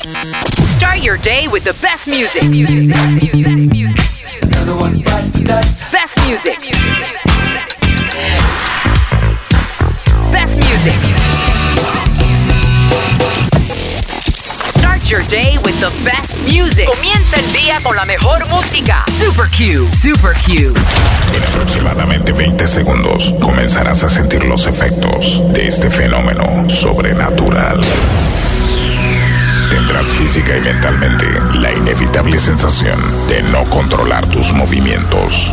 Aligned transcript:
Start 0.00 1.02
your 1.02 1.18
day 1.18 1.46
with 1.48 1.62
the 1.62 1.76
best 1.82 2.08
music. 2.08 2.40
Best 5.92 6.16
music. 6.26 6.58
Best 10.32 10.56
music. 10.56 10.94
Start 14.64 15.10
your 15.10 15.20
day 15.28 15.58
with 15.64 15.78
the 15.80 15.92
best 16.02 16.40
music. 16.50 16.86
Comienza 16.86 17.36
el 17.36 17.52
día 17.52 17.78
con 17.82 17.94
la 17.94 18.06
mejor 18.06 18.48
música. 18.48 19.04
Super 19.04 19.50
Q. 19.50 19.86
Super 19.86 20.32
Q. 20.46 20.72
En 21.34 21.42
aproximadamente 21.42 22.32
20 22.32 22.66
segundos 22.66 23.34
comenzarás 23.38 24.02
a 24.02 24.08
sentir 24.08 24.44
los 24.44 24.66
efectos 24.66 25.42
de 25.52 25.68
este 25.68 25.90
fenómeno 25.90 26.70
sobrenatural. 26.70 27.82
Tendrás 29.70 30.06
física 30.08 30.56
y 30.56 30.60
mentalmente 30.60 31.26
la 31.54 31.72
inevitable 31.72 32.38
sensación 32.38 32.98
de 33.28 33.42
no 33.44 33.64
controlar 33.64 34.26
tus 34.28 34.52
movimientos. 34.52 35.50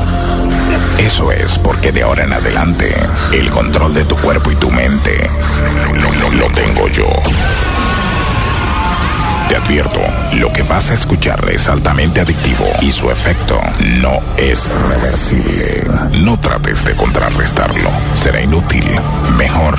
Eso 0.97 1.31
es 1.31 1.57
porque 1.59 1.91
de 1.91 2.03
ahora 2.03 2.23
en 2.23 2.33
adelante 2.33 2.93
el 3.31 3.49
control 3.51 3.93
de 3.93 4.05
tu 4.05 4.15
cuerpo 4.17 4.51
y 4.51 4.55
tu 4.55 4.71
mente 4.71 5.29
lo, 5.93 6.11
lo- 6.13 6.29
lo 6.31 6.49
tengo 6.51 6.87
yo. 6.89 7.05
Te 9.49 9.55
advierto, 9.55 10.01
lo 10.33 10.51
que 10.51 10.61
vas 10.63 10.89
a 10.89 10.93
escuchar 10.95 11.47
es 11.49 11.69
altamente 11.69 12.19
adictivo 12.19 12.65
y 12.81 12.91
su 12.91 13.09
efecto 13.09 13.57
no 13.79 14.19
es 14.35 14.67
reversible. 14.89 15.83
No 16.19 16.37
trates 16.39 16.83
de 16.83 16.93
contrarrestarlo, 16.95 17.89
será 18.13 18.41
inútil. 18.41 18.83
Mejor, 19.37 19.77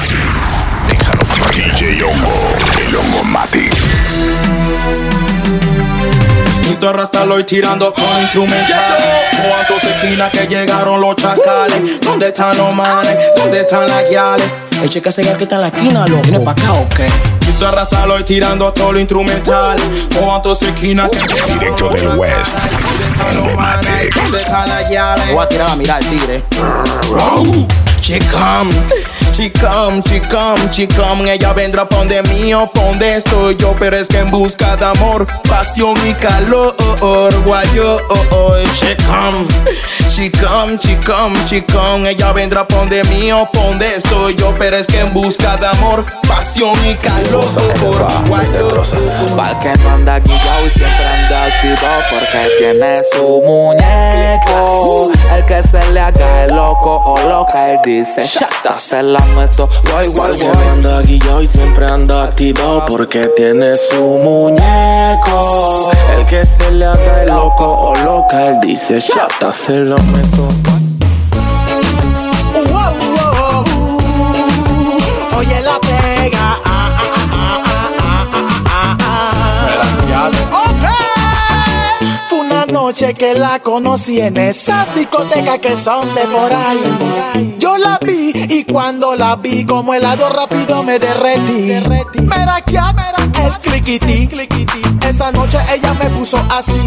déjalo. 0.89 1.21
DJ 1.55 2.03
Hongo, 2.03 2.57
el 2.89 2.97
Hongo 2.97 3.25
Matic. 3.25 3.73
Mr. 6.69 6.97
Rasta 6.97 7.25
lo 7.27 7.45
tirando 7.45 7.93
con 7.93 8.23
instrumental. 8.23 8.99
Cuántos 9.49 9.83
esquinas 9.85 10.31
que 10.31 10.47
llegaron 10.47 11.01
los 11.01 11.17
chacales. 11.17 12.01
¿Dónde 12.01 12.29
están 12.29 12.57
los 12.57 12.75
manes? 12.75 13.17
¿Dónde 13.37 13.61
están 13.61 13.89
las 13.89 14.09
guiales? 14.09 14.47
El 14.83 14.89
checa 14.89 15.11
ese 15.11 15.23
que 15.23 15.43
está 15.43 15.57
en 15.57 15.61
la 15.63 15.67
esquina, 15.69 16.07
loco. 16.07 16.23
¿Viene 16.23 16.41
pa' 16.41 16.53
acá 16.53 16.73
o 16.75 16.89
qué? 16.91 17.09
Mr. 17.47 17.75
Rasta 17.75 18.07
lo 18.07 18.25
tirando 18.25 18.73
todo 18.73 18.93
lo 18.93 19.01
instrumental. 19.01 19.77
Cuántos 20.21 20.63
esquinas 20.63 21.09
que 21.11 21.19
llegaron 21.19 21.59
Directo 21.59 21.85
los 21.87 21.95
del 21.95 22.09
West. 22.17 22.59
¿Dónde 24.15 24.39
están 24.39 24.69
las 24.69 24.89
guiales? 24.89 25.33
Voy 25.33 25.45
a 25.45 25.49
tirar 25.49 25.71
a 25.71 25.77
mirar 25.77 25.97
al 25.97 26.09
tigre. 26.09 26.45
Chicam, 28.01 28.71
chicam, 29.39 30.03
chicam, 30.03 30.69
chicam 30.71 31.27
Ella 31.27 31.53
vendrá 31.53 31.89
pa' 31.89 31.99
donde 31.99 32.23
mío, 32.23 32.69
pa' 32.75 32.83
donde 32.83 33.17
estoy 33.17 33.57
yo. 33.57 33.75
Pero 33.79 33.97
es 33.97 34.09
que 34.09 34.19
en 34.19 34.31
busca 34.31 34.77
de 34.77 34.87
amor, 34.87 35.27
pasión 35.49 35.95
y 36.07 36.13
calor. 36.15 36.75
Guayo, 37.45 37.99
oh, 38.09 38.25
oh, 38.33 38.57
chicam 38.75 39.47
Chicam, 40.11 40.77
chicam, 40.79 41.33
chicam 41.45 42.07
Ella 42.07 42.33
vendrá 42.33 42.67
pa' 42.67 42.77
donde 42.77 43.05
mío, 43.05 43.49
pa' 43.53 43.61
donde 43.61 43.97
estoy 43.97 44.35
yo. 44.35 44.55
Pero 44.59 44.77
es 44.77 44.87
que 44.87 45.01
en 45.01 45.13
busca 45.13 45.57
de 45.57 45.67
amor, 45.69 46.05
pasión 46.27 46.75
y 46.85 46.95
calor. 46.97 47.45
Guayo, 48.27 48.83
Pa'l 49.37 49.59
que 49.61 49.73
no 49.83 49.91
anda 49.91 50.19
guillao 50.19 50.67
y 50.67 50.71
siempre 50.71 51.05
anda 51.05 51.45
activo 51.45 51.77
Porque 52.11 52.49
tiene 52.59 53.03
su 53.13 53.43
muñeco. 53.43 55.13
El 55.33 55.45
que 55.45 55.63
se 55.63 55.93
le 55.93 56.01
haga 56.01 56.45
el 56.45 56.55
loco 56.55 56.97
o 57.05 57.29
loca 57.29 57.71
Él 57.71 57.79
dice, 57.85 58.25
shata, 58.27 58.79
se 58.79 59.03
la 59.03 59.28
meto 59.29 59.69
voy, 59.93 60.09
Porque 60.15 60.45
voy 60.45 60.67
anda 60.73 61.01
guillao 61.03 61.43
y 61.43 61.47
siempre 61.47 61.87
anda 61.87 62.25
activado 62.25 62.85
Porque 62.87 63.29
tiene 63.37 63.75
su 63.77 64.03
muñeco. 64.03 65.91
El 66.17 66.27
que 66.27 66.45
se 66.45 66.71
le 66.73 66.87
haga 66.87 67.23
el 67.23 67.29
loco 67.29 67.65
o 67.65 67.95
loca 67.97 68.49
Él 68.49 68.59
dice 68.63 69.01
chata, 69.01 69.53
se 69.53 69.77
lo 69.77 69.97
meto 69.97 70.49
noche 82.89 83.13
que 83.13 83.35
la 83.35 83.59
conocí 83.59 84.19
en 84.19 84.39
esas 84.39 84.95
discotecas 84.95 85.59
que 85.59 85.77
son 85.77 86.09
de 86.15 86.23
por 86.23 86.51
ahí. 86.51 87.57
Yo 87.59 87.77
la 87.77 87.99
vi 88.01 88.33
y 88.35 88.65
cuando 88.65 89.15
la 89.15 89.37
vi 89.37 89.67
como 89.67 89.93
helado 89.93 90.31
rápido 90.31 90.83
me 90.83 90.99
derretí. 90.99 91.75
Mira 92.23 92.63
que 92.63 92.79
el 93.45 93.59
cliquití. 93.59 94.27
Esa 95.07 95.31
noche 95.33 95.59
ella 95.71 95.93
me 96.03 96.09
puso 96.17 96.43
así. 96.51 96.81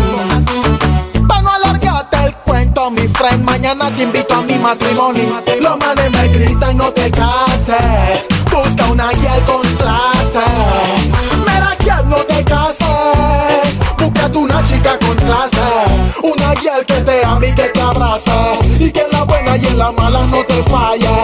Pa' 1.28 1.42
no 1.44 1.52
alargarte 1.52 2.18
el 2.26 2.36
cuento, 2.38 2.90
mi 2.90 3.08
friend, 3.08 3.44
mañana 3.44 3.96
te 3.96 4.02
invito 4.02 4.34
a 4.34 4.42
mi 4.42 4.56
matrimonio. 4.56 5.44
Los 5.60 5.78
manes 5.78 6.12
me 6.14 6.28
gritan, 6.30 6.78
no 6.78 6.92
te 6.92 7.12
cases. 7.12 8.26
Busca 8.50 8.92
una 8.92 9.12
guía 9.12 9.38
con 9.46 9.62
clase. 9.78 10.46
Mira 11.46 11.78
que 11.78 12.04
no 12.10 12.18
te 12.26 12.44
cases. 12.44 13.78
Búscate 14.00 14.38
una 14.40 14.64
chica 14.64 14.98
con 14.98 15.16
clase. 15.18 15.71
Y 18.80 18.92
que 18.92 19.02
en 19.02 19.12
la 19.12 19.24
buena 19.24 19.58
y 19.58 19.66
en 19.68 19.78
la 19.78 19.92
mala 19.92 20.26
no 20.26 20.44
te 20.46 20.62
falle. 20.64 21.21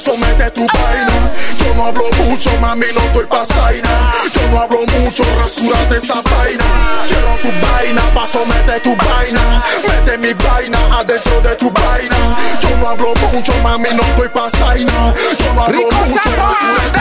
Vaina, 0.00 0.16
paso 0.16 0.16
mete 0.16 0.50
tu 0.50 0.66
vaina. 0.66 1.30
Yo 1.58 1.74
no 1.74 1.86
hablo 1.86 2.10
mucho, 2.24 2.50
mami, 2.60 2.86
no 2.94 3.00
estoy 3.00 3.26
pa' 3.26 3.44
zaina. 3.46 4.12
Yo 4.32 4.48
no 4.50 4.60
hablo 4.60 4.86
mucho, 4.98 5.22
rasúrate 5.38 5.98
esa 5.98 6.14
vaina. 6.22 6.64
Quiero 7.06 7.36
tu 7.42 7.50
vaina, 7.66 8.02
paso 8.14 8.44
mete 8.46 8.80
tu 8.80 8.96
vaina. 8.96 9.62
Mete 9.86 10.18
mi 10.18 10.32
vaina 10.34 10.98
adentro 10.98 11.40
de 11.40 11.56
tu 11.56 11.70
vaina. 11.70 12.16
Yo 12.60 12.76
no 12.76 12.88
hablo 12.88 13.14
mucho, 13.32 13.52
mami, 13.62 13.88
no 13.94 14.02
estoy 14.02 14.28
pa' 14.28 14.50
zaina. 14.50 15.14
Yo 15.38 15.54
no 15.54 15.62
hablo 15.62 15.90
mucho, 16.06 16.30
rasúrate. 16.36 17.00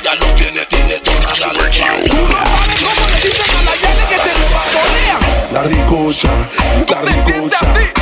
Ella 0.00 0.14
lo 0.14 0.26
tiene, 0.34 0.66
tiene 0.66 1.00
toda 1.00 1.18
la 1.40 1.52
La 5.52 5.62
ricocha, 5.62 6.30
la 6.88 7.00
ricocha, 7.00 7.62
la 7.64 7.72
ricocha. 7.72 7.93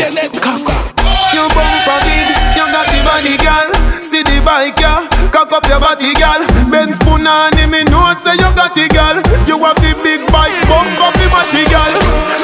Culo 0.00 0.20
y 0.20 0.28
tiene 0.28 0.28
teta. 0.28 0.90
You 1.32 1.48
bumper 1.54 2.00
big, 2.04 2.28
you 2.56 2.66
got 2.72 2.86
the 2.88 3.00
body, 3.04 3.36
girl. 3.36 3.68
See 4.02 4.22
the 4.22 4.40
bike, 4.44 4.78
yeah. 4.80 5.06
Cock 5.30 5.52
up 5.52 5.66
your 5.68 5.80
body, 5.80 6.14
girl. 6.14 6.42
Ben 6.70 6.92
spoon 6.92 7.26
on 7.26 7.56
him, 7.56 7.70
me 7.70 7.84
know 7.84 8.12
say 8.16 8.34
you 8.34 8.50
got 8.56 8.76
it, 8.76 8.90
girl. 8.92 9.20
You 9.46 9.58
have 9.62 9.76
the 9.76 9.94
big 10.02 10.20
bike, 10.32 10.54
bump 10.68 11.00
up 11.00 11.14
the 11.14 11.28
matchy, 11.30 11.64
girl. 11.68 11.94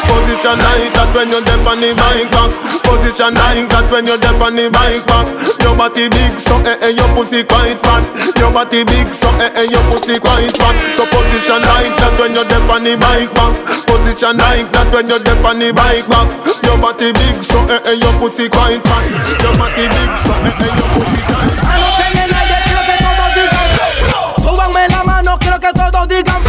Position 0.06 0.58
like 0.58 0.92
that 0.94 1.10
when 1.14 1.28
you 1.30 1.40
dep 1.42 1.66
on 1.66 1.80
the 1.80 1.94
bike 1.96 2.30
back. 2.30 2.50
Position 3.16 3.32
like 3.32 3.64
that 3.72 3.88
when 3.88 4.04
you 4.04 4.12
dep 4.20 4.36
on 4.44 4.52
the 4.52 4.68
bike 4.68 5.00
back. 5.08 5.24
Your 5.64 5.72
body 5.72 6.04
big, 6.12 6.36
so 6.36 6.52
eh 6.68 6.76
eh, 6.84 6.92
your 6.92 7.08
pussy 7.16 7.48
quite 7.48 7.80
fat. 7.80 8.04
Your 8.36 8.52
body 8.52 8.84
big, 8.84 9.08
so 9.08 9.24
eh 9.40 9.56
eh, 9.56 9.64
your 9.72 9.80
pussy 9.88 10.20
quite 10.20 10.52
fat. 10.52 10.76
So 10.92 11.08
position 11.08 11.64
like 11.64 11.96
that 11.96 12.12
when 12.20 12.36
you 12.36 12.44
dep 12.44 12.68
on 12.68 12.84
the 12.84 12.92
bike 13.00 13.32
back. 13.32 13.56
Position 13.88 14.36
like 14.36 14.68
that 14.68 14.92
when 14.92 15.08
you 15.08 15.16
dep 15.16 15.40
on 15.48 15.56
the 15.56 15.72
bike 15.72 16.04
back. 16.12 16.28
Your 16.60 16.76
body 16.76 17.16
big, 17.16 17.40
so 17.40 17.56
eh 17.72 17.80
eh, 17.88 17.96
your 17.96 18.12
pussy 18.20 18.52
quite 18.52 18.84
fat. 18.84 19.08
Your 19.40 19.56
body 19.56 19.88
big, 19.88 20.12
so 20.12 20.36
eh 20.36 20.52
eh, 20.52 20.76
your 20.76 20.88
pussy 21.00 21.20
quite 21.24 21.56
fat. 21.56 21.80
Súbanme 24.44 24.92
la 24.92 25.00
mano, 25.08 25.38
quiero 25.40 25.56
que 25.58 25.72
todos 25.72 26.04
digan 26.06 26.44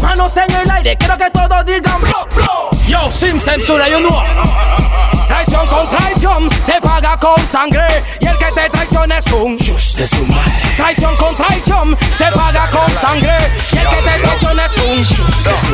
Manos 0.00 0.34
en 0.34 0.48
el 0.48 0.70
aire, 0.70 0.96
quiero 0.96 1.18
que 1.18 1.28
todos 1.28 1.66
digan 1.66 2.00
Yo, 2.88 3.12
sin 3.12 3.38
censura, 3.38 3.86
you 3.90 4.00
know 4.00 5.19
Traición 5.40 5.66
con 5.68 5.88
traición 5.88 6.50
se 6.66 6.78
paga 6.82 7.16
con 7.16 7.48
sangre 7.48 8.04
y 8.20 8.26
el 8.26 8.36
que 8.36 8.44
te 8.44 8.68
traiciona 8.68 9.16
es 9.16 9.32
un 9.32 9.56
de 9.56 10.06
su 10.06 10.26
madre. 10.26 10.52
Traición 10.76 11.16
con 11.16 11.34
traición 11.34 11.96
se 12.14 12.26
paga 12.26 12.68
con 12.68 13.00
sangre 13.00 13.38
y 13.72 13.78
el 13.78 13.88
que 13.88 13.96
te 13.96 14.20
traiciona 14.20 14.66
es 14.66 14.76
un 14.84 14.98
de 14.98 15.04
su 15.04 15.22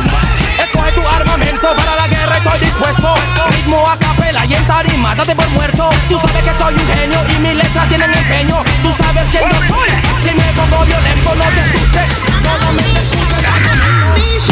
madre. 0.03 0.63
Escoge 0.63 0.93
tu 0.93 1.09
armamento 1.09 1.75
para 1.75 1.97
la 1.97 2.07
guerra, 2.07 2.37
estoy 2.37 2.61
dispuesto. 2.61 3.15
Ritmo 3.49 3.85
a 3.91 3.97
capela 3.97 4.47
y 4.47 4.55
en 4.55 4.65
tarima, 4.69 5.17
date 5.17 5.35
por 5.35 5.49
muerto. 5.49 5.91
Tú 6.09 6.21
sabes 6.21 6.47
que 6.47 6.63
soy 6.63 6.75
un 6.75 6.87
genio 6.87 7.19
y 7.29 7.35
mis 7.41 7.55
letras 7.57 7.89
tienen 7.89 8.15
empeño. 8.15 8.63
Tú 8.85 8.95
sabes 9.03 9.25
quién 9.33 9.51
yo 9.51 9.59
soy. 9.67 9.89
Si 10.23 10.33
me 10.33 10.45
pongo 10.53 10.85
violento, 10.85 11.35
no 11.35 11.45
te 11.45 11.61
asustes. 11.61 12.07
Solamente. 12.45 13.01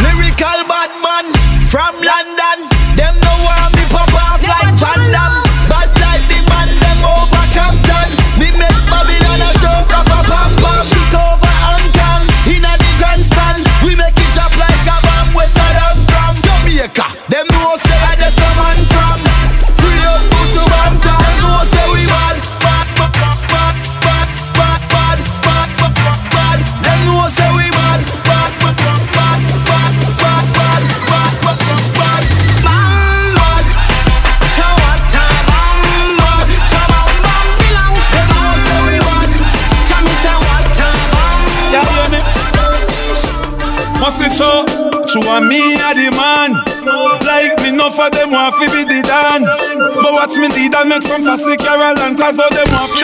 Lyrical 0.02 0.64
Batman 0.66 1.32
from 1.68 1.94
London, 2.02 2.68
them 2.96 3.14
no 3.22 3.44
one. 3.44 3.73
pop 3.94 4.12
off 4.14 4.42
like 4.42 4.74
Van 4.76 5.12
Damme. 5.12 5.43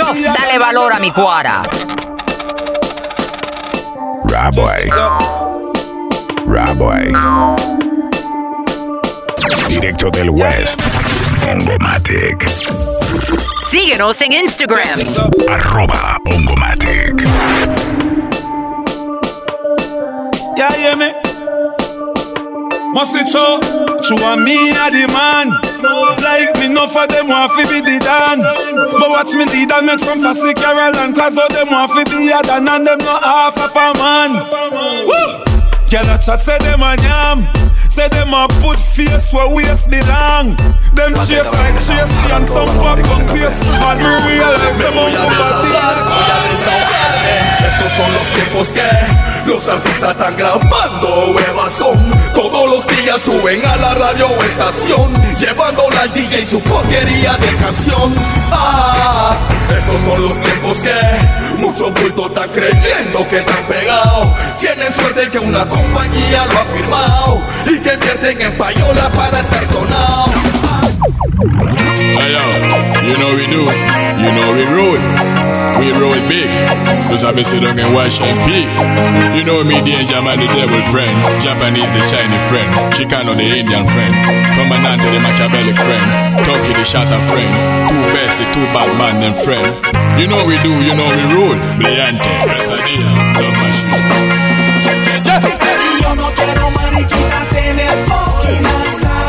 Dale 0.02 0.58
valor 0.58 0.92
a 0.92 0.98
mi 0.98 1.10
cuara. 1.12 1.62
Raboy. 4.24 4.90
Raboy. 6.46 7.12
Directo 9.68 10.10
del 10.10 10.30
West. 10.30 10.80
Ongomatic. 11.52 12.48
Síguenos 13.70 14.20
en 14.22 14.32
Instagram. 14.32 15.00
Arroba 15.48 16.16
Ongomatic. 16.24 17.22
Yeah, 20.56 20.76
yeah. 20.78 21.29
Must 22.92 23.14
it 23.14 23.28
show? 23.28 23.60
True 24.02 24.18
and 24.18 24.42
me 24.42 24.70
a 24.74 24.90
the 24.90 25.06
man. 25.14 25.54
Like 26.18 26.58
me, 26.58 26.68
no 26.68 26.86
for 26.86 27.06
them 27.06 27.28
want 27.28 27.52
fi 27.52 27.62
be 27.70 27.78
the 27.80 28.02
dan. 28.02 28.42
But 28.42 29.10
watch 29.10 29.32
me 29.34 29.46
did 29.46 29.68
dan 29.68 29.86
make 29.86 30.00
some 30.00 30.18
fussy 30.18 30.54
Carol 30.54 30.96
and 30.98 31.14
cause 31.14 31.38
all 31.38 31.48
them 31.50 31.70
want 31.70 31.90
to 31.94 32.02
be 32.10 32.34
a 32.34 32.42
dan 32.42 32.66
and 32.66 32.86
them 32.86 32.98
not 32.98 33.22
half 33.22 33.58
of 33.62 33.70
a 33.70 33.94
man. 33.94 34.30
Woo! 35.06 35.50
Girl 35.86 36.06
a 36.10 36.18
chat 36.18 36.42
say 36.42 36.58
them 36.58 36.82
a 36.82 36.98
yam. 36.98 37.46
Say 37.90 38.08
them 38.08 38.34
a 38.34 38.46
put 38.58 38.78
face 38.78 39.32
where 39.32 39.46
waist 39.54 39.90
belong. 39.90 40.58
Them 40.94 41.14
chase 41.26 41.46
like 41.62 41.78
chase 41.78 42.10
and 42.30 42.46
some 42.46 42.70
pop 42.78 42.98
on 43.10 43.26
pace. 43.30 43.62
And 43.66 43.98
me 44.02 44.10
realize 44.26 44.78
them 44.78 44.98
on 44.98 45.14
Estos 47.60 47.92
son 47.96 48.12
los 48.14 48.26
tiempos 48.34 48.72
que 48.72 49.29
los 49.46 49.66
artistas 49.68 50.10
están 50.12 50.36
grabando 50.36 51.32
huevas 51.34 51.72
son. 51.72 52.10
Todos 52.34 52.70
los 52.70 52.86
días 52.86 53.20
suben 53.22 53.64
a 53.66 53.76
la 53.76 53.94
radio 53.94 54.26
o 54.26 54.44
estación, 54.44 55.12
llevándole 55.38 55.96
al 55.96 56.12
DJ 56.12 56.46
su 56.46 56.60
porquería 56.60 57.36
de 57.36 57.56
canción. 57.56 58.14
Ah, 58.52 59.36
estos 59.68 60.00
son 60.02 60.22
los 60.22 60.40
tiempos 60.40 60.82
que 60.82 61.62
muchos 61.62 61.94
bultos 61.94 62.26
están 62.26 62.50
creyendo 62.50 63.28
que 63.28 63.38
están 63.38 63.64
pegados. 63.66 64.26
Tienen 64.58 64.94
suerte 64.94 65.30
que 65.30 65.38
una 65.38 65.68
compañía 65.68 66.46
lo 66.46 66.58
ha 66.58 66.64
firmado 66.64 67.42
y 67.66 67.78
que 67.80 67.94
invierten 67.94 68.42
en 68.42 68.58
payola 68.58 69.08
para 69.10 69.40
estar 69.40 69.72
sonado. 69.72 70.59
Hey 71.10 72.30
yo, 72.30 72.44
you 73.02 73.18
know 73.18 73.34
we 73.34 73.42
do, 73.50 73.66
you 73.66 74.30
know 74.30 74.46
we 74.54 74.62
roll, 74.70 75.00
we 75.82 75.90
roll 75.98 76.14
big. 76.30 76.46
Just 77.10 77.26
have 77.26 77.34
to 77.34 77.42
sit 77.42 77.66
down 77.66 77.74
and 77.82 77.90
watch 77.90 78.22
and 78.22 78.38
peak. 78.46 78.70
You 79.34 79.42
know 79.42 79.66
me, 79.66 79.82
danger 79.82 80.22
man, 80.22 80.38
the 80.38 80.46
devil 80.54 80.78
friend. 80.94 81.18
Japanese, 81.42 81.90
the 81.98 82.02
shiny 82.06 82.38
friend. 82.46 82.94
Chicano, 82.94 83.34
the 83.34 83.42
Indian 83.42 83.82
friend. 83.90 84.14
Commandante, 84.54 85.10
the 85.10 85.18
Machiavellic 85.18 85.74
friend. 85.82 86.06
Turkey, 86.46 86.78
the 86.78 86.84
shatter 86.86 87.18
friend. 87.26 87.50
Two 87.90 88.02
best, 88.14 88.38
the 88.38 88.46
two 88.54 88.62
bad 88.70 88.94
man, 88.94 89.18
them 89.18 89.34
friend. 89.34 89.66
You 90.14 90.30
know 90.30 90.46
we 90.46 90.62
do, 90.62 90.70
you 90.78 90.94
know 90.94 91.10
we 91.10 91.22
rule. 91.34 91.58
Brillante, 91.74 92.30
Resadilla, 92.54 93.10
love 93.34 93.56
my 93.58 93.70
shoes. 93.74 93.98
Yo 96.02 96.14
no 96.14 96.30
quiero 96.38 96.70
mariquitas 96.70 97.52
en 97.58 97.80
el 97.80 97.98
fucking. 98.06 99.19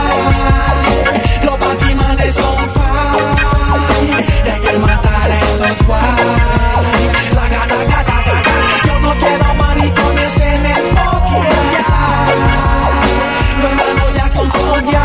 Yo 8.86 9.00
no 9.00 9.16
quiero 9.18 9.54
maricones 9.56 10.38
en 10.38 10.66
el 10.66 10.84
fucking 10.92 11.46
outside. 11.46 12.36
Los 13.56 13.72
hermanos 13.72 14.10
Jackson 14.14 14.52
son 14.52 14.84
guay. 14.84 14.96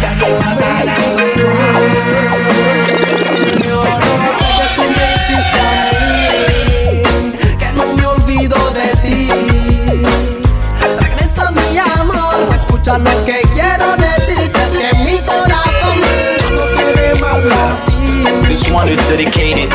Y 0.00 0.04
hay 0.04 0.16
que 0.16 0.30
matar 0.38 0.88
a 0.88 0.96
esos 0.96 1.32
guay. 1.42 1.88
Yo 3.66 3.82
no 3.82 4.22
que 4.76 4.86
me. 4.94 5.08
Que 7.58 7.68
no 7.74 7.84
me 7.94 8.06
olvido 8.06 8.58
de 8.74 8.88
ti. 9.02 9.28
Regresa 11.00 11.50
mi 11.50 11.78
amor, 11.78 12.48
escucha 12.54 12.96
lo 12.98 13.24
que 13.24 13.39
one 18.72 18.88
is 18.88 18.98
dedicated 19.08 19.68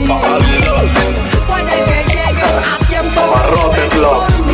No. 0.00 0.20
Puede 1.46 1.74
que 1.84 2.00
llegues 2.12 2.54
a 2.64 2.78
tiempo 2.88 3.20
Club. 3.90 4.51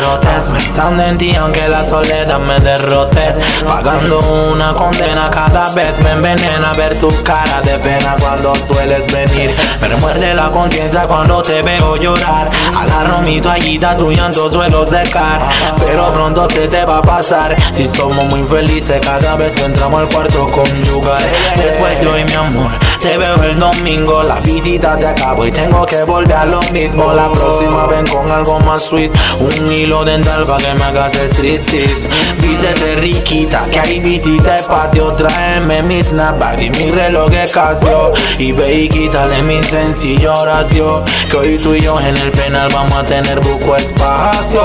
Barrotes 0.00 0.48
Pensando 0.48 1.02
en 1.02 1.18
ti 1.18 1.34
aunque 1.34 1.68
la 1.68 1.84
soledad 1.84 2.38
me 2.38 2.58
derrote. 2.60 3.34
Pagando 3.64 4.20
una 4.52 4.74
condena 4.74 5.28
cada 5.30 5.68
vez 5.70 5.98
Me 6.00 6.12
envenena 6.12 6.72
ver 6.74 6.98
tu 6.98 7.08
cara 7.22 7.60
de 7.60 7.78
pena 7.78 8.16
cuando 8.18 8.54
sueles 8.54 9.06
venir. 9.06 9.54
Me 9.80 9.88
remuerde 9.88 10.34
la 10.34 10.50
conciencia 10.50 11.06
cuando 11.06 11.42
te 11.42 11.62
veo 11.62 11.96
llorar. 11.96 12.50
Agarro 12.76 13.20
mi 13.22 13.40
toallita, 13.40 13.96
tu 13.96 14.10
llanto 14.10 14.50
suelo 14.50 14.86
secar. 14.86 15.40
Pero 15.84 16.12
pronto 16.12 16.48
se 16.50 16.68
te 16.68 16.84
va 16.84 16.98
a 16.98 17.02
pasar. 17.02 17.56
Si 17.72 17.86
somos 17.86 18.24
muy 18.26 18.42
felices 18.44 19.00
cada 19.04 19.36
vez 19.36 19.54
que 19.54 19.64
entramos 19.64 20.02
al 20.02 20.08
cuarto 20.08 20.50
conyugal. 20.50 21.22
Después 21.56 22.00
de 22.00 22.06
hoy 22.06 22.24
mi 22.24 22.34
amor, 22.34 22.70
te 23.00 23.16
veo 23.16 23.42
el 23.42 23.58
domingo. 23.58 24.22
La 24.22 24.40
visita 24.40 24.96
se 24.98 25.06
acabó 25.06 25.46
y 25.46 25.52
tengo 25.52 25.84
que 25.86 26.02
volver 26.04 26.36
a 26.36 26.44
lo 26.44 26.60
mismo. 26.72 27.12
La 27.12 27.28
próxima 27.28 27.86
ven 27.86 28.06
con 28.06 28.30
algo 28.30 28.60
más 28.60 28.84
sweet. 28.84 29.10
Un 29.40 29.72
hilo 29.72 30.04
dental 30.04 30.44
pa' 30.44 30.58
que 30.58 30.74
me 30.74 30.84
hagas 30.84 31.12
striptease. 31.14 32.08
Vístete 32.38 32.96
riquita, 32.96 33.66
que 33.70 33.80
hay 33.80 34.00
visita 34.00 34.58
el 34.58 34.64
patio. 34.64 35.12
Tráeme 35.12 35.82
mi 35.82 36.02
snapback 36.02 36.60
y 36.60 36.70
mi 36.70 36.90
reloj 36.90 37.30
de 37.30 37.48
Casio. 37.50 38.12
Y 38.38 38.52
ve 38.52 38.82
y 38.82 38.88
quítale 38.88 39.42
mi 39.42 39.62
sencilla 39.62 40.32
oración 40.34 41.04
Que 41.30 41.36
hoy 41.36 41.58
tú 41.58 41.74
y 41.74 41.80
yo 41.80 41.98
en 42.00 42.16
el 42.16 42.30
penal 42.30 42.70
vamos 42.72 42.98
a 42.98 43.04
tener 43.04 43.40
buco 43.40 43.76
espacio. 43.76 44.62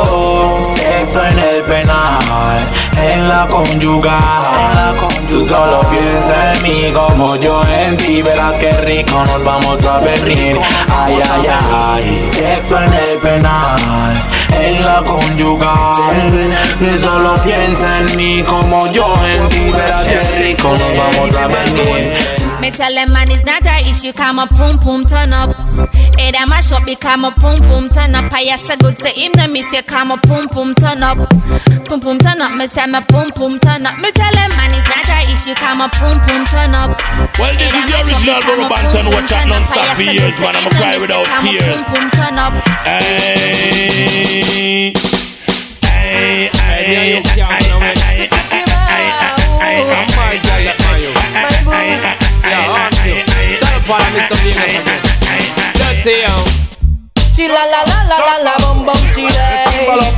Sexo 0.76 1.24
en 1.24 1.40
el 1.40 1.62
penal, 1.64 2.60
en 2.98 3.28
la 3.28 3.48
conyugal 3.48 4.96
Tú 5.30 5.44
solo 5.44 5.82
piensa 5.90 6.54
en 6.54 6.64
mí 6.64 6.92
como 6.94 7.36
yo 7.36 7.62
en 7.68 7.98
ti. 7.98 8.22
Verás 8.22 8.56
que 8.58 8.72
rico 8.82 9.24
nos 9.26 9.44
vamos 9.44 9.84
a 9.86 10.00
venir 10.00 10.58
Ay, 10.90 11.20
ay, 11.32 11.48
ay. 11.74 12.32
Sexo 12.34 12.80
en 12.82 12.94
el 12.94 13.20
penal, 13.20 14.14
en 14.60 14.86
la 14.86 15.02
conyugal 15.04 16.54
Tú 16.80 16.98
solo 16.98 17.36
piensa 17.44 18.00
en 18.00 18.16
mí 18.16 18.44
como 18.44 18.88
yo 18.92 19.14
en 19.26 19.50
ti. 19.50 19.72
Verás 19.72 20.06
que 20.06 20.20
rico 20.42 20.70
nos 20.70 20.98
vamos 20.98 21.36
a 21.36 21.48
venir 21.48 22.14
Me 22.62 22.72
tell 22.72 22.94
them 22.96 23.12
man 23.12 23.30
it's 23.30 23.44
not 23.46 23.66
a 23.66 23.82
issue, 23.82 24.14
come 24.14 24.40
a 24.40 24.48
pum 24.48 24.80
pum 24.80 25.06
turn 25.06 25.34
up. 25.34 25.54
Hey, 26.18 26.32
them 26.32 26.52
a 26.52 26.62
shop, 26.62 26.86
become 26.86 27.26
a 27.26 27.32
pum 27.32 27.62
pum 27.62 27.90
turn 27.90 28.16
up. 28.16 28.32
I 28.32 28.42
have 28.56 28.66
to 28.68 28.78
good 28.78 28.96
to 28.98 29.10
him, 29.10 29.34
them 29.34 29.52
me 29.54 29.64
say 29.64 29.82
come 29.82 30.12
a 30.12 30.18
pum 30.18 30.48
pum 30.50 30.76
turn 30.76 31.04
up. 31.04 31.18
Pum 31.86 32.00
pum 32.00 32.18
turn 32.18 32.42
up, 32.42 32.52
me 32.56 32.68
say 32.68 32.86
me 32.88 33.02
pum 33.08 33.32
pum 33.32 33.60
turn 33.60 33.86
up. 33.86 34.00
Me 34.00 34.12
tell 34.12 34.32
them 34.32 34.50
man 34.56 34.74
it's 34.74 34.88
not 34.88 35.10
a 35.10 35.32
issue, 35.32 35.56
come 35.56 35.82
a 35.82 35.90
pum 35.90 36.20
pum 36.22 36.46
turn 36.46 36.74
up. 36.74 36.98
Well, 37.38 37.54
this 37.56 37.74
is 37.74 37.86
the 37.86 37.98
original 38.00 38.42
Borough 38.48 38.70
Banton, 38.70 39.08
watch 39.12 39.32
out 39.32 39.48
non-stop 39.48 39.96
for 39.96 40.04
years, 40.04 40.40
man. 40.40 40.56
I'm 40.56 40.68
a 40.68 40.70
cry 40.72 40.98
without 40.98 41.28
tears. 41.42 41.84
Pum 41.86 41.94
pum 41.94 42.10
turn 42.12 42.40
up. 42.40 42.54
Hey, 42.86 44.94
hey, 45.84 46.50
hey, 46.54 47.22
hey, 47.24 47.46
She 56.06 57.48
la 57.48 57.66
la 57.66 57.82
la 57.82 58.06
la 58.06 58.18
la 58.22 58.38
la 58.46 58.54
bum 58.62 58.86
bum 58.86 59.02
chile. 59.16 59.42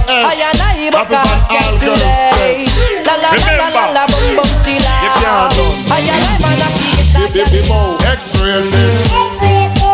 Ay 0.05 0.43
ay 0.43 0.89
boca 0.91 1.23
get 1.47 1.79
today. 1.79 2.67
La 3.07 3.15
la 3.15 3.31
la 3.31 3.69
la 3.71 3.83
la 3.95 4.03
bum 4.05 4.35
bum 4.35 4.51
chile. 4.65 4.83
Ay 5.87 6.09
ay 6.11 6.19
man 6.43 6.59
a 6.59 6.67
mo 7.69 7.97
X-rated 8.03 8.93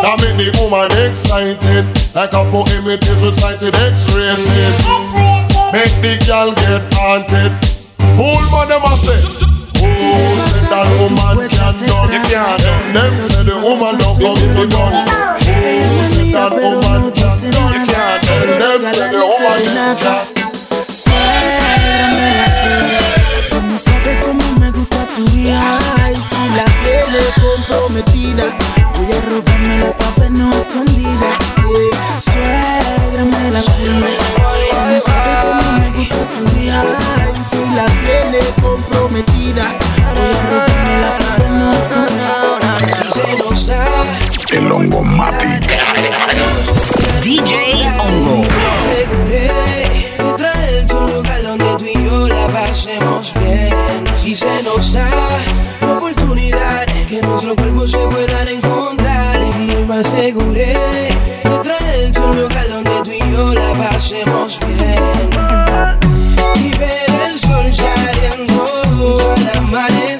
That 0.02 0.18
make 0.18 0.36
the 0.36 0.50
woman 0.58 0.90
excited 1.06 1.86
Like 2.12 2.32
a 2.34 2.42
poem 2.50 2.86
it 2.90 3.06
is 3.06 3.22
recited 3.22 3.74
X-rated 3.74 4.74
Make 5.70 5.94
the 6.02 6.18
girl 6.26 6.52
get 6.54 6.82
haunted 6.94 7.52
Fool 8.18 8.42
man 8.50 8.68
them 8.68 8.82
a 8.82 8.96
say 8.96 9.43
Oh, 9.84 10.38
say 10.38 10.64
that 10.70 10.86
woman 10.98 11.48
can 11.48 11.72
done 11.86 12.08
Them, 12.64 12.94
them 12.94 13.14
say 13.20 13.42
the 13.44 13.54
woman 13.60 13.98
don't 13.98 14.16
come 14.16 14.36
to 14.36 14.64
done 14.66 14.92
that 16.32 16.52
woman 16.56 17.12
can 17.12 17.30
done 17.52 17.84
Them, 17.84 18.80
them 18.80 18.82
say 18.84 19.10
the 19.12 19.20
woman 19.20 19.60
can 19.64 19.96
done 20.00 20.24
Suéltame 20.94 22.28
la 22.38 22.46
piel, 22.62 23.50
como 23.50 23.78
sabe 23.78 24.10
cómo 24.24 24.46
me 24.60 24.70
gusta 24.70 25.06
tu 25.16 25.24
vida. 25.32 25.60
Y 26.16 26.22
si 26.22 26.42
la 26.56 26.64
quiere 26.82 27.22
comprometida, 27.42 28.44
voy 28.96 29.10
a 29.12 29.20
robarme 29.28 29.78
los 29.78 29.90
papeles 29.96 30.23
Y 36.34 36.66
la. 36.66 37.14
El 44.52 44.70
hongo 44.70 45.02
Mati. 45.02 45.46
DJ 47.22 47.88
Hongo. 47.98 48.44
Si 54.16 54.34
se 54.34 54.62
nos 54.62 54.92
da 54.92 55.08
la 55.80 55.92
oportunidad 55.92 56.86
que 57.08 57.20
nuestro 57.20 57.54
cuerpo 57.56 57.86
se 57.86 57.98
puedan 57.98 58.48
encontrar. 58.48 59.40
Y 59.42 59.84
me 59.84 59.96
aseguré 59.96 61.08
traerte 61.62 62.20
un 62.20 62.36
lugar 62.36 62.68
donde 62.68 63.02
tú 63.02 63.10
y 63.10 63.18
yo 63.32 63.54
la 63.54 63.72
pasemos 63.74 64.58
bien. 64.60 66.03
Y 66.56 66.70
ver 66.78 67.10
el 67.28 67.38
sol 67.38 67.72
saliendo 67.72 69.32
al 69.36 69.58
amanecer, 69.58 70.13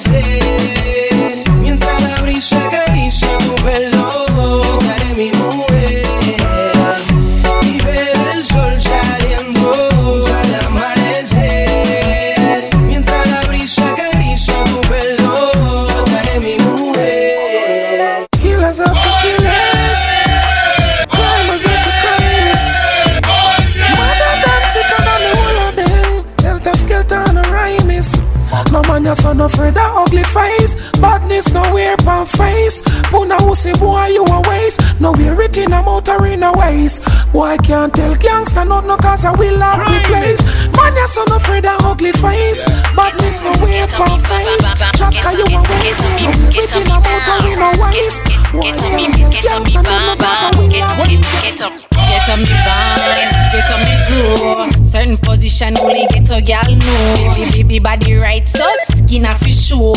No 29.05 29.11
man, 29.11 29.17
you're 29.17 29.23
so 29.23 29.33
no 29.33 29.45
afraid 29.45 29.77
of 29.77 29.97
ugly 29.97 30.23
face. 30.23 30.75
Badness 30.99 31.53
nowhere 31.53 31.95
pan 31.97 32.25
face. 32.25 32.81
Puna 33.11 33.35
who 33.43 33.53
say 33.53 33.73
boy 33.73 34.07
you 34.07 34.25
a 34.25 34.41
waste. 34.49 34.81
No 34.99 35.11
wear 35.11 35.39
it 35.41 35.57
in 35.57 35.73
a 35.73 35.83
motor 35.83 36.25
in 36.25 36.41
a 36.41 36.51
waist. 36.51 37.03
Boy 37.31 37.55
can't 37.63 37.93
tell 37.93 38.15
gangster 38.15 38.65
not 38.65 38.85
no 38.85 38.97
cause 38.97 39.25
I 39.25 39.31
will 39.33 39.57
not 39.57 39.79
replace. 39.79 40.41
Man, 40.75 40.95
you're 40.95 41.07
so 41.07 41.23
no 41.29 41.35
afraid 41.35 41.65
of 41.65 41.85
ugly 41.85 42.13
face. 42.13 42.65
Badness 42.95 43.43
nowhere 43.43 43.87
pan 43.87 44.19
face. 44.25 44.65
Chaka 44.97 45.37
you 45.37 45.45
a 45.53 45.61
waste. 45.61 46.01
No 46.01 46.25
wear 46.25 46.49
it 46.49 46.75
in 46.75 46.89
a 46.89 46.97
motor 46.97 47.37
in 47.45 47.61
a 47.61 47.69
waist. 47.81 48.44
Boy 48.55 48.71
can't 48.71 49.13
tell 49.13 49.29
gangster 49.29 49.83
not 49.83 50.01
no 50.07 50.15
cause 50.15 50.43
I 50.43 50.51
will 50.55 50.69
Get 50.69 51.61
up, 51.61 51.71
get 51.91 52.29
up 52.29 52.39
me 52.39 52.51
vibes, 52.67 53.33
get 53.51 53.69
up 53.71 53.79
me 53.83 53.95
grow. 54.07 54.83
Certain 54.83 55.17
position 55.17 55.77
only 55.77 56.07
get 56.07 56.29
a 56.31 56.41
gal 56.41 56.67
know. 56.67 57.15
Baby, 57.35 57.63
baby 57.63 57.79
body 57.79 58.15
right, 58.15 58.47
so 58.47 58.65
skin 58.95 59.25
off 59.25 59.39
his 59.39 59.55
show. 59.55 59.93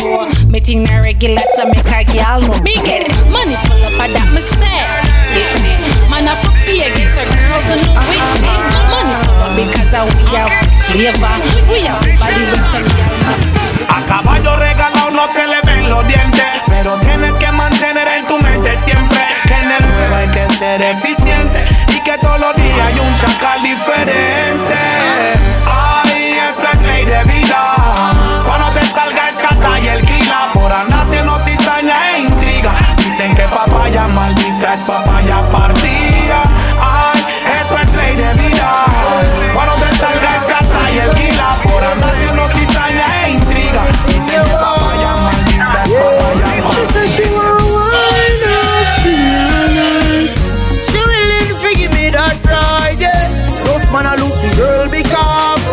Me 0.47 0.59
think 0.59 0.87
regular, 0.89 1.41
so 1.55 1.65
make 1.67 1.87
a 1.87 2.03
gal 2.03 2.39
know. 2.41 2.59
Me 2.61 2.75
get 2.75 3.07
money 3.31 3.55
pull 3.67 3.83
up, 3.83 3.99
and 3.99 4.15
that 4.15 4.29
me 4.31 4.39
say. 4.39 4.83
With 5.35 5.51
me, 5.63 5.71
man 6.09 6.27
I 6.27 6.35
for 6.39 6.53
pay, 6.63 6.87
get 6.95 7.15
a 7.15 7.23
girls 7.27 7.69
in 7.75 7.79
the 7.83 7.91
with 8.07 8.27
me. 8.39 8.51
Money 8.91 9.15
pull 9.23 9.39
up 9.43 9.51
because 9.55 9.93
of 9.95 10.07
we 10.15 10.23
have 10.35 10.51
flavor. 10.91 11.35
We 11.67 11.83
have 11.87 12.03
body 12.19 12.43
with 12.47 12.65
some 12.71 12.87
gal. 12.87 13.59
A 13.89 14.05
caballo 14.05 14.55
regalado 14.55 15.11
no 15.11 15.25
se 15.33 15.47
le 15.47 15.61
ven 15.65 15.89
los 15.89 16.07
dientes, 16.07 16.45
pero 16.69 16.99
tienes 16.99 17.33
que 17.35 17.51
mantener 17.51 18.07
en 18.07 18.27
tu 18.27 18.37
mente 18.37 18.48
que 18.89 19.53
en 19.53 19.71
el 19.71 19.93
juego 19.93 20.15
hay 20.15 20.27
que 20.29 20.49
ser 20.55 20.81
eficiente 20.81 21.63
y 21.89 21.99
que 22.01 22.17
todos 22.17 22.39
los 22.39 22.55
días 22.55 22.79
hay 22.79 22.99
un 22.99 23.17
chacal 23.17 23.61
diferente. 23.61 24.75
Ay, 25.67 26.37
esta 26.49 26.71
es 26.71 26.81
ley 26.81 27.05
de 27.05 27.23
vida. 27.25 28.11
Cuando 28.45 28.71
te 28.71 28.85
salga 28.87 29.29
el 29.29 29.37
chata 29.37 29.79
y 29.79 29.87
el 29.87 30.05
kila, 30.05 30.49
por 30.53 30.71
haciendo 30.71 31.39
cizaña 31.43 32.15
e 32.15 32.21
intriga. 32.21 32.71
Dicen 32.97 33.35
que 33.35 33.43
papaya 33.43 34.07
maldita 34.07 34.73
es 34.73 34.79
papaya 34.81 35.41
partida. 35.51 36.43
Ay, 36.81 37.23
esto 37.61 37.77
es 37.77 37.95
ley 37.95 38.15
de 38.15 38.33
vida. 38.33 38.85
Cuando 39.53 39.75
te 39.75 39.95
salga 39.97 40.35
el 40.35 40.45
chata 40.47 40.91
y 40.91 40.97
el 40.97 41.09
kila, 41.11 41.55
por 41.63 41.83
haciendo 41.83 42.49
cizaña 42.49 43.25
e 43.25 43.29
intriga. 43.31 44.68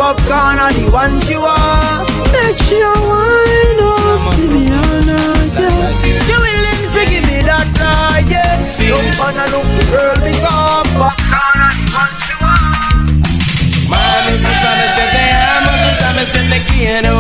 Because 0.06 0.26
popcorn 0.26 0.58
are 0.58 0.72
the 0.72 0.90
one 0.90 1.20
she 1.20 1.36
want. 1.36 2.06
Make 2.32 2.58
she 2.58 2.78
a 2.78 2.92
wine 3.10 3.80
up 3.82 4.34
tonight. 4.34 5.54
yeah. 5.58 5.92
She 5.94 6.34
willing 6.34 6.84
to 6.94 7.02
give 7.10 7.24
me 7.26 7.38
that 7.42 7.66
ride, 7.80 8.28
yeah. 8.30 8.54
Rough 8.90 9.18
man, 9.18 9.36
I 9.36 9.46
look 9.50 9.66
the 9.66 9.84
girl 9.90 10.16
because 10.22 10.88
popcorn 10.94 11.60
are 11.66 11.74
the 11.74 11.86
one 11.90 12.14
she 12.22 12.34
want. 12.42 13.26
Mami, 13.90 14.34
tú 14.42 14.52
sabes 14.62 14.92
que 14.94 15.04
te 15.14 15.24
amo, 15.54 15.72
tú 15.82 15.90
sabes 15.98 16.28
que 16.30 16.42
te 16.50 16.58
quiero. 16.64 17.18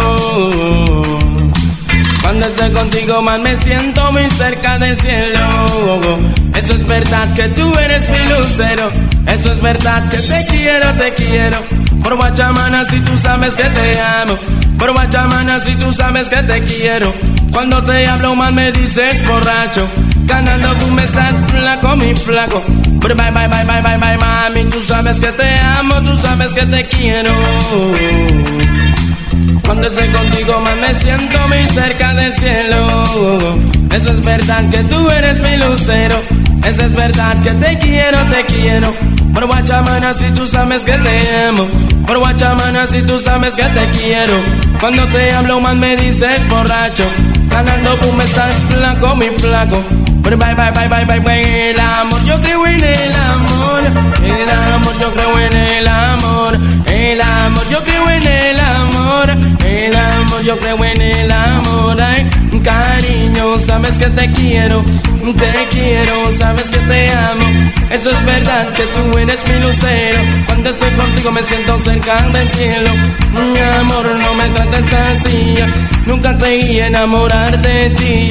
Cuando 2.22 2.46
estoy 2.46 2.70
contigo, 2.72 3.22
más 3.22 3.40
me 3.40 3.56
siento 3.56 4.12
muy 4.12 4.30
cerca 4.30 4.78
del 4.78 4.96
cielo. 4.98 6.45
Es 6.86 6.90
verdad 6.90 7.34
que 7.34 7.48
tú 7.48 7.72
eres 7.80 8.08
mi 8.08 8.18
lucero. 8.28 8.92
Eso 9.26 9.52
es 9.52 9.60
verdad 9.60 10.08
que 10.08 10.18
te 10.18 10.46
quiero, 10.46 10.94
te 10.94 11.12
quiero. 11.14 11.58
Por 12.00 12.14
Guachamana, 12.14 12.84
si 12.84 13.00
tú 13.00 13.18
sabes 13.18 13.56
que 13.56 13.64
te 13.64 14.00
amo. 14.00 14.38
Por 14.78 14.92
Guachamana, 14.92 15.58
si 15.58 15.74
tú 15.74 15.92
sabes 15.92 16.28
que 16.28 16.44
te 16.44 16.62
quiero. 16.62 17.12
Cuando 17.50 17.82
te 17.82 18.06
hablo 18.06 18.36
mal 18.36 18.52
me 18.52 18.70
dices 18.70 19.20
borracho. 19.26 19.88
Ganando 20.26 20.76
tú 20.76 20.86
me 20.92 21.02
estás 21.02 21.34
flaco, 21.48 21.96
mi 21.96 22.14
flaco. 22.14 22.62
Bye, 22.68 23.14
bye, 23.14 23.48
bye, 23.48 23.64
bye, 23.64 23.82
bye, 23.82 23.98
bye, 23.98 24.16
mami. 24.18 24.64
Tú 24.66 24.80
sabes 24.80 25.18
que 25.18 25.32
te 25.32 25.58
amo, 25.58 26.00
tú 26.02 26.16
sabes 26.16 26.54
que 26.54 26.66
te 26.66 26.84
quiero. 26.84 27.32
Cuando 29.64 29.88
estoy 29.88 30.08
contigo 30.10 30.60
más 30.60 30.76
me 30.76 30.94
siento 30.94 31.48
muy 31.48 31.66
cerca 31.66 32.14
del 32.14 32.32
cielo. 32.36 33.58
Eso 33.92 34.12
es 34.12 34.24
verdad 34.24 34.62
que 34.70 34.84
tú 34.84 35.10
eres 35.10 35.40
mi 35.40 35.56
lucero. 35.56 36.45
Eso 36.66 36.82
es 36.82 36.94
verdad 36.94 37.40
que 37.42 37.50
te 37.50 37.78
quiero, 37.78 38.18
te 38.24 38.44
quiero. 38.44 38.92
Por 39.32 39.46
Guachamana 39.46 40.12
si 40.12 40.24
tú 40.30 40.48
sabes 40.48 40.84
que 40.84 40.94
te 40.94 41.44
amo. 41.46 41.64
Por 42.04 42.18
Guachamana 42.18 42.88
si 42.88 43.02
tú 43.02 43.20
sabes 43.20 43.54
que 43.54 43.62
te 43.62 43.88
quiero. 43.90 44.34
Cuando 44.80 45.06
te 45.06 45.32
hablo 45.32 45.60
más 45.60 45.76
me 45.76 45.96
dices 45.96 46.46
borracho. 46.48 47.04
Ganando 47.50 47.96
me 48.16 48.24
estás 48.24 48.52
flaco, 48.68 49.14
mi 49.14 49.26
flaco. 49.26 49.80
Pero 50.24 50.36
bye, 50.38 50.56
bye, 50.56 50.72
bye, 50.72 50.88
bye, 50.88 51.04
bye, 51.04 51.20
bye. 51.20 51.70
El 51.70 51.78
amor, 51.78 52.24
yo 52.24 52.40
creo 52.40 52.66
en 52.66 52.82
el 52.82 53.14
amor. 53.14 53.80
El 54.24 54.50
amor, 54.50 54.98
yo 55.00 55.12
creo 55.12 55.38
en 55.38 55.56
el 55.56 55.86
amor. 55.86 56.58
El 56.86 57.20
amor, 57.20 57.68
yo 57.70 57.84
creo 57.84 58.10
en 58.10 58.26
el 58.26 58.58
amor. 58.58 59.30
El 59.64 59.94
amor, 59.94 60.42
yo 60.42 60.58
creo 60.58 60.84
en 60.84 61.00
el 61.00 61.30
amor. 61.30 61.66
Cariño, 62.66 63.58
sabes 63.60 63.96
que 63.98 64.06
te 64.06 64.30
quiero. 64.32 64.84
Te 65.26 65.66
quiero, 65.70 66.32
sabes 66.32 66.70
que 66.70 66.78
te 66.78 67.10
amo. 67.10 67.46
Eso 67.90 68.10
es 68.10 68.24
verdad 68.24 68.68
que 68.76 68.84
tú 68.94 69.18
eres 69.18 69.40
mi 69.48 69.58
lucero. 69.58 70.18
Cuando 70.46 70.70
estoy 70.70 70.90
contigo 70.92 71.32
me 71.32 71.42
siento 71.42 71.78
cerca 71.80 72.22
del 72.32 72.48
cielo. 72.50 72.90
Mi 73.32 73.60
amor, 73.80 74.06
no 74.22 74.34
me 74.34 74.48
trates 74.50 74.92
así. 74.92 75.56
Nunca 76.06 76.36
creí 76.38 76.78
enamorar 76.78 77.60
de 77.60 77.90
ti. 77.90 78.30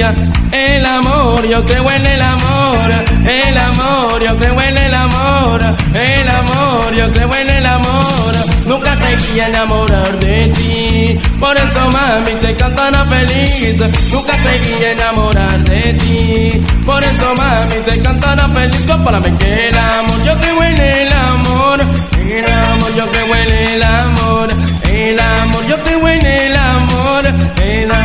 El 0.51 0.85
amor, 0.85 1.45
yo 1.47 1.65
creo 1.65 1.89
en 1.91 2.05
el 2.05 2.21
amor. 2.21 2.89
El 3.27 3.57
amor, 3.57 4.23
yo 4.23 4.37
creo 4.37 4.61
en 4.61 4.77
el 4.77 4.93
amor. 4.93 5.61
El 5.93 6.29
amor, 6.29 6.95
yo 6.95 7.11
creo 7.11 7.35
en 7.35 7.49
el 7.49 7.65
amor. 7.65 8.34
Nunca 8.65 8.97
creí 8.97 9.39
enamorar 9.39 10.19
de 10.19 10.47
ti. 10.47 11.19
Por 11.39 11.55
eso, 11.55 11.81
mami, 11.91 12.31
te 12.41 12.55
cantará 12.55 13.05
feliz. 13.05 13.79
Nunca 14.11 14.33
creí 14.37 14.83
enamorar 14.91 15.59
de 15.65 15.93
ti. 15.93 16.65
Por 16.85 17.03
eso, 17.03 17.33
mami, 17.35 17.75
te 17.85 18.01
cantará 18.01 18.49
feliz. 18.49 18.85
Compárame 18.87 19.37
que 19.37 19.69
el 19.69 19.77
amor, 19.77 20.23
yo 20.25 20.35
creo 20.39 20.63
en 20.63 20.81
el 20.81 21.13
amor. 21.13 21.79
El 22.27 22.45
amor, 22.45 22.95
yo 22.95 23.05
creo 23.11 23.35
en 23.35 23.53
el 23.53 23.83
amor. 23.83 24.49
El 24.89 25.19
amor, 25.19 25.67
yo 25.67 25.77
creo 25.83 26.07
en 26.07 26.25
el 26.25 26.55
amor. 26.55 27.25
El 27.61 27.91
amor, 27.91 28.04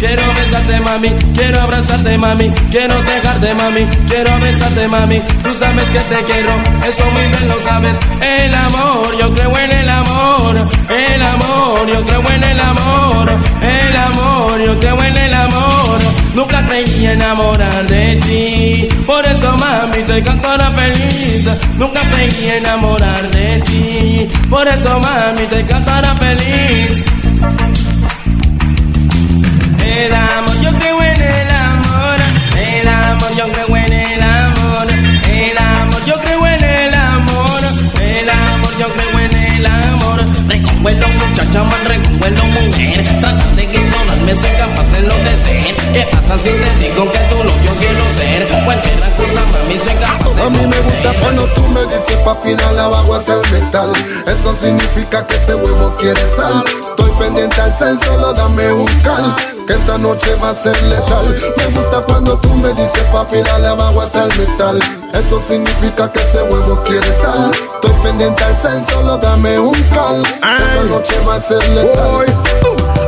quiero 0.00 0.22
besarte, 0.34 0.80
mami. 0.80 1.10
Quiero 1.34 1.60
abrazarte, 1.60 2.16
mami. 2.18 2.50
Quiero 2.70 3.00
dejarte, 3.02 3.54
mami. 3.54 3.86
Quiero 4.08 4.38
besarte, 4.40 4.88
mami. 4.88 5.20
Tú 5.44 5.54
sabes 5.54 5.84
que 5.84 6.00
te 6.00 6.24
quiero. 6.24 6.52
Eso 6.88 7.04
muy 7.10 7.28
lo 7.46 7.60
sabes. 7.62 7.96
El 8.20 8.54
amor, 8.54 9.16
yo 9.18 9.32
creo 9.34 9.56
en 9.58 9.72
el 9.72 9.88
amor. 9.88 10.56
El 10.88 11.22
amor, 11.22 11.86
yo 11.86 12.04
creo 12.04 12.22
en 12.30 12.44
el 12.44 12.60
amor. 12.60 13.30
El 13.62 13.96
amor, 13.96 14.60
yo 14.60 14.80
creo 14.80 15.02
en 15.04 15.16
el 15.16 15.34
amor. 15.34 15.98
Nunca 16.34 16.66
creí 16.66 17.06
enamorar 17.06 17.86
de 17.86 18.16
ti. 18.16 18.88
Por 19.06 19.24
eso, 19.26 19.56
mami, 19.58 20.02
te 20.06 20.22
cantará 20.22 20.70
feliz. 20.72 21.48
Nunca 21.76 22.00
creí 22.10 22.50
enamorar 22.50 23.30
de 23.30 23.60
ti. 23.60 24.28
Por 24.48 24.66
eso, 24.66 24.98
mami, 25.00 25.46
te 25.48 25.64
cantará 25.66 26.14
feliz. 26.16 27.06
El 29.84 30.14
amor, 30.14 30.60
yo 30.60 30.70
creo 30.78 31.02
en 31.02 31.22
el 31.22 31.50
amor. 31.50 32.18
El 32.56 32.88
amor, 32.88 33.34
yo 33.36 33.52
creo 33.52 33.76
en 33.76 33.92
el 33.92 34.22
amor. 34.22 34.86
El 35.28 35.58
amor, 35.58 36.04
yo 36.06 36.20
creo 36.20 36.46
en 36.46 36.64
el 36.64 36.94
amor. 36.94 37.60
El 38.00 38.30
amor, 38.30 38.72
yo 38.78 38.88
creo 38.92 39.18
en 39.20 39.36
el 39.36 39.66
amor. 39.66 40.20
Reconvuelo 40.48 41.06
muchacha, 41.08 41.62
man, 41.62 41.84
reconvuelo 41.84 42.44
mujer. 42.46 43.02
Tratan 43.20 43.56
de 43.56 43.64
ignorarme, 43.64 44.34
soy 44.34 44.50
capaz 44.58 44.86
de 44.92 45.00
lo 45.02 45.14
enloquecer. 45.14 45.76
¿Qué 45.92 46.06
pasa 46.10 46.38
si 46.38 46.50
te 46.50 46.86
digo 46.86 47.10
que 47.10 47.18
tú 47.30 47.36
lo 47.36 47.50
yo 47.64 47.72
quiero 47.78 48.04
ser? 48.18 48.64
Cualquier 48.64 49.00
cosa, 49.16 49.42
mami, 49.52 49.78
soy 49.78 49.94
capaz 50.00 50.34
de 50.34 50.42
A 50.42 50.50
mí 50.50 50.66
me 50.66 50.80
gusta 50.80 51.12
cuando 51.20 51.46
tú 51.54 51.66
me 51.68 51.82
dices, 51.86 52.16
papi, 52.24 52.54
dale 52.54 52.80
abajo 52.80 53.14
hacia 53.14 53.34
el 53.34 53.52
metal. 53.52 53.92
Eso 54.26 54.54
significa 54.54 55.26
que 55.26 55.36
ese 55.36 55.54
huevo 55.54 55.94
quiere 55.96 56.20
sal. 56.36 56.64
Estoy 57.00 57.12
pendiente 57.12 57.58
al 57.58 57.74
cel, 57.74 57.98
solo 57.98 58.30
dame 58.34 58.72
un 58.72 58.86
cal 59.02 59.34
Que 59.66 59.72
esta 59.72 59.96
noche 59.96 60.34
va 60.34 60.50
a 60.50 60.54
ser 60.54 60.80
letal. 60.82 61.26
Me 61.56 61.78
gusta 61.78 62.02
cuando 62.02 62.36
tú 62.38 62.54
me 62.56 62.68
dices 62.74 63.04
papi 63.10 63.38
dale 63.38 63.68
abajo 63.68 64.02
hasta 64.02 64.24
el 64.24 64.38
metal 64.38 64.78
Eso 65.14 65.40
significa 65.40 66.12
que 66.12 66.20
ese 66.20 66.42
huevo 66.42 66.82
quiere 66.82 67.10
sal. 67.22 67.50
Estoy 67.74 67.92
pendiente 68.02 68.44
al 68.44 68.54
cel, 68.54 68.84
solo 68.84 69.16
dame 69.16 69.58
un 69.58 69.82
cal 69.94 70.22
Que 70.22 70.62
esta 70.62 70.84
noche 70.90 71.20
va 71.26 71.36
a 71.36 71.40
ser 71.40 71.68
letal. 71.70 72.26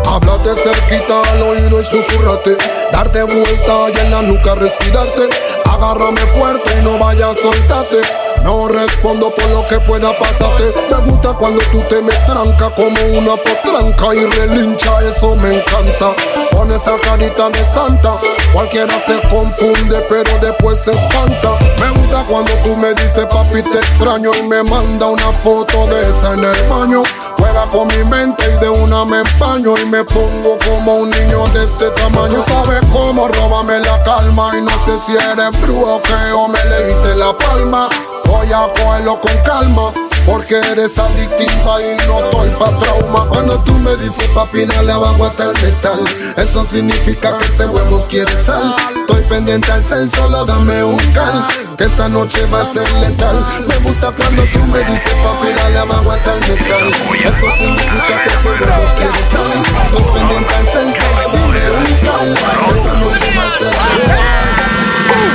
Háblate 0.07 0.55
cerquita 0.55 1.21
al 1.31 1.43
oído 1.43 1.81
y 1.81 1.85
susurrate. 1.85 2.57
Darte 2.93 3.23
vuelta 3.25 3.91
y 3.95 4.07
en 4.07 4.11
la 4.11 4.23
nuca 4.23 4.55
respirarte. 4.55 5.29
Agárrame 5.67 6.21
fuerte 6.39 6.79
y 6.79 6.83
no 6.83 6.99
vayas 6.99 7.33
a 7.33 7.43
soltarte 7.43 7.99
no 8.43 8.69
respondo 8.69 9.35
por 9.35 9.49
lo 9.51 9.67
que 9.67 9.79
pueda 9.81 10.17
pasarte. 10.19 10.73
Me 10.91 11.11
gusta 11.11 11.33
cuando 11.35 11.61
tú 11.71 11.83
te 11.89 12.03
me 12.03 12.13
tranca 12.27 12.71
como 12.71 13.01
una 13.19 13.37
potranca 13.37 14.15
y 14.15 14.25
relincha, 14.27 15.01
eso 15.01 15.37
me 15.37 15.59
encanta. 15.59 16.15
Con 16.55 16.71
esa 16.71 16.97
carita 16.99 17.49
de 17.51 17.65
santa, 17.65 18.17
cualquiera 18.53 18.95
se 18.99 19.21
confunde, 19.29 20.05
pero 20.09 20.39
después 20.39 20.79
se 20.79 20.93
espanta. 20.93 21.59
Me 21.79 21.91
gusta 21.91 22.25
cuando 22.29 22.53
tú 22.65 22.77
me 22.77 22.93
dices, 22.95 23.27
papi, 23.27 23.63
te 23.63 23.79
extraño 23.79 24.31
y 24.39 24.43
me 24.49 24.63
manda 24.65 25.07
una 25.07 25.33
foto 25.33 25.87
de 25.87 26.09
esa 26.09 26.35
en 26.35 26.45
el 26.45 26.69
baño. 26.69 27.03
Juega 27.39 27.69
con 27.71 27.87
mi 27.89 28.05
mente 28.05 28.45
y 28.55 28.61
de 28.61 28.69
una 28.69 29.05
me 29.05 29.21
empaño 29.21 29.75
y 29.79 29.87
me 29.87 30.05
pongo 30.05 30.57
como 30.65 30.95
un 30.95 31.11
niño 31.11 31.47
de 31.49 31.65
este 31.65 31.91
tamaño. 31.91 32.43
Sabes 32.47 32.81
cómo 32.93 33.29
róbame 33.29 33.81
la 33.81 34.03
calma 34.05 34.53
y 34.57 34.63
no 34.63 34.71
sé 34.85 34.97
si 34.99 35.13
eres 35.13 35.51
brujo 35.61 35.97
o 35.97 36.03
qué 36.03 36.33
o 36.33 36.49
me 36.49 36.65
leíste 36.65 37.15
la 37.17 37.37
palma. 37.37 37.89
Voy 38.33 38.51
a 38.51 38.67
cogerlo 38.73 39.21
con 39.21 39.37
calma. 39.45 39.93
Porque 40.25 40.59
eres 40.71 40.99
adictiva 40.99 41.83
y 41.83 42.07
no 42.07 42.25
estoy 42.25 42.49
pa' 42.59 42.79
trauma. 42.79 43.27
Cuando 43.29 43.59
tú 43.61 43.75
me 43.75 43.95
dices 43.97 44.27
papi 44.35 44.65
dale 44.65 44.93
abajo 44.93 45.27
hasta 45.27 45.51
el 45.51 45.53
metal 45.63 45.99
Eso 46.37 46.65
significa 46.65 47.37
que 47.37 47.45
ese 47.45 47.67
huevo 47.67 48.07
quiere 48.09 48.33
sal. 48.43 48.75
Estoy 49.01 49.23
pendiente 49.25 49.71
al 49.71 49.85
cel, 49.85 50.11
solo 50.11 50.47
dame 50.47 50.83
un 50.83 50.97
cal 51.13 51.45
Que 51.77 51.85
esta 51.85 52.09
noche 52.09 52.47
va 52.47 52.63
a 52.63 52.65
ser 52.65 52.91
letal. 53.01 53.37
Me 53.69 53.77
gusta 53.87 54.13
cuando 54.13 54.45
tú 54.47 54.61
me 54.67 54.79
dices 54.79 55.15
papi 55.23 55.53
dale 55.55 55.79
abajo 55.81 56.13
hasta 56.13 56.33
el 56.33 56.41
metal 56.41 56.89
Eso 56.89 57.57
significa 57.59 58.23
que 58.23 58.31
ese 58.31 58.49
huevo 58.49 58.89
quiere 58.97 59.23
sal. 59.31 59.63
Estoy 59.85 60.05
pendiente 60.15 60.55
al 60.55 60.67
cel, 60.69 60.95
solo 60.95 61.29
dame 61.35 61.71
un 61.71 61.85
cal 62.07 62.35
Que 62.35 62.91
noche 63.05 63.29
va 63.37 63.45
a 63.45 63.59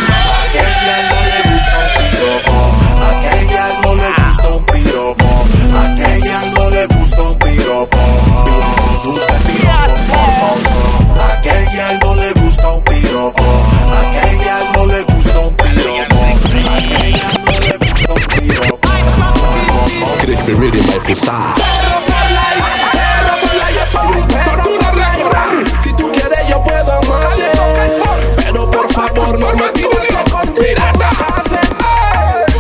ser 0.07 0.16
Crispy 20.57 20.77
Ready, 20.77 20.87
my 20.87 20.99
fusa. 20.99 21.53
Si 25.83 25.93
tú 25.93 26.11
quieres 26.11 26.47
yo 26.49 26.63
puedo 26.63 26.93
amarte. 26.93 27.43
Pero 28.37 28.69
por 28.71 28.91
favor 28.91 29.39
no 29.39 29.53
me 29.53 29.71
pirata 30.59 31.09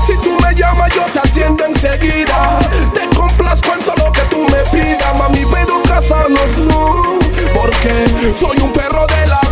Si 0.05 0.15
tú 0.17 0.37
me 0.43 0.53
llamas 0.53 0.93
yo 0.93 1.05
te 1.05 1.19
atiendo 1.27 1.65
enseguida. 1.65 2.59
Te 2.93 3.09
complazco 3.15 3.73
en 3.73 3.79
todo 3.79 4.05
lo 4.05 4.11
que 4.11 4.21
tú 4.29 4.45
me 4.45 4.63
pidas. 4.69 5.15
Mami 5.17 5.43
pero 5.51 5.81
casarnos 5.81 6.55
no 6.59 7.17
Porque 7.55 8.35
soy 8.35 8.59
un 8.59 8.71
perro 8.73 9.07
de 9.07 9.25
la 9.25 9.46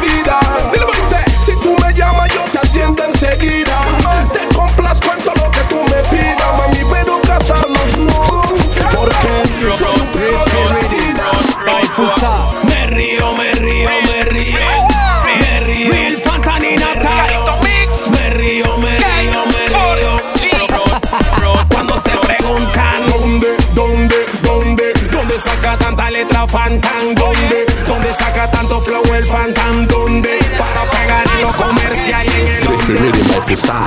letra 26.45 26.59
Fantan? 26.59 27.15
¿Dónde? 27.15 27.65
¿Dónde 27.85 28.13
saca 28.13 28.49
tanto 28.51 28.81
flow 28.81 29.03
el 29.13 29.25
Fantan? 29.25 29.87
¿Dónde? 29.87 30.39
Para 30.57 30.83
pegar 30.91 31.25
en 31.35 31.41
lo 31.41 31.55
comercial 31.57 32.27
y 32.27 32.31
en 32.31 32.47
el. 32.47 32.63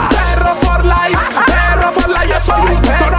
Perro 0.08 0.54
for 0.60 0.84
life, 0.84 1.18
perro 1.46 1.92
for 1.92 2.08
life, 2.08 2.28
yo 2.28 2.40
soy 2.40 2.74
un 2.74 2.82
perro 2.82 3.17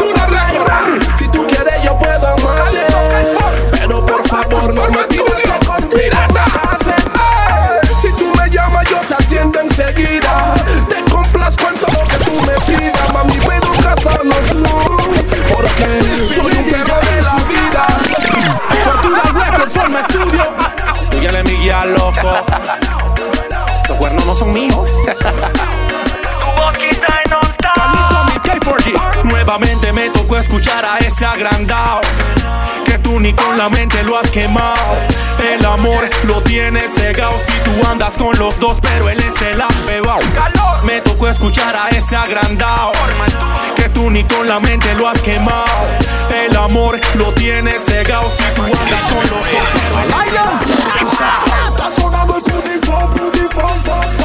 Records 20.09 20.37
Forma 20.37 20.73
Studio. 20.73 21.09
Dígale 21.11 21.43
mi 21.43 21.51
guía 21.51 21.85
loco. 21.85 22.31
Esos 23.83 23.97
cuernos 23.97 24.25
no 24.25 24.35
son 24.35 24.53
míos. 24.53 24.89
Carlito 27.75 28.23
Mix, 28.25 28.41
K4G. 28.43 29.23
Nuevamente 29.23 29.93
me 29.93 30.09
tocó 30.09 30.37
escuchar 30.37 30.85
a 30.85 30.99
ese 30.99 31.25
agrandado 31.25 32.01
tú 33.09 33.19
ni 33.19 33.33
con 33.33 33.57
la 33.57 33.69
mente 33.69 34.03
lo 34.03 34.17
has 34.17 34.29
quemado. 34.29 34.97
El 35.51 35.65
amor 35.65 36.07
lo 36.27 36.41
tienes 36.43 36.93
cegado 36.93 37.33
Si 37.39 37.53
tú 37.63 37.71
andas 37.89 38.17
con 38.17 38.37
los 38.37 38.59
dos 38.59 38.79
pero 38.81 39.09
él 39.09 39.19
es 39.19 39.41
el 39.41 39.61
apebao. 39.61 40.19
Me 40.83 41.01
tocó 41.01 41.27
escuchar 41.27 41.75
a 41.75 41.89
ese 41.89 42.15
agrandado 42.15 42.91
Que 43.75 43.89
tú 43.89 44.09
ni 44.09 44.23
con 44.23 44.47
la 44.47 44.59
mente 44.59 44.93
lo 44.95 45.07
has 45.07 45.21
quemado. 45.21 45.65
El 46.33 46.55
amor 46.55 46.99
lo 47.15 47.33
tienes 47.33 47.83
cegado 47.85 48.29
Si 48.29 48.43
tú 48.55 48.63
andas 48.63 49.03
con 49.05 49.21
los 49.21 49.29
dos 49.29 49.67
pero 49.73 49.99
él 50.01 50.09
es 50.09 51.01
el 51.01 51.07
Está 51.07 51.91
sonando 51.91 52.35
el 52.37 52.43
pudding 52.43 52.81
fon, 52.81 54.18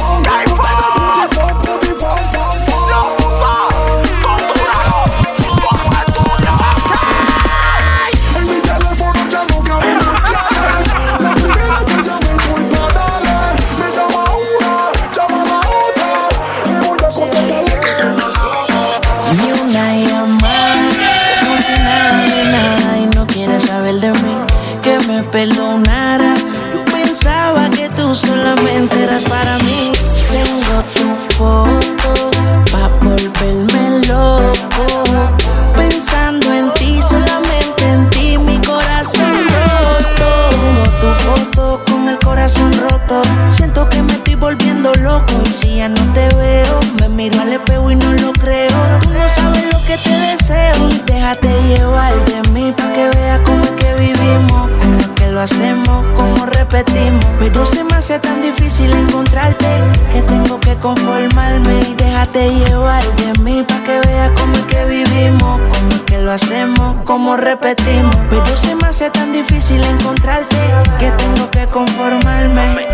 y 51.41 51.47
déjate 51.47 51.75
llevar 51.75 52.13
de 52.25 52.49
mí 52.51 52.73
para 52.75 52.93
que 52.93 53.09
veas 53.09 53.39
cómo 53.45 53.63
es 53.63 53.71
que 53.71 53.93
vivimos, 53.95 54.69
cómo 54.81 54.99
es 54.99 55.09
que 55.09 55.31
lo 55.31 55.41
hacemos, 55.41 56.05
cómo 56.15 56.45
repetimos. 56.45 57.25
Pero 57.39 57.65
se 57.65 57.83
me 57.83 57.95
hace 57.95 58.05
hace 58.05 58.19
tan 58.19 58.39
difícil 58.39 58.91
encontrarte 58.91 59.65
que 60.13 60.21
tengo 60.21 60.59
que 60.59 60.75
conformarme 60.75 61.79
y 61.89 61.95
déjate 61.95 62.53
llevar 62.53 63.03
de 63.15 63.41
mí 63.41 63.65
para 63.67 63.83
que 63.83 63.99
veas 64.07 64.29
cómo 64.39 64.53
es 64.53 64.65
que 64.65 64.85
vivimos, 64.85 65.59
cómo 65.71 65.89
es 65.89 66.01
que 66.05 66.19
lo 66.19 66.31
hacemos, 66.31 66.97
cómo 67.03 67.35
repetimos. 67.35 68.15
Pero 68.29 68.45
se 68.55 68.75
me 68.75 68.87
hace 68.87 69.09
tan 69.09 69.33
difícil 69.33 69.83
encontrarte 69.83 70.55
que 70.99 71.09
tengo 71.09 71.49
que 71.49 71.65
conformarme. 71.65 72.85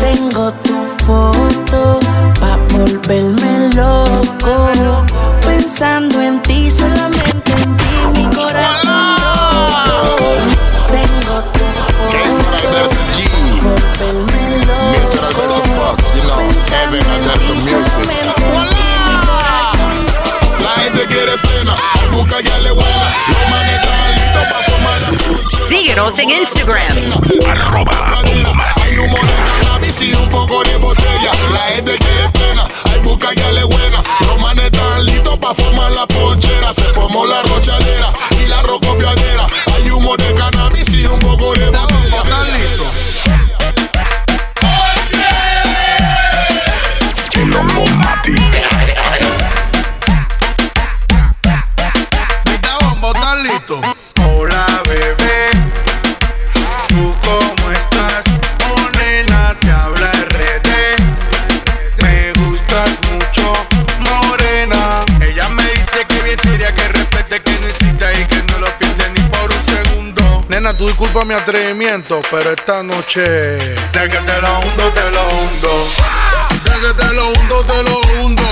Tengo 0.00 0.50
tu 0.54 0.76
foto 1.06 2.00
pa' 2.40 2.58
volverme 2.72 3.70
loco, 3.76 5.06
pensando 5.46 6.20
en 6.20 6.42
ti, 6.42 6.59
you 16.70 16.76
know, 16.76 16.90
Kevin 16.90 17.04
Alberto 17.10 17.54
Music. 17.54 17.82
La 20.60 20.70
gente 20.82 21.06
quiere 21.06 21.36
pena, 21.38 21.76
busca 22.12 22.40
ya 22.40 22.58
le 22.58 22.70
buena. 22.72 23.14
Los 23.28 23.50
manes 23.50 23.74
están 23.74 24.14
listos 24.14 24.44
para 24.48 24.64
formar 24.64 25.00
la 25.00 25.68
Síguenos 25.68 26.18
en 26.18 26.30
Instagram. 26.30 26.96
Arroba 27.48 28.22
Hay 28.82 28.98
humo 28.98 29.16
de 29.16 29.62
cannabis 29.62 30.02
y 30.02 30.14
un 30.14 30.28
poco 30.30 30.62
de 30.62 30.76
botella. 30.76 31.32
La 31.52 31.60
gente 31.74 31.98
quiere 31.98 32.28
pena, 32.30 32.68
hay 32.84 33.00
busca 33.00 33.32
ya 33.34 33.50
le 33.50 33.64
buena. 33.64 34.02
Los 34.20 34.40
manes 34.40 34.64
están 34.66 35.04
listos 35.06 35.36
para 35.38 35.54
formar 35.54 35.92
la 35.92 36.06
ponchera. 36.06 36.72
Se 36.74 36.82
formó 36.94 37.26
la 37.26 37.42
rochadera 37.42 38.12
y 38.42 38.46
la 38.46 38.62
rocopiadera. 38.62 39.46
Hay 39.74 39.90
humo 39.90 40.16
de 40.16 40.34
cannabis 40.34 40.88
y 40.90 41.06
un 41.06 41.18
poco 41.18 41.52
de 41.54 41.66
botella. 41.70 42.22
¿Están 42.22 42.52
listos? 42.52 43.29
Hongo 47.52 47.84
mati. 47.96 48.34
bombo, 52.80 53.12
¿están 53.12 53.42
listos? 53.42 53.80
Hola, 54.24 54.66
bebé. 54.88 55.50
¿Tú 56.88 57.14
cómo 57.22 57.70
estás? 57.72 58.24
Morena, 58.68 59.56
te 59.60 59.70
habla 59.70 60.12
RD. 60.12 60.68
Me 62.02 62.32
gustas 62.34 62.90
mucho, 63.12 63.66
morena. 63.98 65.04
Ella 65.20 65.48
me 65.48 65.62
dice 65.62 66.04
que 66.08 66.22
bien 66.22 66.38
seria, 66.42 66.74
que 66.74 66.88
respete, 66.88 67.40
que 67.40 67.58
necesita 67.58 68.12
y 68.12 68.24
que 68.26 68.42
no 68.52 68.58
lo 68.60 68.78
piense 68.78 69.10
ni 69.10 69.20
por 69.28 69.50
un 69.50 69.64
segundo. 69.66 70.44
Nena, 70.48 70.74
tú 70.74 70.86
disculpa 70.86 71.24
mi 71.24 71.34
atrevimiento, 71.34 72.22
pero 72.30 72.52
esta 72.52 72.82
noche. 72.82 73.20
De 73.20 74.08
que 74.10 74.18
te 74.18 74.40
lo 74.40 74.60
hundo, 74.60 74.88
te 74.90 75.10
lo 75.10 75.28
hundo. 75.28 76.19
Que 76.80 76.94
te 76.94 77.12
lo 77.12 77.28
hundo, 77.28 77.62
te 77.66 77.82
lo 77.82 78.00
hundo. 78.22 78.42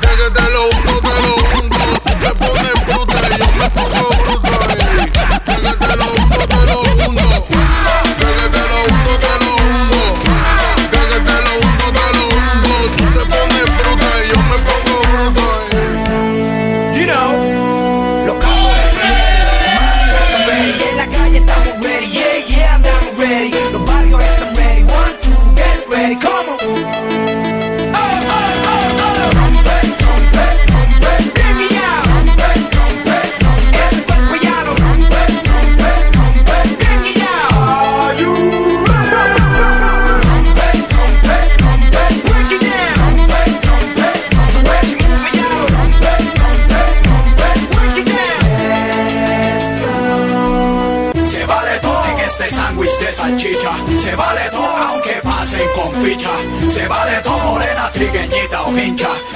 De 0.00 0.08
que 0.16 0.30
te 0.30 0.50
lo 0.50 0.62
hundo, 0.70 1.00
te 1.02 1.14
lo 1.26 1.34
hundo. 1.52 1.76
Te 2.22 2.34
pones 2.36 2.86
bruta 2.86 3.20
y 3.28 3.38
yo 3.38 3.46
me 3.58 3.68
pongo 3.68 4.13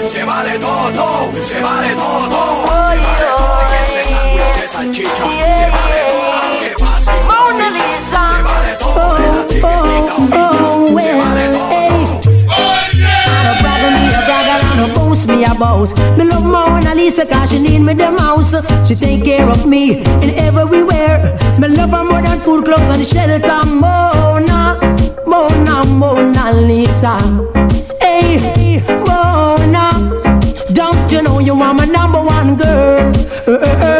Se 0.09 0.25
vale 0.25 0.59
todo. 0.59 1.31
Se 1.35 1.61
vale 1.61 1.89
todo. 1.95 2.65
Se 2.65 2.97
vale 2.97 3.27
todo 3.37 3.61
en 3.61 3.75
este 3.83 4.05
sándwich 4.05 4.61
de 4.63 4.69
salchicha. 4.69 5.11
Se 5.15 5.71
vale 5.71 6.01
todo 6.09 6.33
aunque 6.33 6.71
pasen 6.83 7.15
con 7.27 7.75
ficha. 7.75 8.25
Se 8.31 8.43
vale 8.43 8.73
eh, 8.73 8.77
todo 8.79 8.95
morena, 9.05 9.47
trigueñita 9.47 10.51
o 10.51 10.89
hincha. 10.89 11.03
Se 11.03 11.13
vale 11.13 11.49
todo, 11.49 11.69
todo. 11.69 12.59
a 13.29 13.55
brother, 13.61 13.91
me 13.91 14.15
a 14.15 14.21
brother, 14.25 14.59
and 14.73 14.81
a 14.81 14.99
boast, 14.99 15.27
me 15.29 15.45
a 15.45 15.53
boast. 15.53 15.99
Me 16.17 16.25
love 16.25 16.43
Mona 16.43 16.95
Lisa 16.95 17.27
cause 17.27 17.51
she 17.51 17.59
need 17.61 17.81
me 17.81 17.93
the 17.93 18.11
mouse. 18.11 18.55
She 18.89 18.95
take 18.95 19.23
care 19.23 19.47
of 19.47 19.67
me 19.67 20.01
in 20.23 20.31
everywhere. 20.39 21.37
Me 21.59 21.69
love 21.69 21.91
her 21.91 22.05
more 22.05 22.23
than 22.23 22.41
food, 22.41 22.65
clothes, 22.65 22.97
and 22.97 23.07
shelter. 23.07 23.67
Mona, 23.67 24.79
Mona, 25.27 25.85
Mona 25.85 26.53
Lisa. 26.53 27.58
You 31.49 31.55
are 31.63 31.73
my 31.73 31.87
number 31.87 32.21
one 32.23 32.57
girl? 32.57 33.11
Uh, 33.47 33.53
uh, 33.53 33.87
uh. 33.87 33.98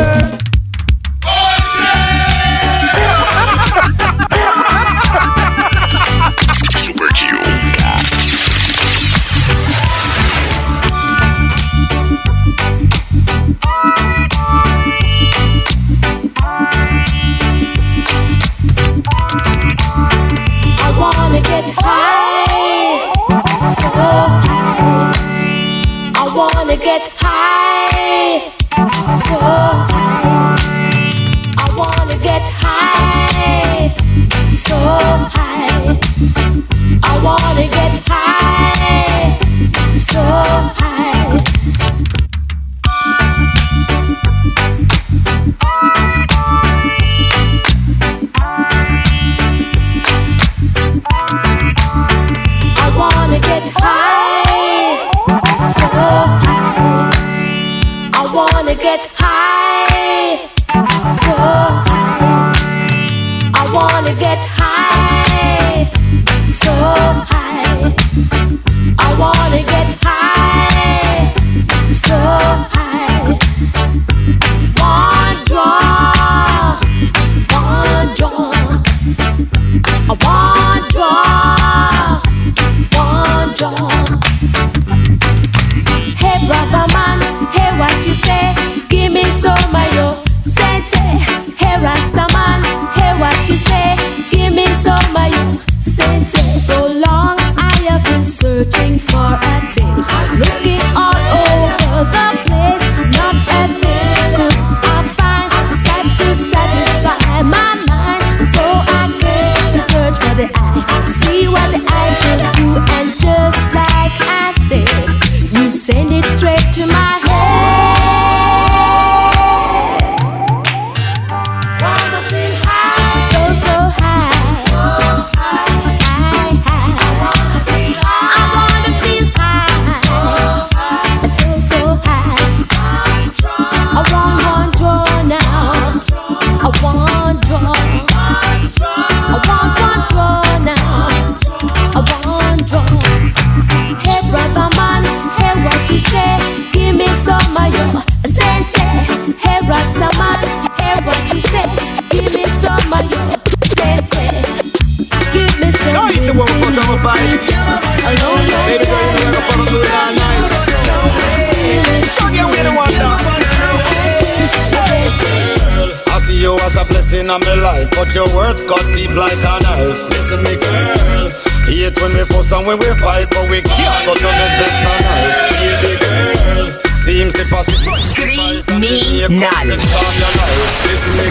As 167.29 167.37
a 167.37 167.39
blessing 167.39 167.41
on 167.41 167.41
my 167.41 167.55
life, 167.63 167.91
but 167.91 168.15
your 168.15 168.27
words 168.35 168.63
cut 168.63 168.85
deep 168.95 169.11
like 169.11 169.37
a 169.39 169.61
knife. 169.63 170.09
Listen, 170.11 170.43
me 170.45 170.57
girl, 170.57 171.31
hate 171.67 172.01
when 172.01 172.13
we 172.13 172.25
fuss 172.25 172.53
and 172.53 172.67
when 172.67 172.79
we 172.79 172.87
fight, 173.01 173.29
but 173.31 173.51
we 173.51 173.61
can't 173.63 174.07
go 174.07 174.15
to 174.15 174.21
the 174.21 174.49
vex 174.57 174.87
and 174.87 175.05
night. 175.05 175.35
Baby 175.61 175.97
girl, 176.01 176.67
seems 176.97 177.33
the 177.33 177.45
possible. 177.51 177.97
Criminal. 178.15 178.55
Listen, 178.55 178.81
me 178.81 179.01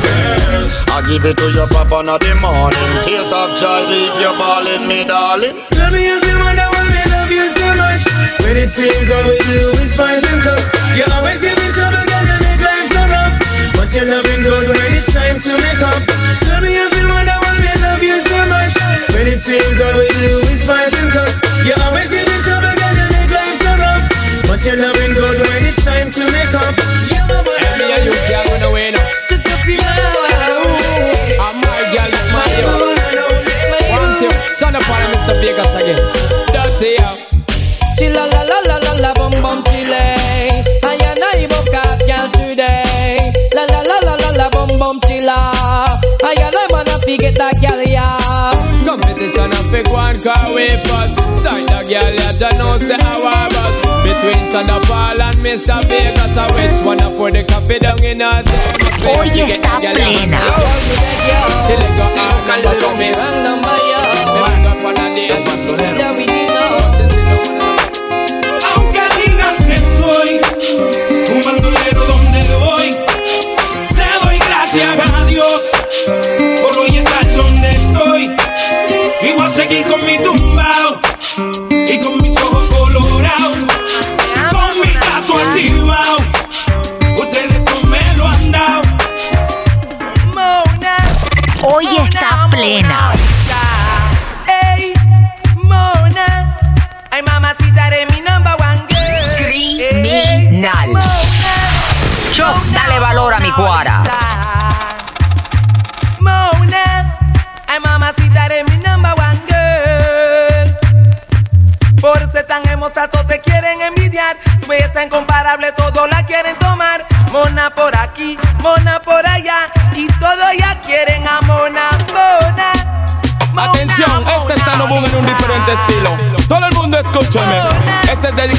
girl, 0.02 0.70
I 0.94 1.02
give 1.08 1.26
it 1.26 1.38
to 1.38 1.52
your 1.54 1.68
papa 1.68 2.00
in 2.00 2.06
the 2.08 2.36
morning. 2.42 3.04
Tears 3.04 3.32
of 3.32 3.56
joy, 3.58 3.86
leave 3.90 4.16
you 4.22 4.34
balling, 4.38 4.88
me 4.88 5.04
darling. 5.06 5.56
Let 5.78 5.92
me 5.94 6.10
ask 6.10 6.26
you 6.26 6.40
wonder 6.40 6.68
why 6.74 6.88
love 7.28 7.32
you 7.32 7.50
so 7.50 7.68
much 7.76 8.04
When 8.44 8.58
it 8.58 8.70
seems 8.70 9.12
all 9.12 9.24
we 9.24 9.38
do 9.48 9.60
is 9.84 9.96
fight 9.96 10.24
and 10.24 10.42
cuss 10.42 10.72
You 10.98 11.06
always 11.16 11.42
But 13.98 14.06
you're 14.06 14.14
loving 14.14 14.44
good 14.46 14.68
when 14.70 14.94
it's 14.94 15.10
time 15.10 15.42
to 15.42 15.54
make 15.58 15.82
up 15.82 16.06
Let 16.46 16.62
me 16.62 16.70
you 16.70 16.86
wonder 17.10 17.34
why 17.34 17.58
love 17.82 17.98
you 17.98 18.22
so 18.22 18.38
much 18.46 18.78
When 19.18 19.26
it 19.26 19.42
seems 19.42 19.82
all 19.82 19.98
we 19.98 20.06
do 20.22 20.38
is 20.54 20.62
fight 20.70 20.94
and 21.02 21.10
cuss 21.10 21.42
You 21.66 21.74
always 21.82 22.06
give 22.14 22.22
me 22.30 22.38
trouble, 22.46 22.78
girl, 22.78 22.94
you 22.94 23.08
make 23.10 23.34
life 23.34 23.58
so 23.58 23.74
rough 23.74 24.06
But 24.46 24.62
you're 24.70 24.78
loving 24.78 25.18
good 25.18 25.42
when 25.42 25.66
it's 25.66 25.82
time 25.82 26.14
to 26.14 26.22
make 26.30 26.54
up 26.54 26.78
Yeah, 27.10 27.26
mama, 27.26 27.58
me 27.82 27.90
and 27.90 28.06
you 28.06 28.14
can't 28.30 28.46
run 28.54 28.70
away 28.70 28.94
now. 28.94 29.02
And 31.42 31.58
my 31.58 31.82
girl, 31.90 32.14
my 32.30 32.46
girl. 32.54 32.94
Want 33.90 34.22
you, 34.22 34.30
shut 34.62 34.78
up 34.78 34.86
on 34.94 35.10
Mr. 35.10 35.42
Vegas 35.42 35.74
again. 35.74 36.37
Forget 47.18 47.34
that 47.42 47.58
girl 47.58 47.82
yeah. 47.82 48.54
Competition 48.86 49.50
and 49.50 49.68
pick 49.74 49.90
one 49.90 50.22
car 50.22 50.54
way 50.54 50.70
first. 50.86 51.18
Side 51.42 51.66
the 51.66 51.82
girl, 51.90 52.14
you 52.14 52.30
don't 52.38 52.58
know 52.62 52.78
say 52.78 52.94
how 52.94 53.26
I 53.26 53.50
was. 53.58 53.74
Between 54.06 54.38
Santa 54.54 54.78
Paul 54.86 55.18
and 55.18 55.42
Mr. 55.42 55.82
Vegas, 55.90 56.38
I 56.38 56.46
which 56.54 56.86
one 56.86 57.02
I 57.02 57.10
put 57.18 57.34
the 57.34 57.42
coffee 57.50 57.80
down 57.82 58.04
in. 58.06 58.22
Hoy 58.22 59.34
está 59.34 59.80
plena. 59.82 60.42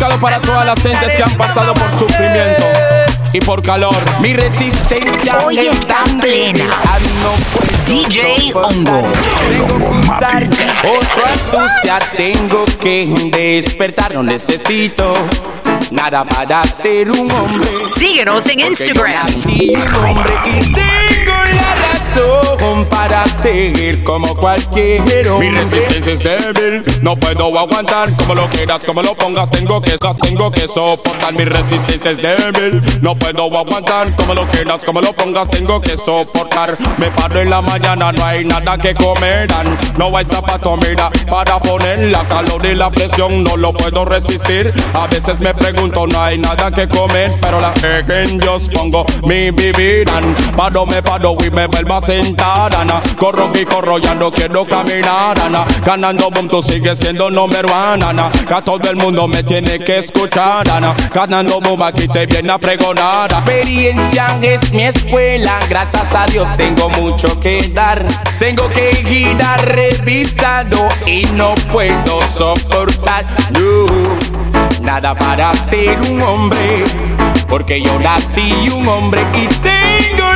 Dedicado 0.09 0.21
para 0.21 0.41
todas 0.41 0.65
las 0.65 0.81
gentes 0.81 1.17
que 1.17 1.23
han 1.23 1.37
pasado 1.37 1.75
por 1.75 1.99
sufrimiento 1.99 2.65
y 3.33 3.41
por 3.41 3.63
calor. 3.63 3.97
Mi 4.21 4.35
resistencia 4.35 5.39
Hoy 5.45 5.59
está 5.59 6.05
plena. 6.21 6.65
DJ 7.87 8.53
Hongo. 8.55 9.03
Otro 10.85 11.25
astucia 11.25 11.99
tengo 12.17 12.65
que 12.81 13.07
despertar. 13.33 14.15
No 14.15 14.23
necesito 14.23 15.15
nada 15.91 16.25
para 16.25 16.65
ser 16.65 17.11
un 17.11 17.31
hombre. 17.31 17.69
Síguenos 17.99 18.47
en 18.47 18.59
yo 18.61 18.67
Instagram. 18.67 19.11
nací 19.11 19.75
un 19.75 19.95
hombre 19.95 20.33
y 20.47 20.73
tengo 20.73 21.35
la 21.35 21.88
razón 22.09 22.87
para 22.87 23.27
seguir 23.27 24.03
como 24.05 24.35
cualquier 24.35 25.29
hombre. 25.29 25.51
Mi 25.51 25.59
resistencia 25.59 26.13
es 26.13 26.21
débil, 26.21 26.85
no 27.03 27.17
puedo 27.17 27.59
aguantar. 27.59 28.15
Como 28.17 28.35
lo 28.35 28.47
quieras, 28.49 28.85
como 28.85 29.03
lo 29.03 29.15
pongas, 29.15 29.51
tengo 29.51 29.81
que, 29.81 29.97
tengo 30.23 30.51
que 30.51 30.69
soportar. 30.69 31.35
Mi 31.35 31.45
resistencia 31.45 32.11
es 32.11 32.19
débil, 32.19 32.83
no 33.01 33.15
puedo 33.15 33.45
aguantar. 33.45 34.15
Como 34.15 34.35
lo 34.35 34.43
quieras, 34.47 34.85
como 34.85 35.01
lo 35.01 35.13
pongas, 35.13 35.49
tengo 35.51 35.81
que 35.81 35.97
soportar. 35.97 36.73
Me 36.99 37.09
paro 37.11 37.41
en 37.41 37.51
la 37.51 37.61
mañana, 37.61 38.13
no 38.13 38.25
hay 38.25 38.45
nada 38.45 38.79
que 38.79 38.95
comerán. 38.95 39.67
No 39.97 40.17
hay 40.17 40.25
zapato, 40.25 40.77
mira, 40.77 41.11
para 41.29 41.59
poner 41.59 42.07
la 42.07 42.27
calor 42.29 42.65
y 42.67 42.75
la 42.75 42.91
presión, 42.91 43.45
no 43.45 43.57
lo 43.57 43.73
puedo 43.73 44.05
resistir. 44.05 44.73
A 44.95 45.07
veces 45.07 45.41
me 45.41 45.53
pregunto, 45.55 46.07
no 46.07 46.23
hay 46.23 46.39
nada 46.39 46.71
que 46.71 46.89
comer, 46.89 47.31
pero 47.41 47.61
la 47.61 47.73
que 47.75 48.39
yo 48.39 48.59
pongo 48.73 49.05
mi 49.25 49.51
vivirán. 49.51 50.25
Paro, 50.57 50.87
me 50.87 51.03
paro 51.03 51.37
y 51.45 51.51
me 51.51 51.67
vuelvo 51.67 51.98
a 51.99 52.01
sentar, 52.01 52.75
Ana. 52.75 53.01
Corro 53.19 53.51
y 53.55 53.65
corro, 53.65 53.99
ya 53.99 54.15
no 54.15 54.31
quiero 54.31 54.65
caminar, 54.65 55.39
Ana. 55.39 55.65
Ganando 55.85 56.31
boom, 56.31 56.49
tú 56.49 56.63
sigues 56.63 56.99
siendo 56.99 57.31
number 57.31 57.67
one, 57.67 58.05
Ana. 58.05 58.31
Que 58.31 58.63
todo 58.63 58.89
el 58.91 58.97
mundo 58.97 59.27
me 59.29 59.43
tiene 59.43 59.79
que 59.79 59.99
escuchar, 59.99 60.69
Ana. 60.69 60.95
Ganando 61.13 61.61
boom, 61.61 61.83
aquí 61.83 62.09
te 62.09 62.27
viene 62.27 62.53
a 62.53 62.59
pregonar. 62.59 63.31
Experiencia 63.33 64.37
es 64.43 64.73
mi 64.73 64.85
escuela, 64.85 65.61
gracias 65.69 66.15
a 66.15 66.27
Dios 66.27 66.49
tengo 66.57 66.89
mucho 66.91 67.39
que 67.41 67.69
dar. 67.69 68.05
Tengo 68.39 68.69
que 68.71 68.95
girar 69.05 69.65
revisado 69.67 70.89
y 71.07 71.25
no 71.35 71.55
puedo 71.73 72.23
soportar. 72.29 73.25
no, 73.51 73.87
nada 74.83 75.15
para 75.15 75.55
ser 75.55 76.01
un 76.11 76.23
hombre, 76.23 76.85
porque 77.49 77.83
yo 77.83 77.99
nací 77.99 78.69
un 78.73 78.87
hombre 78.87 79.23
y 79.35 79.47
tengo 79.47 80.28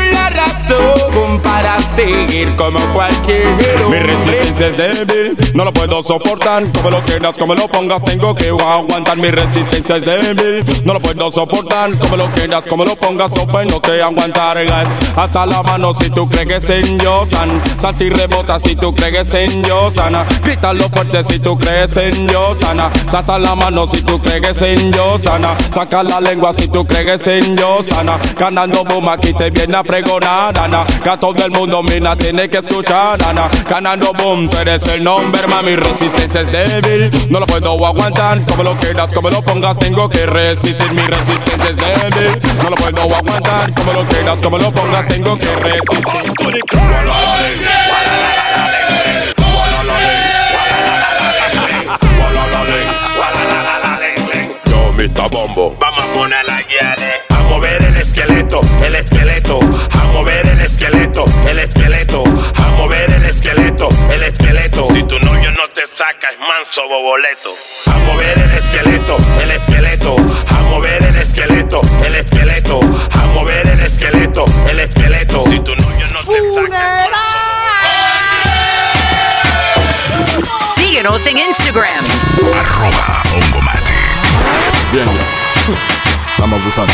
para 1.42 1.81
seguir 1.81 2.55
como 2.57 2.78
cualquier 2.92 3.46
Mi 3.88 3.98
resistencia 3.98 4.68
es 4.68 4.76
débil, 4.76 5.37
no 5.55 5.64
lo 5.64 5.72
puedo 5.72 6.02
soportar. 6.02 6.62
Como 6.72 6.90
lo 6.90 7.00
quieras, 7.02 7.37
como 7.38 7.55
lo 7.55 7.68
pongas, 7.68 8.02
tengo 8.05 8.35
que 8.35 8.48
aguantar. 8.48 9.16
Mi 9.18 9.28
resistencia 9.28 9.96
es 9.96 10.05
débil, 10.05 10.64
no 10.85 10.94
lo 10.94 11.00
puedo 11.00 11.31
soportar. 11.31 11.96
Como 11.98 12.16
lo 12.16 12.26
quieras, 12.26 12.66
como 12.68 12.85
lo 12.85 12.96
pongas, 12.96 13.33
no 13.33 13.46
puedo 13.46 13.81
te 13.81 14.02
aguantarás. 14.02 14.98
Hasta 15.16 15.46
la 15.46 15.62
mano 15.62 15.92
si 15.94 16.11
tú 16.11 16.28
crees 16.28 16.68
en 16.70 16.98
yo, 16.98 17.24
san. 17.24 17.50
Salta 17.78 18.05
y 18.05 18.11
rebota 18.11 18.59
si 18.59 18.76
tú 18.76 18.94
crees 18.94 19.35
en 19.35 19.62
yo, 19.64 19.90
sana. 19.90 20.24
Grítalo 20.42 20.88
fuerte 20.88 21.24
si 21.24 21.38
tú 21.38 21.59
crees 21.59 21.96
en 21.96 22.28
yo, 22.28 22.55
sana. 22.55 22.90
Salta 23.09 23.38
la 23.38 23.55
mano 23.55 23.87
si 23.87 24.02
tú 24.02 24.18
crees 24.18 24.62
en 24.62 24.92
yo, 24.92 25.16
sana. 25.18 25.57
Saca 25.70 26.02
la 26.02 26.20
lengua 26.20 26.52
si 26.52 26.68
tú 26.68 26.85
crees 26.85 27.26
en 27.26 27.57
yo, 27.57 27.81
sana. 27.83 28.18
Ganando 28.38 28.85
boom, 28.85 29.09
aquí 29.09 29.33
te 29.33 29.50
viene 29.50 29.76
a 29.76 29.83
pregonar, 29.83 30.31
ana. 30.32 30.84
Que 31.02 31.10
a 31.10 31.16
todo 31.16 31.44
el 31.44 31.50
mundo, 31.50 31.82
mina, 31.82 32.16
tiene 32.16 32.48
que 32.48 32.58
escuchar, 32.58 33.22
ana. 33.22 33.48
Ganando 33.68 34.12
boom, 34.14 34.48
tú 34.48 34.58
eres 34.58 34.86
el 34.86 35.02
nombre, 35.02 35.46
mami. 35.46 35.76
Resistencia 35.76 36.40
es 36.40 36.50
débil, 36.50 37.10
no 37.30 37.40
lo 37.40 37.46
puedo 37.46 37.86
aguantar. 37.86 38.40
Como 38.46 38.62
lo 38.62 38.74
quieras, 38.76 39.12
como 39.12 39.30
lo 39.30 39.42
pongas, 39.42 39.78
tengo 39.78 40.08
que 40.08 40.26
resistir. 40.26 40.92
Mi 40.92 41.02
resistencia 41.02 41.70
es 41.70 41.76
débil, 41.76 42.40
no 42.62 42.70
lo 42.70 42.76
puedo 42.76 43.02
aguantar. 43.02 43.72
Como 43.74 43.92
lo 43.92 44.04
quieras, 44.06 44.42
como 44.42 44.58
lo 44.58 44.70
pongas, 44.72 45.06
tengo 45.06 45.36
que 45.36 45.54
resistir. 45.56 46.32
Yo, 54.66 54.92
Mr. 54.92 55.30
Bombo. 55.30 55.76
Vamos 55.78 56.04
a 56.04 56.14
poner 56.14 56.44
la 56.44 56.62
guía 56.62 56.94
A 57.28 57.31
saca, 66.02 66.30
es 66.30 66.38
manso 66.40 66.88
boboleto. 66.88 67.50
A 67.86 67.96
mover 68.06 68.36
el 68.36 68.50
esqueleto, 68.50 69.16
el 69.40 69.50
esqueleto. 69.52 70.16
A 70.48 70.62
mover 70.62 71.02
el 71.04 71.16
esqueleto, 71.16 71.80
el 72.04 72.14
esqueleto. 72.16 72.80
A 73.12 73.26
mover 73.26 73.68
el 73.68 73.80
esqueleto, 73.80 74.44
el 74.68 74.80
esqueleto. 74.80 75.44
Si 75.44 75.60
tu 75.60 75.76
novio 75.76 76.06
no 76.12 76.20
te 76.24 76.38
saca, 76.54 77.08
Síguenos 80.74 81.24
en 81.26 81.38
Instagram. 81.38 82.04
Arroba 82.58 83.22
Ongomati. 83.36 83.92
Bien, 84.92 85.08
estamos 86.32 86.60
abusando. 86.60 86.92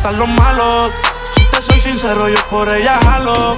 Gustan 0.00 0.18
los 0.18 0.28
malos. 0.28 0.92
Si 1.34 1.44
te 1.44 1.62
soy 1.62 1.80
sincero, 1.80 2.28
yo 2.28 2.38
por 2.48 2.74
ella 2.74 2.98
jalo. 3.04 3.56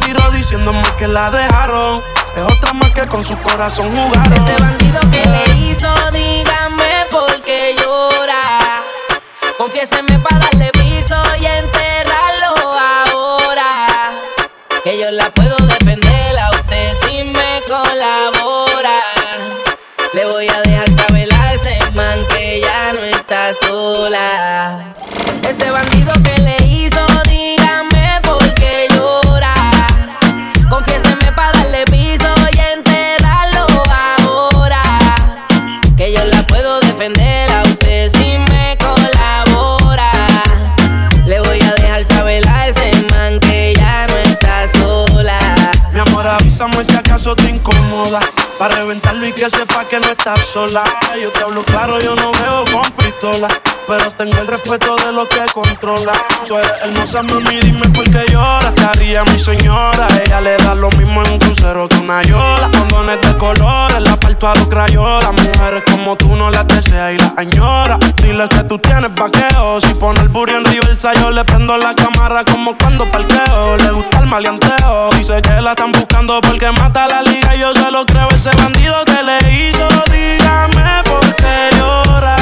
Tiro 0.00 0.30
diciéndome 0.30 0.82
que 0.98 1.08
la 1.08 1.30
dejaron. 1.30 2.02
Es 2.36 2.42
otra 2.42 2.72
más 2.72 2.90
que 2.92 3.06
con 3.06 3.24
su 3.24 3.36
corazón 3.38 3.90
jugaron. 3.90 4.32
Ese 4.32 4.56
bandido 4.62 5.00
que 5.10 5.28
le 5.28 5.54
hizo, 5.56 5.88
dígame 6.12 7.06
por 7.10 7.42
qué 7.42 7.74
llora. 7.78 8.82
Confiéseme 9.58 10.18
para 10.18 10.38
darle 10.38 10.70
piso 10.72 11.16
y 11.38 11.46
enterrarlo 11.46 12.78
ahora. 12.78 14.10
Que 14.82 15.02
yo 15.02 15.10
la 15.10 15.30
puedo 15.30 15.56
defender 15.66 16.38
a 16.38 16.50
usted 16.50 16.94
si 17.02 17.24
me 17.24 17.62
colabora. 17.68 18.98
Le 20.12 20.24
voy 20.26 20.48
a 20.48 20.60
dejar 20.62 20.88
saber 20.90 21.32
a 21.34 21.54
ese 21.54 21.78
man 21.92 22.24
que 22.28 22.60
ya 22.60 22.92
no 22.92 23.04
está 23.04 23.52
sola. 23.54 24.53
Ese 25.56 25.70
bandido 25.70 26.12
que 26.24 26.36
le 26.42 26.56
hizo, 26.66 26.98
dígame 27.28 28.20
por 28.24 28.42
qué 28.54 28.88
llora. 28.90 29.54
Confiéseme 30.68 31.30
para 31.36 31.52
darle 31.52 31.84
piso 31.84 32.26
y 32.50 32.58
enterrarlo 32.76 33.64
ahora. 33.88 34.82
Que 35.96 36.12
yo 36.12 36.24
la 36.24 36.42
puedo 36.48 36.80
defender 36.80 37.52
a 37.52 37.62
usted 37.62 38.10
si 38.10 38.36
me 38.52 38.76
colabora. 38.78 40.10
Le 41.24 41.38
voy 41.38 41.60
a 41.62 41.74
dejar 41.74 42.04
saber 42.04 42.42
a 42.48 42.66
ese 42.66 42.90
man 43.12 43.38
que 43.38 43.74
ya 43.76 44.08
no 44.08 44.16
está 44.16 44.66
sola. 44.66 45.38
Mi 45.92 46.00
amor, 46.00 46.26
avísame 46.26 46.84
si 46.84 46.96
acaso 46.96 47.36
te 47.36 47.48
incomoda. 47.48 48.18
Para 48.64 48.76
reventarlo 48.76 49.26
y 49.28 49.32
que 49.32 49.50
sepa 49.50 49.84
que 49.84 50.00
no 50.00 50.06
estás 50.06 50.40
sola. 50.46 50.82
Yo 51.22 51.28
te 51.28 51.40
hablo 51.40 51.60
claro, 51.64 52.00
yo 52.00 52.16
no 52.16 52.30
veo 52.32 52.64
con 52.72 52.90
pistola. 52.92 53.46
Pero 53.86 54.10
tengo 54.12 54.38
el 54.38 54.46
respeto 54.46 54.96
de 54.96 55.12
lo 55.12 55.28
que 55.28 55.42
controla. 55.52 56.12
Tú 56.48 56.56
eres 56.56 56.72
hermosa, 56.82 57.22
mami, 57.22 57.60
dime 57.60 57.86
por 57.90 58.04
qué 58.04 58.24
lloras. 58.32 58.74
Te 58.74 58.84
haría 58.84 59.22
mi 59.24 59.38
señora. 59.38 60.06
Ella 60.24 60.40
le 60.40 60.56
da 60.56 60.74
lo 60.74 60.88
mismo 60.92 61.22
en 61.22 61.32
un 61.32 61.38
crucero 61.38 61.86
que 61.86 61.96
una 61.96 62.22
yola. 62.22 62.70
Condones 62.70 63.20
de 63.20 63.36
colores, 63.36 64.00
la 64.00 64.16
parto 64.16 64.48
a 64.48 64.54
los 64.54 64.68
crayolas. 64.68 65.32
Mujeres 65.32 65.82
como 65.90 66.16
tú 66.16 66.34
no 66.34 66.50
las 66.50 66.66
deseas 66.66 67.12
y 67.12 67.18
las 67.18 67.34
añora. 67.36 67.98
Dile 68.22 68.48
que 68.48 68.64
tú 68.64 68.78
tienes 68.78 69.14
vaqueo. 69.14 69.78
Si 69.82 69.92
pone 69.92 70.20
el 70.20 70.28
burro 70.28 70.56
en 70.56 70.64
reversa, 70.64 71.12
yo 71.20 71.30
le 71.30 71.44
prendo 71.44 71.76
la 71.76 71.92
cámara 71.92 72.42
como 72.46 72.78
cuando 72.78 73.10
parqueo. 73.10 73.76
Le 73.76 73.90
gusta 73.90 74.20
el 74.20 74.26
maleanteo. 74.26 75.10
Dice 75.18 75.42
que 75.42 75.60
la 75.60 75.72
están 75.72 75.92
buscando 75.92 76.40
porque 76.40 76.72
mata 76.72 77.06
la 77.06 77.20
liga. 77.20 77.54
Yo 77.54 77.74
se 77.74 77.90
lo 77.90 78.06
creo, 78.06 78.28
ese 78.30 78.53
bandido 78.56 79.04
que 79.04 79.22
le 79.22 79.38
hizo. 79.52 79.88
Dígame 80.10 81.02
por 81.04 81.36
qué 81.36 81.70
llora. 81.76 82.36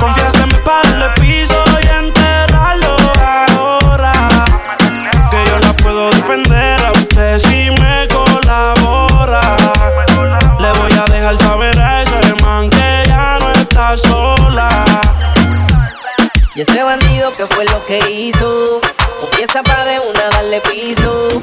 Confiéseme 0.00 0.54
para 0.64 0.88
darle 0.90 1.08
piso 1.20 1.64
y 1.82 1.86
enterrarlo 1.86 2.96
ahora. 3.24 4.12
Que 5.30 5.44
yo 5.46 5.58
la 5.58 5.72
puedo 5.74 6.10
defender 6.10 6.80
a 6.82 6.92
usted 6.92 7.38
si 7.38 7.70
me 7.70 8.08
colabora. 8.08 9.40
Le 10.60 10.72
voy 10.78 10.92
a 10.92 11.04
dejar 11.12 11.38
saber 11.38 11.78
a 11.78 12.02
ese 12.02 12.34
man 12.42 12.68
que 12.70 13.04
ya 13.06 13.36
no 13.38 13.52
está 13.52 13.96
sola. 13.98 14.84
Y 16.54 16.60
ese 16.60 16.82
bandido 16.82 17.32
que 17.32 17.46
fue 17.46 17.64
lo 17.64 17.84
que 17.86 17.98
hizo. 18.10 18.80
Confiesa 19.20 19.62
pa' 19.62 19.84
de 19.84 19.98
una 20.00 20.30
darle 20.30 20.60
piso. 20.60 21.42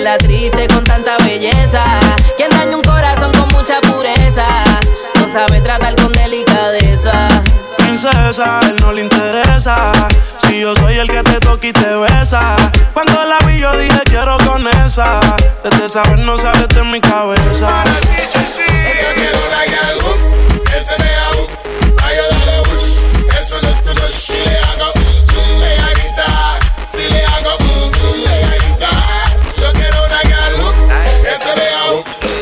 verla 0.00 0.18
triste 0.18 0.66
con 0.68 0.84
tanta 0.84 1.16
belleza. 1.18 1.84
Quien 2.36 2.50
daña 2.50 2.76
un 2.76 2.82
corazón 2.82 3.32
con 3.32 3.48
mucha 3.48 3.80
pureza, 3.82 4.46
no 5.16 5.26
sabe 5.28 5.60
tratar 5.60 5.94
con 5.96 6.12
delicadeza. 6.12 7.28
Princesa, 7.76 8.60
él 8.62 8.76
no 8.80 8.92
le 8.92 9.02
interesa. 9.02 9.92
Si 10.38 10.60
yo 10.60 10.76
soy 10.76 10.98
el 10.98 11.08
que 11.08 11.22
te 11.22 11.40
toca 11.40 11.66
y 11.66 11.72
te 11.72 11.94
besa. 11.96 12.40
Cuando 12.94 13.24
la 13.24 13.38
vi, 13.46 13.58
yo 13.58 13.72
dije 13.72 14.00
quiero 14.04 14.36
con 14.46 14.68
esa. 14.68 15.18
Desde 15.62 15.88
saber 15.88 16.18
no 16.20 16.38
sabes 16.38 16.68
de 16.68 16.82
mi 16.84 17.00
cabeza. 17.00 17.68
Hago, 17.68 17.90
eso 23.40 23.56
no 23.62 23.68
es 23.68 23.82
que 23.82 23.94
no 23.94 24.04
es 24.04 24.10
si 24.10 24.32
le 24.32 24.58
hago, 24.58 24.92
mm, 24.94 25.00
mm, 25.00 25.62
ella 25.62 25.88
grita, 25.94 26.58
si 26.92 27.08
le 27.10 27.24
hago, 27.24 27.56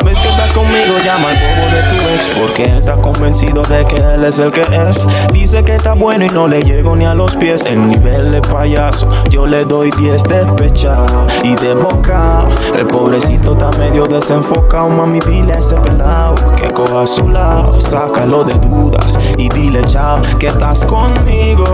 Cada 0.00 0.12
vez 0.12 0.20
que 0.20 0.28
estás 0.30 0.52
conmigo 0.52 0.96
llama 1.04 1.28
al 1.28 1.36
bobo 1.36 1.76
de 1.76 1.82
tu 1.90 2.08
ex 2.08 2.30
Porque 2.30 2.64
él 2.64 2.78
está 2.78 2.96
convencido 2.96 3.62
de 3.64 3.84
que 3.86 3.96
él 3.96 4.24
es 4.24 4.38
el 4.38 4.50
que 4.50 4.62
es. 4.62 5.06
Dice 5.30 5.62
que 5.62 5.76
está 5.76 5.92
bueno 5.92 6.24
y 6.24 6.28
no 6.30 6.48
le 6.48 6.62
llego 6.62 6.96
ni 6.96 7.04
a 7.04 7.12
los 7.12 7.36
pies. 7.36 7.66
En 7.66 7.86
nivel 7.86 8.32
de 8.32 8.40
payaso 8.40 9.10
yo 9.28 9.46
le 9.46 9.66
doy 9.66 9.90
10 9.90 10.22
despechado 10.22 11.26
Y 11.42 11.54
de 11.56 11.74
boca 11.74 12.46
El 12.80 12.86
pobrecito 12.86 13.52
está 13.52 13.70
medio 13.78 14.06
desenfocado 14.06 14.88
Mami 14.88 15.20
dile 15.20 15.52
a 15.52 15.58
ese 15.58 15.74
pelado 15.74 16.34
que 16.56 16.70
coja 16.70 17.02
a 17.02 17.06
su 17.06 17.28
lado 17.28 17.78
Sácalo 17.78 18.42
de 18.42 18.54
dudas 18.54 19.18
y 19.36 19.50
dile 19.50 19.84
chao 19.84 20.22
que 20.38 20.46
estás 20.46 20.86
conmigo 20.86 21.64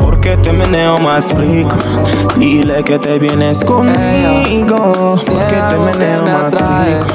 Porque 0.00 0.36
te 0.36 0.52
meneo 0.52 1.00
más 1.00 1.34
rico. 1.34 1.74
Dile 2.36 2.84
que 2.84 2.96
te 3.00 3.18
vienes 3.18 3.64
conmigo 3.64 5.16
Porque 5.26 5.62
te 5.68 5.76
meneo 5.76 6.22
más 6.22 6.54
rico 6.54 7.06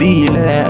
Dile 0.00 0.64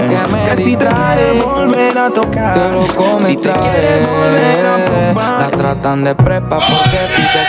que 0.51 0.61
si 0.61 0.77
trae 0.77 1.41
volver 1.41 1.97
a 1.97 2.11
tocar 2.11 2.73
me 2.73 3.19
Si 3.21 3.37
te 3.37 3.49
quiere 3.49 4.05
volver 4.05 4.65
a 4.67 4.85
probar. 4.85 5.41
La 5.41 5.49
tratan 5.49 6.03
de 6.03 6.13
prepa 6.13 6.59
porque 6.59 6.99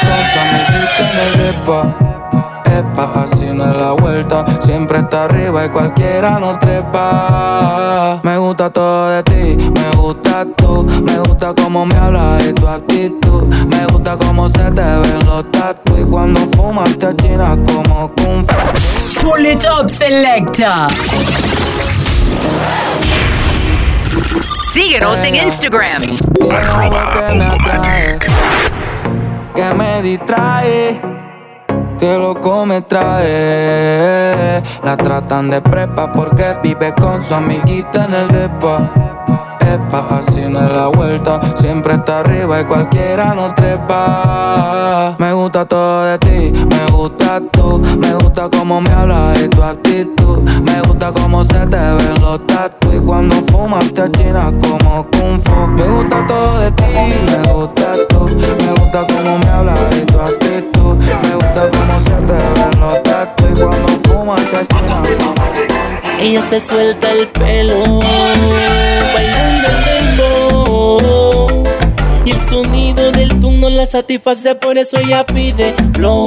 con 0.01 0.25
su 0.33 0.39
amiguita 0.41 1.13
en 1.13 1.19
el 1.19 1.39
depa. 1.39 2.18
Epa, 2.79 3.25
así 3.25 3.47
no 3.53 3.65
es 3.69 3.77
la 3.77 3.93
vuelta. 3.93 4.45
Siempre 4.61 4.99
está 4.99 5.25
arriba 5.25 5.65
y 5.65 5.69
cualquiera 5.69 6.39
no 6.39 6.59
trepa. 6.59 8.21
Me 8.23 8.39
gusta 8.39 8.71
todo 8.71 9.11
de 9.11 9.23
ti, 9.25 9.71
me 9.71 9.97
gusta 9.97 10.47
tú. 10.57 10.87
Me 11.03 11.19
gusta 11.19 11.55
cómo 11.55 11.85
me 11.85 11.97
hablas 11.97 12.47
y 12.47 12.53
tu 12.53 12.69
actitud. 12.69 13.45
Me 13.67 13.85
gusta 13.87 14.17
cómo 14.17 14.49
se 14.49 14.71
te 14.71 14.83
ven 14.83 15.27
los 15.27 15.51
tatu. 15.51 15.99
Y 16.01 16.05
cuando 16.05 16.41
fumas 16.57 16.97
te 16.99 17.07
achinas 17.07 17.59
como 17.67 18.13
kung 18.15 18.47
fu. 18.47 19.21
Pull 19.23 19.47
it 19.47 19.65
up, 19.67 19.91
selecta. 19.91 20.87
Síguenos 24.73 25.19
en 25.25 25.35
Instagram. 25.35 26.03
Arroba 26.49 27.09
que 29.59 29.75
me 29.75 30.03
distrae, 30.03 31.01
que 31.99 32.17
loco 32.17 32.65
me 32.67 32.83
trae. 32.83 34.63
La 34.83 34.97
tratan 34.97 35.51
de 35.51 35.61
prepa 35.61 36.13
porque 36.13 36.57
vive 36.63 36.95
con 36.95 37.23
su 37.23 37.35
amiguita 37.35 38.05
en 38.05 38.15
el 38.15 38.29
depa. 38.29 39.18
Así 39.69 40.47
no 40.49 40.65
es 40.65 40.73
la 40.73 40.89
vuelta, 40.89 41.41
siempre 41.57 41.93
está 41.93 42.21
arriba 42.21 42.59
y 42.59 42.65
cualquiera 42.65 43.35
no 43.35 43.55
trepa. 43.55 45.15
Me 45.19 45.35
gusta 45.35 45.67
todo 45.67 46.05
de 46.05 46.19
ti, 46.19 46.53
me 46.53 46.91
gusta 46.91 47.43
tú, 47.53 47.79
me 47.99 48.15
gusta 48.15 48.49
cómo 48.49 48.81
me 48.81 48.91
hablas 48.91 49.39
y 49.43 49.49
tu 49.49 49.63
actitud. 49.63 50.39
Me 50.63 50.81
gusta 50.81 51.13
cómo 51.13 51.45
se 51.45 51.67
te 51.67 51.77
ven 51.77 52.15
los 52.23 52.47
tatu 52.47 52.93
y 52.95 52.99
cuando 53.01 53.37
fumas 53.53 53.93
te 53.93 54.03
achinas 54.03 54.55
como 54.63 55.07
kung 55.11 55.39
fu. 55.39 55.67
Me 55.67 55.87
gusta 55.87 56.27
todo 56.27 56.61
de 56.61 56.71
ti, 56.71 56.85
me 57.27 57.53
gusta 57.53 57.93
tú, 58.09 58.25
me 58.25 58.73
gusta 58.73 59.07
cómo 59.07 59.39
me 59.39 59.49
hablas 59.49 59.81
y 59.95 60.01
tu 60.07 60.19
actitud. 60.19 60.97
Me 60.97 61.35
gusta 61.35 61.69
cómo 61.73 62.01
se 62.05 62.15
te 62.27 62.33
ven 62.33 62.81
los 62.81 63.03
tatu 63.03 63.45
y 63.45 63.61
cuando 63.61 63.89
fumas 64.09 64.41
te 64.51 64.57
achinas 64.57 65.68
Ella 66.21 66.43
se 66.43 66.61
suelta 66.61 67.13
el 67.13 67.29
pelo, 67.29 67.83
bailando 69.15 69.69
el 69.69 70.17
dembow. 70.17 71.65
Y 72.25 72.31
el 72.33 72.41
sonido 72.41 73.13
del 73.13 73.39
tú 73.41 73.53
no 73.53 73.71
la 73.71 73.87
satisface, 73.87 74.55
por 74.57 74.77
eso 74.79 74.99
ella 74.99 75.25
pide 75.25 75.75
flow. 75.95 76.27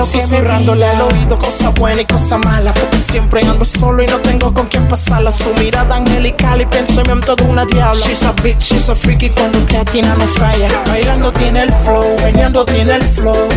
Lo 0.00 0.06
que 0.06 0.16
me 0.16 0.22
Susurrándole 0.22 0.86
al 0.86 1.00
oído 1.02 1.38
cosas 1.38 1.74
buenas 1.74 2.04
y 2.04 2.06
cosas 2.06 2.38
malas 2.38 2.72
Porque 2.78 2.98
siempre 2.98 3.42
ando 3.46 3.64
solo 3.64 4.02
y 4.02 4.06
no 4.06 4.18
tengo 4.20 4.52
con 4.52 4.66
quién 4.66 4.88
pasarla. 4.88 5.30
Su 5.30 5.52
mirada 5.54 5.96
angelical 5.96 6.60
y 6.60 6.66
pensamiento 6.66 7.36
de 7.36 7.44
una 7.44 7.64
diabla. 7.66 8.00
She's 8.00 8.22
a 8.22 8.32
bitch, 8.32 8.58
she's 8.58 8.88
a 8.88 8.94
freaky 8.94 9.30
cuando 9.30 9.58
te 9.60 9.76
atina 9.76 10.14
no 10.16 10.26
falla. 10.26 10.68
Bailando 10.86 11.32
tiene 11.32 11.62
el 11.64 11.72
flow, 11.72 12.16
meneando 12.22 12.64
tiene 12.64 12.94
el 12.94 13.02
flow. 13.02 13.48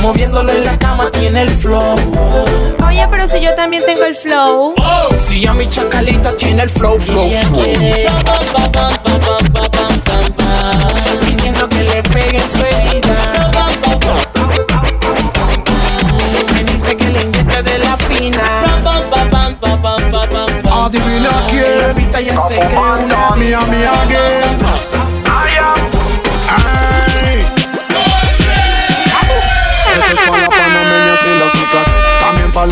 Moviéndolo 0.00 0.52
en 0.52 0.64
la 0.64 0.78
cama 0.78 1.10
tiene 1.10 1.42
el 1.42 1.50
flow. 1.50 1.96
Oye, 2.86 3.06
pero 3.10 3.28
si 3.28 3.40
yo 3.40 3.54
también 3.54 3.84
tengo 3.84 4.04
el 4.04 4.14
flow. 4.14 4.74
Si 5.14 5.46
a 5.46 5.52
mi 5.52 5.68
chacalita 5.68 6.34
tiene 6.36 6.62
el 6.62 6.70
flow, 6.70 6.98
flow, 6.98 7.30
flow. 7.30 7.62
Pidiendo 11.20 11.68
que 11.68 11.82
le 11.82 12.02
peguen 12.02 12.42
su 12.48 12.58
herida 12.58 13.21
divina 20.92 21.46
quién. 21.48 21.96
Mi 21.96 22.02
y 22.02 22.36
se 22.36 22.60
cree 22.60 22.78
una. 22.78 23.30
Mía, 23.36 23.60
mía, 23.62 24.06
gay. 24.08 24.41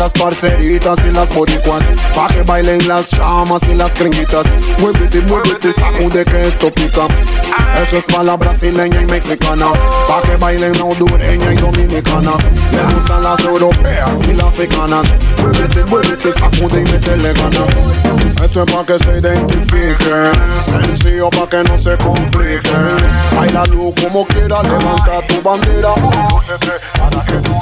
Las 0.01 0.13
parceritas 0.13 0.97
y 1.07 1.11
las 1.11 1.31
boricuas. 1.31 1.83
Pa' 2.15 2.25
que 2.25 2.41
bailen 2.41 2.87
las 2.87 3.11
chamas 3.11 3.61
y 3.69 3.75
las 3.75 3.93
gringuitas. 3.93 4.47
Muévete, 4.79 5.21
muévete, 5.21 5.71
sacude 5.71 6.25
que 6.25 6.47
esto 6.47 6.73
pica. 6.73 7.05
Eso 7.79 7.97
es 7.97 8.05
para 8.05 8.23
la 8.23 8.35
brasileña 8.35 8.99
y 8.99 9.05
mexicana. 9.05 9.67
Pa' 10.07 10.23
que 10.23 10.37
bailen 10.37 10.75
la 10.79 10.85
hondureña 10.85 11.53
y 11.53 11.55
dominicana. 11.55 12.31
Me 12.71 12.95
gustan 12.95 13.21
las 13.21 13.41
europeas 13.41 14.17
y 14.27 14.33
las 14.33 14.47
africanas. 14.47 15.05
Muévete, 15.37 15.83
muévete, 15.83 16.31
sacude 16.31 16.81
y 16.81 16.91
métele 16.91 17.33
gana. 17.33 17.65
Esto 18.43 18.63
es 18.63 18.73
pa' 18.73 18.83
que 18.83 18.97
se 18.97 19.19
identifiquen. 19.19 20.31
Sencillo 20.59 21.29
pa' 21.29 21.47
que 21.47 21.63
no 21.63 21.77
se 21.77 21.95
compliquen. 21.99 22.97
Bailalo 23.35 23.93
como 24.01 24.25
quiera, 24.25 24.63
levanta 24.63 25.21
tu 25.27 25.39
bandera. 25.43 25.93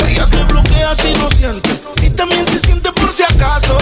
Ella 0.08 0.26
te 0.26 0.44
bloquea 0.46 0.96
si 0.96 1.12
no 1.12 1.30
siente 1.32 1.89
Y 2.02 2.10
también 2.12 2.46
se 2.46 2.60
siente 2.60 2.92
por 2.92 3.12
si 3.12 3.24
acaso. 3.24 3.78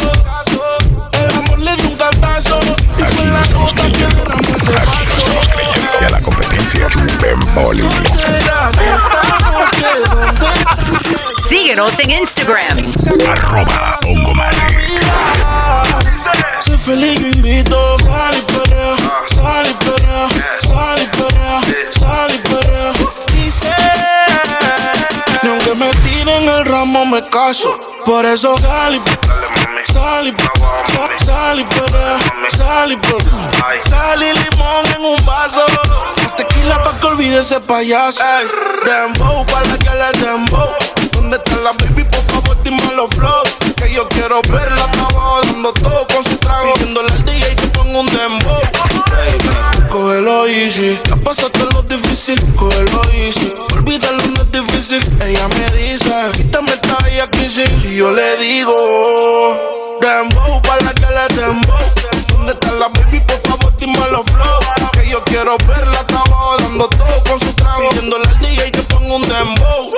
El 1.11 1.37
amor 1.37 1.59
le 1.59 1.75
dio 1.75 1.89
un 1.89 1.95
cantazo. 1.95 2.59
Y 2.97 3.03
fue 3.03 3.25
la 3.25 3.41
nota 3.47 3.83
que 3.83 4.15
derramó 4.15 4.55
ese 4.55 4.71
vaso. 4.71 5.23
Y 6.01 6.05
a 6.05 6.09
la 6.09 6.21
competencia 6.21 6.87
chupen 6.89 7.39
boli. 7.55 7.83
Síguenos 11.49 11.99
en 11.99 12.11
Instagram. 12.11 12.77
Arroba. 13.29 13.99
Soy 16.59 16.77
feliz, 16.77 17.19
yo 17.19 17.27
invito. 17.27 17.97
Sal 17.99 18.35
y 18.35 18.41
perrea, 18.51 18.95
sal 19.27 19.67
y 19.67 19.73
perrea 19.85 20.29
Sal 20.61 21.01
y 21.01 21.05
perrea, 21.17 21.61
sal 21.91 22.31
y 22.33 22.37
perrea. 22.47 22.93
Dice 23.33 23.71
Ni 25.43 25.49
aunque 25.49 25.75
me 25.75 25.89
tiren 26.03 26.43
el 26.49 26.65
ramo 26.65 27.05
me 27.05 27.23
caso 27.29 27.96
Por 28.07 28.25
eso. 28.25 28.57
Sal 28.57 28.95
y 28.95 29.01
Sal 29.91 30.27
y 30.27 30.33
sal- 31.25 31.59
y 31.59 31.63
perrea, 31.65 32.17
sal 32.49 32.91
y 32.93 33.89
Sal 33.89 34.23
y 34.23 34.31
limón 34.33 34.85
en 34.95 35.03
un 35.05 35.25
vaso. 35.25 35.65
Tequila 36.37 36.83
pa' 36.85 36.97
que 36.99 37.07
olvide 37.07 37.39
ese 37.41 37.59
payaso. 37.59 38.21
Ey, 38.23 38.47
Dembow, 38.85 39.45
pa' 39.47 39.61
la 39.65 39.77
que 39.77 39.89
le 39.89 40.25
dembow. 40.25 40.69
¿Dónde 41.11 41.35
está 41.37 41.55
la 41.57 41.71
baby? 41.73 42.03
Por 42.05 42.21
favor, 42.31 42.57
dime 42.63 42.81
los 42.95 43.09
flow. 43.13 43.43
Que 43.75 43.91
yo 43.93 44.07
quiero 44.07 44.41
verla 44.49 44.83
abajo 44.83 45.41
dando 45.43 45.73
todo 45.73 46.07
con 46.13 46.23
su 46.23 46.37
trago. 46.37 46.73
Pidiéndole 46.75 47.11
al 47.11 47.25
DJ 47.25 47.55
que 47.57 47.67
ponga 47.67 47.99
un 47.99 48.05
dembow. 48.07 48.61
Baby, 49.11 49.89
cógelo 49.89 50.47
easy. 50.47 50.97
Ya 51.05 51.15
pasaste 51.17 51.59
difícil, 52.17 52.55
cógelo 52.55 53.01
easy 53.13 53.53
Olvídalo, 53.75 54.23
no 54.27 54.41
es 54.41 54.51
difícil 54.51 55.17
Ella 55.23 55.47
me 55.49 55.77
dice, 55.77 56.11
quítame 56.33 56.71
esta 56.71 56.97
bella 57.03 57.27
crisis 57.29 57.69
Y 57.83 57.97
yo 57.97 58.11
le 58.11 58.37
digo 58.37 59.97
Dembow, 60.01 60.61
pa' 60.63 60.77
la 60.77 60.93
que 60.93 61.05
le 61.05 61.41
dembow 61.41 61.75
¿Dónde 62.29 62.53
está 62.53 62.71
la 62.73 62.87
baby? 62.89 63.19
Por 63.21 63.39
favor, 63.41 63.75
dime 63.77 63.99
los 64.11 64.25
flow 64.31 64.59
Que 64.93 65.09
yo 65.09 65.23
quiero 65.25 65.57
verla 65.67 65.99
abajo 65.99 66.57
dando 66.59 66.87
todo 66.89 67.23
con 67.29 67.39
su 67.39 67.53
trago 67.53 67.89
Pidiéndole 67.89 68.27
al 68.27 68.39
DJ 68.39 68.71
que 68.71 68.81
ponga 68.83 69.13
un 69.13 69.21
dembow 69.21 69.91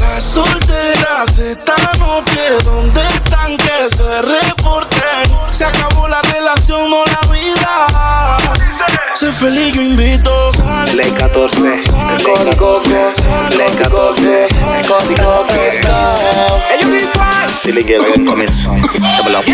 las 0.00 0.22
solteras 0.22 1.38
esta 1.38 1.74
noche, 1.98 2.58
¿dónde 2.62 3.00
están? 3.00 3.56
Que 3.56 3.88
se 3.90 4.22
reporten. 4.22 5.50
Se 5.50 5.64
acabó 5.64 5.93
Sé 9.14 9.30
feliz, 9.32 9.72
yo 9.72 9.80
invito. 9.80 10.50
Ley 10.92 11.10
14, 11.12 11.58
el 11.58 12.22
código 12.24 12.80
Ley 13.56 13.70
14, 13.78 14.44
el 14.44 14.86
código 14.88 15.46
Dile 17.64 17.84
que. 17.84 17.98
Double 19.18 19.36
off. 19.36 19.46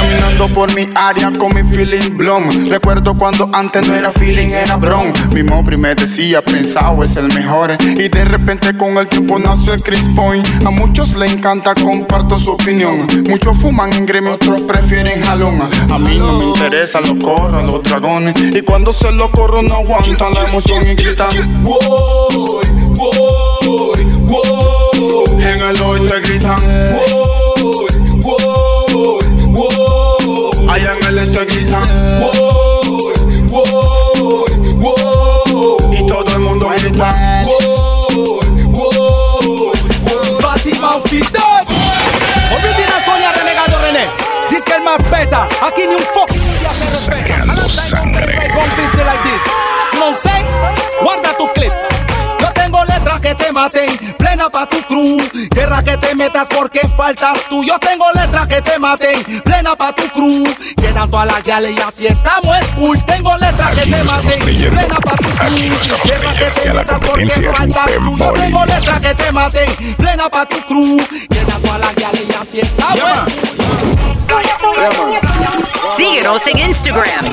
Caminando 0.00 0.48
por 0.48 0.74
mi 0.74 0.86
área 0.94 1.30
con 1.30 1.54
mi 1.54 1.62
feeling 1.62 2.16
blom. 2.16 2.48
Recuerdo 2.68 3.14
cuando 3.18 3.50
antes 3.52 3.86
no 3.86 3.94
era 3.94 4.10
feeling, 4.10 4.48
era 4.48 4.76
bron. 4.76 5.12
Mi 5.34 5.42
mobri 5.42 5.76
me 5.76 5.94
decía, 5.94 6.42
pensado 6.42 7.04
es 7.04 7.18
el 7.18 7.28
mejor. 7.34 7.76
Y 7.82 8.08
de 8.08 8.24
repente 8.24 8.74
con 8.78 8.96
el 8.96 9.08
tiempo 9.08 9.38
nació 9.38 9.74
el 9.74 9.82
Chris 9.82 10.08
Point. 10.16 10.46
A 10.64 10.70
muchos 10.70 11.14
le 11.16 11.26
encanta, 11.26 11.74
comparto 11.74 12.38
su 12.38 12.52
opinión. 12.52 13.06
Muchos 13.28 13.58
fuman 13.58 13.92
en 13.92 14.06
gremio, 14.06 14.34
otros 14.34 14.62
prefieren 14.62 15.22
jalón. 15.22 15.60
A 15.60 15.98
mí 15.98 16.18
no 16.18 16.38
me 16.38 16.46
interesa, 16.46 17.02
lo 17.02 17.18
corro, 17.18 17.62
los 17.62 17.82
dragones. 17.82 18.34
Y 18.38 18.62
cuando 18.62 18.94
se 18.94 19.12
lo 19.12 19.30
corro, 19.30 19.60
no 19.60 19.74
aguanta 19.74 20.30
la 20.30 20.48
emoción 20.48 20.82
y 20.86 20.94
gritan. 20.94 21.28
Woy, 21.62 22.64
woy, 22.96 24.04
woy. 24.26 25.42
En 25.42 25.60
el 25.60 25.82
oeste 25.82 26.20
gritan. 26.20 26.58
Beta. 45.30 45.46
Aquí 45.66 45.82
ni 45.86 45.94
un 45.94 46.02
fucking 46.14 46.44
media 46.44 46.70
se 46.70 46.90
respeta. 46.90 47.44
What 49.94 50.06
I'm 50.06 50.14
saying? 50.14 50.46
Guarda 51.02 51.36
tu 51.36 51.48
clip. 51.52 51.72
Yo 52.40 52.52
tengo 52.52 52.84
letras 52.84 53.20
que 53.20 53.34
te 53.34 53.52
maten, 53.52 54.14
plena 54.16 54.48
pa' 54.50 54.66
tu 54.66 54.82
cruz. 54.82 55.30
Guerra 55.50 55.82
que 55.82 55.96
te 55.96 56.14
metas 56.14 56.48
porque 56.48 56.80
faltas 56.96 57.38
tú. 57.48 57.62
Yo 57.62 57.78
tengo 57.78 58.10
letras 58.12 58.48
que 58.48 58.62
te 58.62 58.78
maten, 58.78 59.42
plena 59.42 59.76
pa' 59.76 59.92
tu 59.92 60.08
cruz. 60.08 60.48
Llenan 60.76 61.10
todas 61.10 61.26
las 61.26 61.44
gales 61.44 61.78
y 61.78 61.80
así 61.80 62.06
estamos 62.06 62.56
es 62.56 62.66
cool. 62.68 63.04
Tengo 63.04 63.36
letras 63.36 63.74
que 63.74 63.90
te 63.90 64.04
maten, 64.04 64.70
plena 64.70 64.96
pa' 64.96 65.16
tu 65.16 65.28
cruz. 65.28 66.02
Guerra 66.04 66.34
que 66.34 66.50
te 66.50 66.72
metas 66.72 67.00
porque 67.02 67.30
faltas 67.52 67.90
tú. 67.92 68.16
Yo 68.16 68.32
tengo 68.32 68.66
letras 68.66 69.00
que 69.00 69.14
te 69.14 69.32
maten, 69.32 69.96
plena 69.96 70.28
pa' 70.30 70.46
tu 70.46 70.60
cruz. 70.62 71.02
Llenan 71.28 71.62
todas 71.62 71.80
las 71.80 71.94
gales 71.94 72.24
y 72.28 72.32
así 72.34 72.60
estamos 72.60 72.96
es 72.96 74.19
Síguenos 75.96 76.46
en 76.46 76.58
Instagram. 76.58 77.24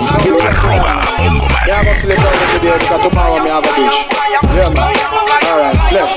Yeah, 1.68 1.84
I 1.84 1.84
must 1.84 2.00
sleep 2.00 2.16
early 2.16 2.48
today 2.56 2.80
because 2.80 3.04
tomorrow 3.04 3.44
me 3.44 3.52
have 3.52 3.60
a 3.60 3.72
bitch. 3.76 4.08
Yeah, 4.56 4.72
man. 4.72 4.88
Alright, 5.52 5.76
left. 5.92 6.16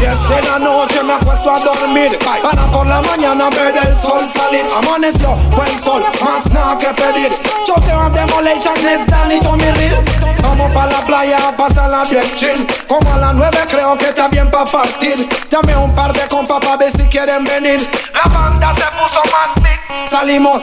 Yes, 0.00 0.16
de 0.32 0.40
la 0.48 0.58
noche 0.58 1.02
me 1.02 1.12
acuesto 1.12 1.50
a 1.50 1.60
dormir 1.60 2.18
Para 2.18 2.66
por 2.72 2.86
la 2.86 3.00
mañana 3.02 3.50
ver 3.50 3.74
el 3.76 3.94
sol 3.94 4.24
salir 4.26 4.64
Amaneció, 4.76 5.36
buen 5.54 5.78
sol, 5.82 6.04
más 6.22 6.50
nada 6.50 6.76
que 6.76 6.86
pedir 6.94 7.30
Choteo 7.64 8.00
a 8.00 8.10
Demolition, 8.10 8.74
Les 8.84 9.06
Dan 9.06 9.32
y 9.32 9.40
Tommy 9.40 9.70
Real. 9.72 10.04
Vamos 10.42 10.70
pa' 10.72 10.86
la 10.86 11.00
playa 11.02 11.48
a 11.48 11.52
pasarla 11.52 12.04
bien 12.04 12.24
chill. 12.34 12.66
Como 12.88 13.12
a 13.12 13.18
las 13.18 13.34
nueve 13.34 13.58
creo 13.70 13.98
que 13.98 14.06
está 14.06 14.28
bien 14.28 14.50
pa' 14.50 14.64
partir. 14.64 15.28
Llamé 15.50 15.74
a 15.74 15.80
un 15.80 15.94
par 15.94 16.12
de 16.14 16.26
compas 16.28 16.60
pa' 16.60 16.76
ver 16.78 16.92
si 16.92 17.04
quieren 17.08 17.44
venir. 17.44 17.86
La 18.14 18.30
banda 18.30 18.74
se 18.74 18.84
puso 18.96 19.20
más 19.32 19.54
big. 19.62 20.08
Salimos 20.08 20.62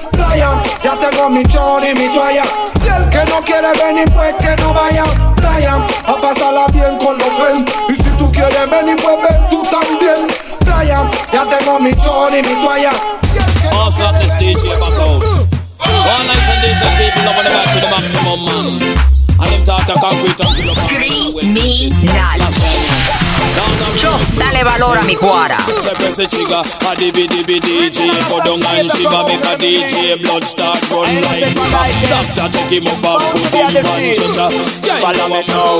Playa, 0.11 0.61
ya 0.83 0.93
tengo 0.95 1.29
mi 1.29 1.43
chor 1.45 1.81
y 1.83 1.93
mi 1.93 2.13
toalla. 2.13 2.43
Y 2.83 2.87
el 2.87 3.09
que 3.09 3.25
no 3.29 3.39
quiere 3.41 3.71
venir 3.83 4.11
pues 4.13 4.35
que 4.35 4.55
no 4.61 4.73
vaya 4.73 5.05
Playa, 5.35 5.75
a 6.07 6.15
pasarla 6.17 6.65
bien 6.73 6.97
con 6.97 7.15
los 7.17 7.27
friends 7.37 7.71
Y 7.89 7.95
si 7.95 8.09
tú 8.17 8.31
quieres 8.31 8.69
venir 8.71 8.95
pues 9.01 9.17
ven 9.21 9.49
tú 9.49 9.61
también. 9.63 10.27
Playa, 10.65 11.07
ya 11.31 11.45
tengo 11.45 11.79
mi 11.79 11.93
chor 11.95 12.31
y 12.33 12.41
mi 12.41 12.55
toalla 12.61 12.91
Boss 13.71 13.99
up 13.99 14.13
the 14.19 14.27
stage, 14.27 14.57
yeah, 14.63 14.79
back 14.79 14.99
out. 14.99 15.23
All 15.81 16.23
nice 16.25 16.49
and 16.49 16.61
decent 16.61 16.97
people 16.97 17.29
up 17.29 17.37
on 17.37 17.43
the 17.45 17.49
back 17.51 17.73
to 17.73 17.79
the 17.79 17.89
maximum, 17.89 18.45
man. 18.45 18.81
And 19.39 19.51
them 19.51 19.63
talk 19.63 19.87
a 19.89 19.93
concrete 19.99 20.39
and 20.39 20.49
fill 20.49 20.71
up 20.71 20.77
Criminal. 20.87 21.31
Yo, 24.01 24.17
dale 24.35 24.63
valor 24.63 24.97
a 24.97 25.03
mi 25.03 25.15
cuara. 25.15 25.57
Se 25.57 25.91
a 25.91 26.63
and 28.71 29.27
make 29.27 29.45
a 29.45 29.57
DJ 29.57 30.21
Blood 30.21 30.43
start 30.43 30.81
run 30.91 31.21
like 31.21 31.55
Doctor 32.09 32.49
take 32.51 32.81
him 32.81 32.87
up 32.87 33.21
and 33.21 33.23
put 33.37 33.53
him 33.53 34.11
Follow 34.99 35.27
me 35.29 35.43
now. 35.47 35.79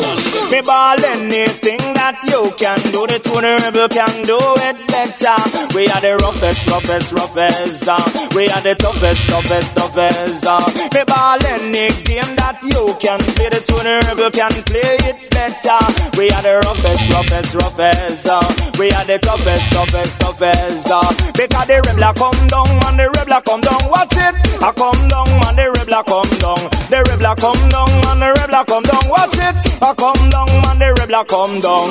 Me 0.51 0.61
ball 0.61 0.99
anything 1.05 1.93
that 1.93 2.19
you 2.27 2.51
can 2.57 2.79
do. 2.91 3.07
The 3.07 3.19
tuner 3.19 3.57
rebel 3.63 3.87
can 3.87 4.11
do 4.23 4.37
it 4.67 4.77
better. 4.87 5.37
We 5.75 5.87
are 5.87 6.01
the 6.01 6.17
roughest, 6.19 6.67
roughest, 6.67 7.11
roughest. 7.11 7.87
Uh. 7.87 7.99
We 8.35 8.49
are 8.49 8.61
the 8.61 8.75
toughest, 8.75 9.29
toughest, 9.29 9.75
toughest. 9.75 10.45
Uh. 10.45 10.59
Me 10.93 11.03
ball 11.07 11.39
any 11.47 11.89
game 12.03 12.35
that 12.35 12.59
you 12.63 12.95
can 12.99 13.19
play. 13.35 13.49
The 13.49 13.61
tuner 13.63 13.99
rebel 14.07 14.31
can 14.31 14.51
play 14.67 14.99
it 15.07 15.31
better. 15.31 15.79
We 16.17 16.31
are 16.31 16.43
the 16.43 16.59
roughest, 16.67 17.07
roughest, 17.11 17.50
roughest. 17.55 18.27
Uh. 18.27 18.41
We 18.79 18.91
are 18.91 19.05
the 19.05 19.19
toughest, 19.19 19.71
toughest, 19.71 20.19
toughest. 20.19 20.91
Uh. 20.91 21.01
Because 21.35 21.67
the 21.67 21.77
rebel 21.85 22.13
come 22.15 22.41
down, 22.47 22.69
and 22.87 22.97
the 22.99 23.07
rebel 23.11 23.41
come 23.41 23.61
down. 23.61 23.81
Watch 23.89 24.15
it. 24.17 24.35
I 24.61 24.71
come 24.71 25.01
down, 25.07 25.27
and 25.27 25.57
the 25.57 25.67
rebel 25.73 26.03
come 26.03 26.31
down. 26.39 26.61
The 26.89 26.99
rebel 27.09 27.35
come 27.35 27.61
down, 27.69 27.91
and 28.11 28.21
the 28.21 28.29
rebel 28.39 28.63
come 28.65 28.83
down. 28.83 29.03
Watch 29.09 29.37
it. 29.39 29.71
I 29.81 29.97
come 29.97 30.29
down, 30.29 30.45
man, 30.61 30.77
the 30.77 30.93
rebel 30.93 31.25
come 31.25 31.57
down. 31.57 31.89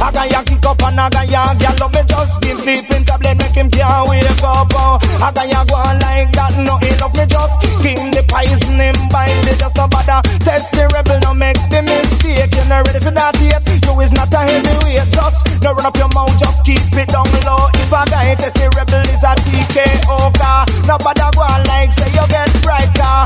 I 0.00 0.08
got 0.08 0.24
ya 0.32 0.40
kick 0.40 0.64
up 0.64 0.80
and 0.88 0.96
I 0.96 1.12
got 1.12 1.28
ya 1.28 1.44
girl 1.60 1.76
love 1.84 1.92
me 1.92 2.00
just 2.08 2.40
give 2.40 2.56
sleeping 2.64 3.04
tablet 3.04 3.36
make 3.36 3.52
him 3.52 3.68
can't 3.68 4.08
wake 4.08 4.24
up. 4.40 4.72
uh. 4.72 4.96
I 5.20 5.28
got 5.36 5.44
ya 5.44 5.60
go 5.68 5.76
on 5.76 6.00
like 6.00 6.32
that, 6.32 6.56
no 6.56 6.80
enough 6.80 7.12
me 7.12 7.28
just 7.28 7.60
him 7.84 8.08
the 8.16 8.24
poison 8.24 8.80
him 8.80 8.96
bind 9.12 9.36
it 9.52 9.60
just 9.60 9.76
no 9.76 9.84
bother. 9.84 10.24
Test 10.48 10.72
the 10.72 10.88
rebel, 10.96 11.20
no 11.28 11.36
make 11.36 11.60
the 11.68 11.84
mistake. 11.84 12.56
You're 12.56 12.64
not 12.72 12.88
ready 12.88 13.04
for 13.04 13.12
that 13.12 13.36
yet. 13.44 13.60
You 13.84 14.00
is 14.00 14.16
not 14.16 14.32
a 14.32 14.40
heavyweight. 14.40 14.95
Just 15.04 15.62
no 15.62 15.72
run 15.72 15.84
up 15.86 15.96
your 15.96 16.08
mouth, 16.14 16.32
just 16.38 16.64
keep 16.64 16.80
it 16.96 17.08
down 17.08 17.26
low. 17.44 17.68
If 17.76 17.92
I 17.92 18.04
got 18.06 18.24
it, 18.26 18.38
test 18.38 18.54
the 18.56 18.70
rebel 18.72 19.04
is 19.04 19.22
a 19.22 19.36
TKO 19.36 20.32
car. 20.38 20.64
No 20.86 20.96
bother 20.98 21.30
go 21.36 21.44
like 21.68 21.92
say 21.92 22.08
you 22.10 22.26
get 22.28 22.48
bright 22.62 22.88
car. 22.96 23.25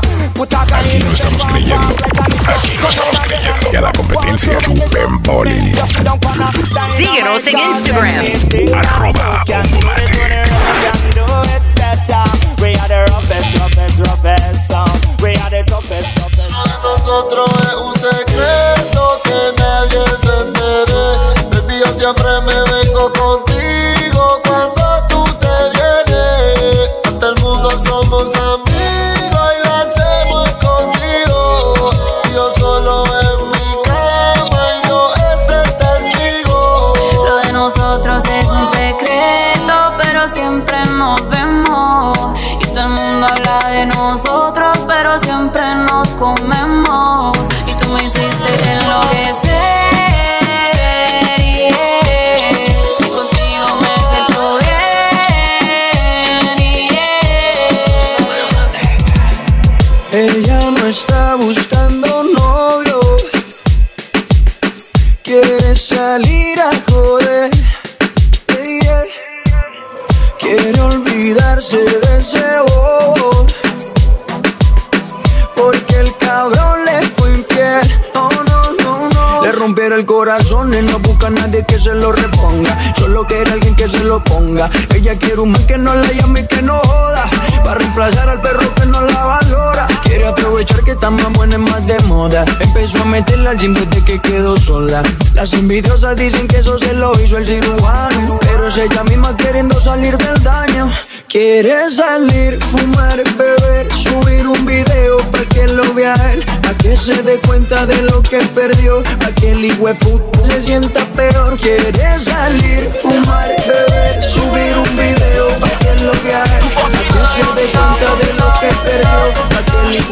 Al 93.51 93.57
desde 93.57 94.05
que 94.05 94.19
quedó 94.19 94.57
sola. 94.57 95.03
Las 95.33 95.51
envidiosas 95.53 96.15
dicen 96.15 96.47
que 96.47 96.59
eso 96.59 96.79
se 96.79 96.93
lo 96.93 97.11
hizo 97.21 97.37
el 97.37 97.45
cirujano. 97.45 98.39
Pero 98.39 98.67
es 98.67 98.77
ella 98.77 99.03
misma 99.03 99.35
queriendo 99.35 99.79
salir 99.81 100.17
del 100.17 100.41
daño. 100.41 100.89
Quiere 101.27 101.89
salir, 101.89 102.59
fumar, 102.63 103.21
beber, 103.37 103.93
subir 103.93 104.47
un 104.47 104.65
video 104.65 105.17
para 105.31 105.43
que 105.45 105.67
lo 105.67 105.93
vea 105.93 106.15
él, 106.33 106.45
para 106.61 106.77
que 106.77 106.95
se 106.95 107.21
dé 107.23 107.39
cuenta 107.45 107.85
de 107.85 108.01
lo 108.03 108.21
que 108.21 108.37
perdió, 108.55 109.03
para 109.19 109.35
que 109.35 109.51
el 109.51 109.71
puta 109.97 110.43
se 110.43 110.61
sienta 110.61 111.03
peor. 111.15 111.57
Quiere 111.57 112.19
salir, 112.19 112.89
fumar, 113.01 113.49
beber, 113.67 114.23
subir 114.23 114.77
un 114.77 114.95
video 114.95 115.47
para 115.59 115.79
que 115.79 115.93
lo 116.03 116.11
vea 116.23 116.43
él, 116.43 116.65
para 116.73 116.89
que 116.89 117.33
se 117.35 117.43
dé 117.59 117.71
cuenta 117.71 118.15
de 118.21 118.33
lo 118.33 118.59
que 118.61 118.69
perdió, 118.85 119.50
el 119.95 120.03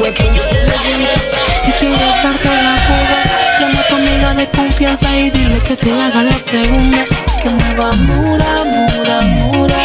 Si 1.63 1.71
quieres 1.79 2.23
darte 2.23 2.47
la 2.47 2.75
fuga, 2.77 3.59
llama 3.59 3.79
a 3.79 3.87
tu 3.87 3.95
amiga 3.95 4.33
de 4.33 4.47
confianza 4.49 5.15
y 5.15 5.29
dile 5.29 5.59
que 5.59 5.75
te 5.77 5.91
haga 5.91 6.23
la 6.23 6.37
segunda. 6.37 7.05
Que 7.41 7.49
me 7.49 7.75
va 7.75 7.91
muda, 7.93 8.63
muda, 8.65 9.21
muda. 9.21 9.75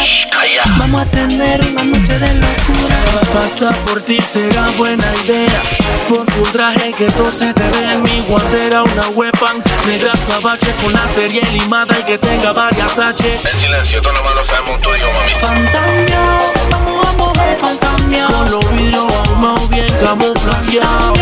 Vamos 0.77 1.01
a 1.01 1.05
tener 1.05 1.61
una 1.61 1.83
noche 1.83 2.19
de 2.19 2.33
locura. 2.33 2.95
Pasa 3.33 3.71
por 3.85 4.01
ti 4.01 4.19
será 4.21 4.69
buena 4.77 5.05
idea. 5.23 5.61
Ponte 6.09 6.39
un 6.39 6.51
traje 6.51 6.91
que 6.91 7.05
todo 7.11 7.31
se 7.31 7.53
te 7.53 7.63
vea 7.63 7.93
en 7.93 8.03
mi 8.03 8.21
guantera. 8.27 8.83
Una 8.83 9.07
weapon 9.09 9.63
negra 9.87 10.11
sabache 10.27 10.71
con 10.81 10.91
la 10.91 11.07
serie 11.15 11.41
limada 11.53 11.95
y 11.99 12.03
que 12.03 12.17
tenga 12.17 12.51
varias 12.51 12.99
H. 12.99 13.23
En 13.51 13.59
silencio, 13.59 14.01
todo 14.01 14.13
lo 14.13 14.23
malo 14.23 14.43
sabemos 14.43 14.81
tú 14.81 14.89
y 14.93 14.99
yo, 14.99 15.07
mami. 15.13 15.33
Fantamio, 15.39 16.74
vamos 17.17 17.37
a 17.37 17.39
mover 17.39 17.57
fantamio. 17.57 18.27
Con 18.27 18.51
los 18.51 18.71
vidrios 18.71 19.11
ahumados 19.13 19.69
bien 19.69 19.87
camuflajeados. 20.01 21.19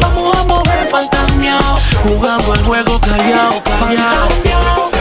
Vamos 0.00 0.36
a 0.36 0.44
mover 0.44 0.88
fantamio. 0.90 1.58
Jugando 2.02 2.54
el 2.54 2.62
juego 2.62 3.00
callado, 3.00 3.62
callado. 3.64 4.28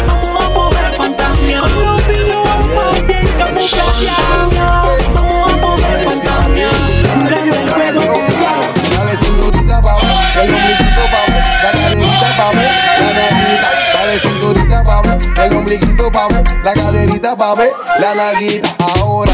Vamos 0.07 0.45
a 0.45 0.49
mover 0.49 0.89
fantamio. 0.91 1.61
Con 1.61 1.83
los 1.83 2.07
videos 2.07 2.47
ahumados 2.47 3.07
bien 3.07 3.27
camuflajeados. 3.37 5.13
Vamos 5.13 5.51
a 5.51 5.57
mover 5.57 5.97
fantamio. 6.03 6.69
Jugando 7.13 7.55
el 7.55 7.69
juego 7.71 8.13
callado. 8.13 8.63
Dale 8.97 9.17
cinturita 9.17 9.81
pa' 9.81 9.95
ver, 9.95 10.43
el 10.43 10.53
ombliguito 10.53 11.03
pa' 11.11 11.25
ver, 11.27 11.43
la 11.63 11.71
caderita 11.71 12.37
pa' 12.37 12.51
ver, 12.51 12.71
la 12.99 13.09
naguita. 13.13 13.69
Dale 13.93 14.19
cinturita 14.19 14.83
pa' 14.83 15.01
ver, 15.01 15.17
el 15.45 15.55
ombliguito 15.55 16.11
pa' 16.11 16.27
ver, 16.27 16.43
la 16.63 16.73
caderita 16.73 17.35
pa' 17.35 17.55
ver, 17.55 17.71
la 17.99 18.15
naguita. 18.15 18.69
Ahora, 18.79 19.33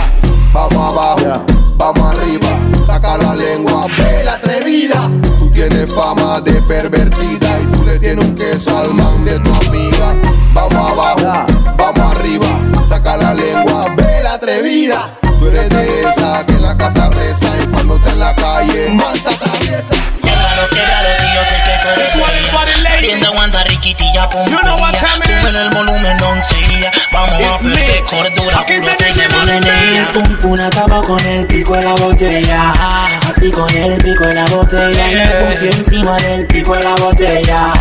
vamos 0.54 0.94
abajo, 0.94 1.46
vamos 1.76 2.16
arriba, 2.16 2.48
saca 2.86 3.18
la 3.18 3.36
lengua, 3.36 3.88
ve 3.98 4.24
la 4.24 4.34
atrevida. 4.36 5.10
Tú 5.40 5.50
tienes 5.52 5.94
fama 5.94 6.40
de 6.42 6.62
pervertida 6.62 7.60
y 7.62 7.66
tú 7.68 7.84
le 7.84 8.00
tienes 8.00 8.24
un 8.24 8.36
queso 8.36 8.78
al 8.78 8.94
man 8.94 9.26
de 9.26 9.40
tu 9.40 9.54
amiga. 9.68 10.16
Vamos 10.54 10.92
abajo, 10.92 11.46
vamos 11.78 12.18
arriba, 12.18 12.48
saca 12.88 13.18
la 13.18 13.34
lengua, 13.34 13.94
ve 13.98 14.24
la 14.24 14.34
atrevida. 14.34 15.18
Tú 15.40 15.48
eres 15.48 15.70
de 15.70 16.02
esa 16.04 16.46
que 16.46 16.54
en 16.54 16.62
la 16.62 16.78
casa 16.78 17.10
reza 17.10 17.48
y 17.62 17.68
cuando 17.68 17.96
está 17.96 18.12
en 18.12 18.20
la 18.20 18.36
calle 18.36 18.90
más 18.92 19.26
atraviesa. 19.26 19.96
Québralo, 20.22 20.70
québralo, 20.70 21.10
tío, 21.18 21.42
sé 21.50 21.58
que 21.66 21.82
tú 21.82 21.88
eres 21.90 23.24
aguanta 23.26 23.64
riquitilla, 23.66 24.30
pum, 24.30 24.46
Sube 24.48 25.62
el 25.62 25.70
volumen, 25.72 26.18
Vamos 27.12 27.48
a 27.48 27.58
perder 27.60 28.04
cordura, 28.04 28.66
puro 28.66 28.96
te 28.98 29.14
llevo 29.14 29.46
de 29.46 29.58
energía. 29.58 30.10
Pum 30.14 30.38
pum 30.38 30.60
acaba 30.60 31.02
con 31.02 31.20
el 31.26 31.46
pico 31.48 31.76
de 31.76 31.84
la 31.84 31.94
botella. 31.94 32.74
Así 33.30 33.52
con 33.52 33.70
el 33.70 33.98
pico 34.04 34.26
de 34.26 34.34
la 34.34 34.46
botella. 34.46 35.12
Y 35.12 35.16
me 35.16 35.28
puse 35.28 35.70
encima 35.70 36.18
del 36.18 36.46
pico 36.48 36.76
de 36.76 36.84
la 36.84 36.96
botella. 36.96 37.74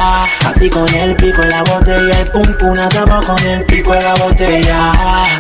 Así 0.45 0.71
con 0.71 0.89
el 0.95 1.17
pico 1.17 1.43
de 1.43 1.49
la 1.49 1.63
botella. 1.63 2.21
Y 2.21 2.31
pum 2.31 2.59
pum 2.59 2.79
acaba 2.79 3.21
con 3.21 3.39
el 3.47 3.65
pico 3.65 3.93
de 3.93 4.03
la 4.03 4.15
botella. 4.15 4.93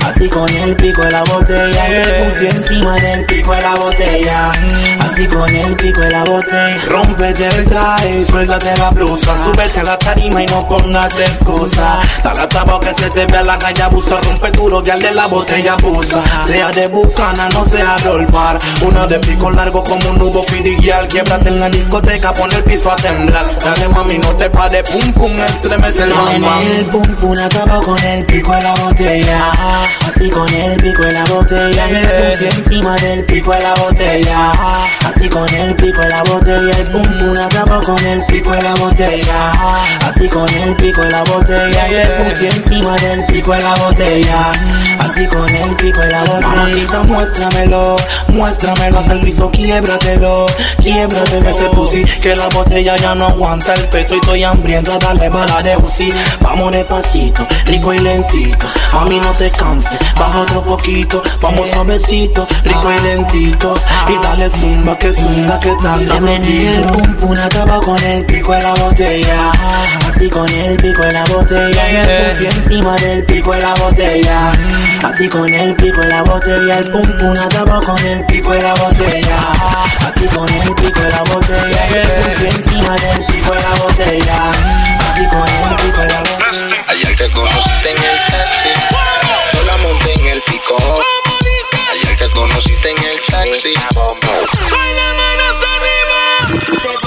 Así 0.08 0.28
con 0.28 0.48
el 0.48 0.76
pico 0.76 1.02
de 1.02 1.10
la 1.10 1.22
botella. 1.24 1.88
Y 1.88 1.90
me 1.90 2.24
puse 2.24 2.48
encima 2.48 2.94
del 2.96 3.24
pico 3.26 3.52
de 3.52 3.62
la 3.62 3.74
botella. 3.74 4.52
Así 5.00 5.26
con 5.26 5.54
el 5.54 5.76
pico 5.76 6.00
de 6.00 6.10
la 6.10 6.24
botella. 6.24 6.82
Rómpete 6.88 7.48
el 7.48 7.64
traje, 7.66 8.24
suéltate 8.24 8.76
la 8.76 8.90
blusa, 8.90 9.36
súbete 9.44 9.80
a 9.80 9.84
la 9.84 9.98
tarima 9.98 10.42
y 10.42 10.46
no 10.46 10.66
pongas 10.68 11.18
excusa. 11.20 12.00
Dale 12.22 12.40
a 12.40 12.48
tabo 12.48 12.80
que 12.80 12.94
se 12.94 13.10
te 13.10 13.26
vea 13.26 13.42
la 13.42 13.51
calle 13.58 13.82
abusa, 13.82 14.20
rompe 14.20 14.50
duro, 14.52 14.82
de 14.82 15.12
la 15.12 15.26
botella 15.26 15.72
abusa. 15.74 16.22
Sea 16.46 16.70
de 16.70 16.86
bucana, 16.88 17.48
no 17.48 17.64
sea 17.64 17.96
rolpar. 18.04 18.58
Una 18.82 19.06
de 19.06 19.18
pico 19.18 19.50
largo 19.50 19.82
como 19.82 20.10
un 20.10 20.18
nudo 20.18 20.42
fidiguial. 20.44 21.08
Quiebrate 21.08 21.48
en 21.48 21.60
la 21.60 21.68
discoteca, 21.68 22.32
pon 22.32 22.52
el 22.52 22.62
piso 22.62 22.90
a 22.90 22.96
temblar. 22.96 23.58
Dale 23.58 23.88
mami, 23.88 24.18
no 24.18 24.28
te 24.36 24.48
pares, 24.50 24.88
pum 24.90 25.12
pum, 25.12 25.32
estremece 25.40 26.04
el 26.04 26.12
bam 26.12 26.28
En 26.28 26.42
bam. 26.42 26.62
el 26.62 26.84
pum 26.86 27.16
pum 27.16 27.38
acaba 27.38 27.80
con 27.80 27.98
el 28.04 28.24
pico 28.26 28.52
de 28.52 28.62
la 28.62 28.74
botella. 28.74 29.50
Así 30.08 30.30
con 30.30 30.48
el 30.48 30.76
pico 30.82 31.02
de 31.02 31.12
la 31.12 31.24
botella. 31.24 31.88
Y 31.88 31.92
me 31.92 32.00
puse 32.06 32.48
encima 32.48 32.94
del 32.96 33.24
pico 33.24 33.52
de 33.52 33.60
la 33.60 33.74
botella. 33.74 34.52
Así 35.04 35.28
con 35.28 35.48
el 35.54 35.74
pico 35.76 36.00
de 36.00 36.08
la 36.08 36.22
botella. 36.22 36.78
El 36.78 36.90
pum 36.90 37.18
pum 37.18 37.34
acaba 37.44 37.80
con 37.80 38.04
el 38.06 38.24
pico 38.26 38.50
de 38.50 38.62
la 38.62 38.74
botella. 38.74 39.52
Así 40.08 40.28
con 40.28 40.48
el 40.48 40.76
pico 40.76 41.00
de 41.00 41.10
la 41.10 41.22
botella. 41.24 41.88
Y 41.88 41.92
me 41.92 42.06
puse 42.24 42.48
encima 42.48 42.96
del 42.96 43.24
pico 43.26 43.41
de 43.50 43.62
la 43.62 43.74
botella. 43.74 44.52
Así 45.00 45.26
con 45.26 45.48
el 45.48 45.74
pico 45.76 46.00
de 46.00 46.10
la 46.10 46.20
botella. 46.22 46.46
Mamacita, 46.46 47.02
muéstramelo, 47.02 47.96
muéstramelo 48.28 48.98
hasta 49.00 49.12
el 49.12 49.20
piso, 49.20 49.50
quiébratelo, 49.50 50.46
quiébratelo 50.80 51.48
ese 51.48 51.68
pussy, 51.70 52.04
que 52.04 52.36
la 52.36 52.46
botella 52.48 52.96
ya 52.96 53.14
no 53.14 53.26
aguanta 53.26 53.74
el 53.74 53.88
peso 53.88 54.14
y 54.14 54.18
estoy 54.18 54.44
hambriento, 54.44 54.96
dale 54.98 55.28
bala 55.28 55.62
de 55.62 55.76
UCI, 55.76 56.12
vamos 56.40 56.70
despacito, 56.72 57.46
rico 57.66 57.92
y 57.92 57.98
lentito, 57.98 58.66
a 58.92 59.04
mí 59.06 59.18
no 59.20 59.32
te 59.32 59.50
canses, 59.50 59.98
baja 60.18 60.42
otro 60.42 60.62
poquito, 60.62 61.22
vamos 61.40 61.68
suavecito, 61.70 62.46
rico 62.64 62.92
y 62.92 63.02
lentito, 63.02 63.74
y 64.08 64.22
dale 64.22 64.48
zumba, 64.50 64.96
que 64.96 65.12
zumba, 65.12 65.58
que 65.58 65.74
menea 66.20 66.78
el 66.78 66.84
pum 66.84 67.14
pum 67.16 67.32
acaba 67.32 67.80
con 67.80 68.02
el 68.02 68.24
pico 68.24 68.52
de 68.52 68.62
la 68.62 68.74
botella. 68.74 69.52
Así 70.08 70.28
con 70.28 70.48
el 70.48 70.76
pico 70.76 71.02
de 71.02 71.12
la 71.12 71.24
botella. 71.24 71.90
Y 71.90 71.94
me 71.94 72.30
puse 72.30 72.48
encima 72.48 72.96
del 72.96 73.24
pico 73.24 73.31
de 73.40 73.60
la 73.60 73.74
botella. 73.74 74.52
Así 75.02 75.28
con 75.28 75.52
el 75.52 75.74
pico 75.74 76.00
de 76.00 76.08
la 76.08 76.22
botella. 76.22 76.78
El 76.78 76.90
pum 76.90 77.06
pum 77.18 77.34
acaba 77.38 77.80
con 77.80 77.98
el 78.04 78.24
pico 78.26 78.50
de 78.50 78.62
la 78.62 78.74
botella. 78.74 79.36
Así 79.98 80.26
con 80.26 80.48
el 80.48 80.74
pico 80.74 81.00
de 81.00 81.10
la 81.10 81.22
botella. 81.22 81.80
Y 81.88 82.22
puse 82.22 82.48
encima 82.48 82.94
del 82.96 83.24
pico 83.26 83.54
de 83.54 83.60
la 83.60 83.70
botella. 83.70 84.50
Así 85.00 85.26
con 85.28 85.48
el 85.48 85.76
pico 85.76 86.00
de 86.00 86.08
la 86.08 86.20
botella. 86.20 86.84
Ayer 86.88 87.16
te 87.16 87.30
conociste 87.30 87.90
en 87.90 87.98
el 88.04 88.18
taxi, 88.30 88.68
yo 89.54 89.64
la 89.64 89.76
monté 89.78 90.12
en 90.14 90.26
el 90.26 90.42
pico. 90.42 90.76
Ayer 91.92 92.18
te 92.18 92.30
conociste 92.30 92.90
en 92.90 92.98
el 92.98 93.20
taxi. 93.30 93.74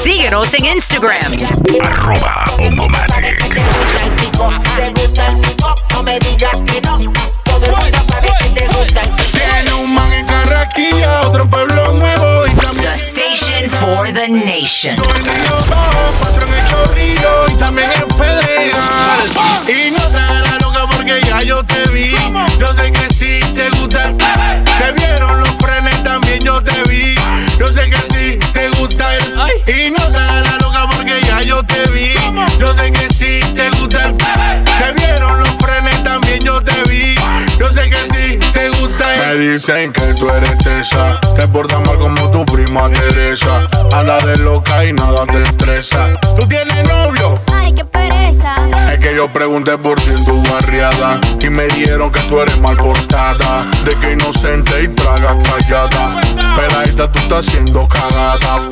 Síguenos 0.03 0.53
en 0.55 0.65
Instagram. 0.65 1.33
Arroba 1.81 2.45
Ongomatic. 2.57 4.14
Te 4.35 4.89
gusta 5.01 5.27
el 5.27 5.39
pico, 5.39 5.75
no 5.91 6.03
me 6.03 6.19
digas 6.19 6.61
que 6.65 6.81
no. 6.81 6.97
Todo 7.45 7.65
el 7.65 7.71
mundo 7.71 7.97
sabe 8.05 8.29
que 8.39 8.49
te 8.49 8.67
gusta 8.67 9.01
el 9.01 9.09
pico. 9.11 9.29
Tiene 9.31 9.73
un 9.73 9.93
man 9.93 10.11
en 10.11 10.25
Carraquilla, 10.25 11.21
otro 11.21 11.43
en 11.43 11.49
Pueblo 11.49 11.93
Nuevo 11.93 12.45
y 12.45 12.51
también 12.51 12.91
The 12.91 12.99
station 12.99 13.69
for 13.69 14.11
the 14.11 14.27
nation. 14.27 14.95
en 14.95 15.25
Río 15.25 15.55
Bajo, 15.69 16.13
cuatro 16.19 16.47
en 16.47 16.53
el 16.53 16.65
Chorrillo 16.65 17.47
y 17.47 17.53
también 17.53 17.89
en 17.91 18.07
Pedregal. 18.09 19.19
Y 19.69 19.91
no 19.91 20.03
te 20.03 20.17
hagas 20.17 20.61
loca 20.61 20.87
porque 20.91 21.21
ya 21.25 21.39
yo 21.41 21.63
te 21.63 21.89
vi. 21.91 22.13
Yo 22.59 22.67
sé 22.75 22.91
que 22.91 23.13
sí 23.13 23.39
te 23.55 23.69
gusta 23.69 24.09
el 24.09 24.17
Te 24.17 24.91
vieron 24.97 25.39
los 25.39 25.49
frenes 25.61 26.03
también 26.03 26.41
yo 26.41 26.61
te 26.61 26.83
vi. 26.89 27.15
Yo 27.57 27.67
sé 27.67 27.89
que 27.89 28.01
sí 28.13 28.39
te 28.51 28.69
gusta 28.71 29.15
el 29.15 29.33
Y 29.67 29.91
no 29.91 30.03
te 30.11 30.24
yo 31.65 31.83
te 31.85 31.91
vi. 31.91 32.13
Yo 32.59 32.73
sé 32.73 32.91
que 32.91 33.13
sí 33.13 33.39
te 33.55 33.69
gusta 33.71 34.07
el 34.07 34.15
Te 34.17 34.91
vieron 34.93 35.39
los 35.39 35.49
frenes 35.59 36.03
también 36.03 36.39
yo 36.41 36.61
te 36.61 36.73
vi. 36.89 37.15
Yo 37.57 37.71
sé 37.71 37.89
que 37.89 37.97
sí 38.13 38.39
te 38.53 38.69
gusta 38.69 39.31
el 39.31 39.37
Me 39.39 39.51
dicen 39.51 39.93
que 39.93 40.13
tú 40.13 40.29
eres 40.29 40.57
tesa. 40.59 41.19
Te 41.35 41.47
portas 41.47 41.79
mal 41.85 41.97
como 41.97 42.29
tu 42.31 42.45
prima 42.45 42.89
Teresa. 42.89 43.67
Anda 43.93 44.19
de 44.19 44.37
loca 44.37 44.85
y 44.85 44.93
nada 44.93 45.25
te 45.25 45.43
estresa. 45.43 46.19
¿Tú 46.37 46.47
tienes 46.47 46.87
novio? 46.87 47.41
Ay, 47.53 47.73
qué 47.73 47.85
pereza. 47.85 48.55
Es 48.91 48.99
que 48.99 49.15
yo 49.15 49.27
pregunté 49.29 49.77
por 49.77 49.99
ti 49.99 50.09
en 50.09 50.25
tu 50.25 50.41
barriada 50.43 51.19
y 51.41 51.49
me 51.49 51.65
dijeron 51.67 52.11
que 52.11 52.21
tú 52.21 52.39
eres 52.39 52.57
mal 52.59 52.77
portada, 52.77 53.65
de 53.83 53.91
que 53.99 54.11
inocente 54.13 54.83
y 54.83 54.87
traga 54.89 55.37
callada. 55.43 56.21
Peladita, 56.55 57.11
tú 57.11 57.19
estás 57.19 57.45
siendo 57.45 57.87
cagada. 57.87 58.69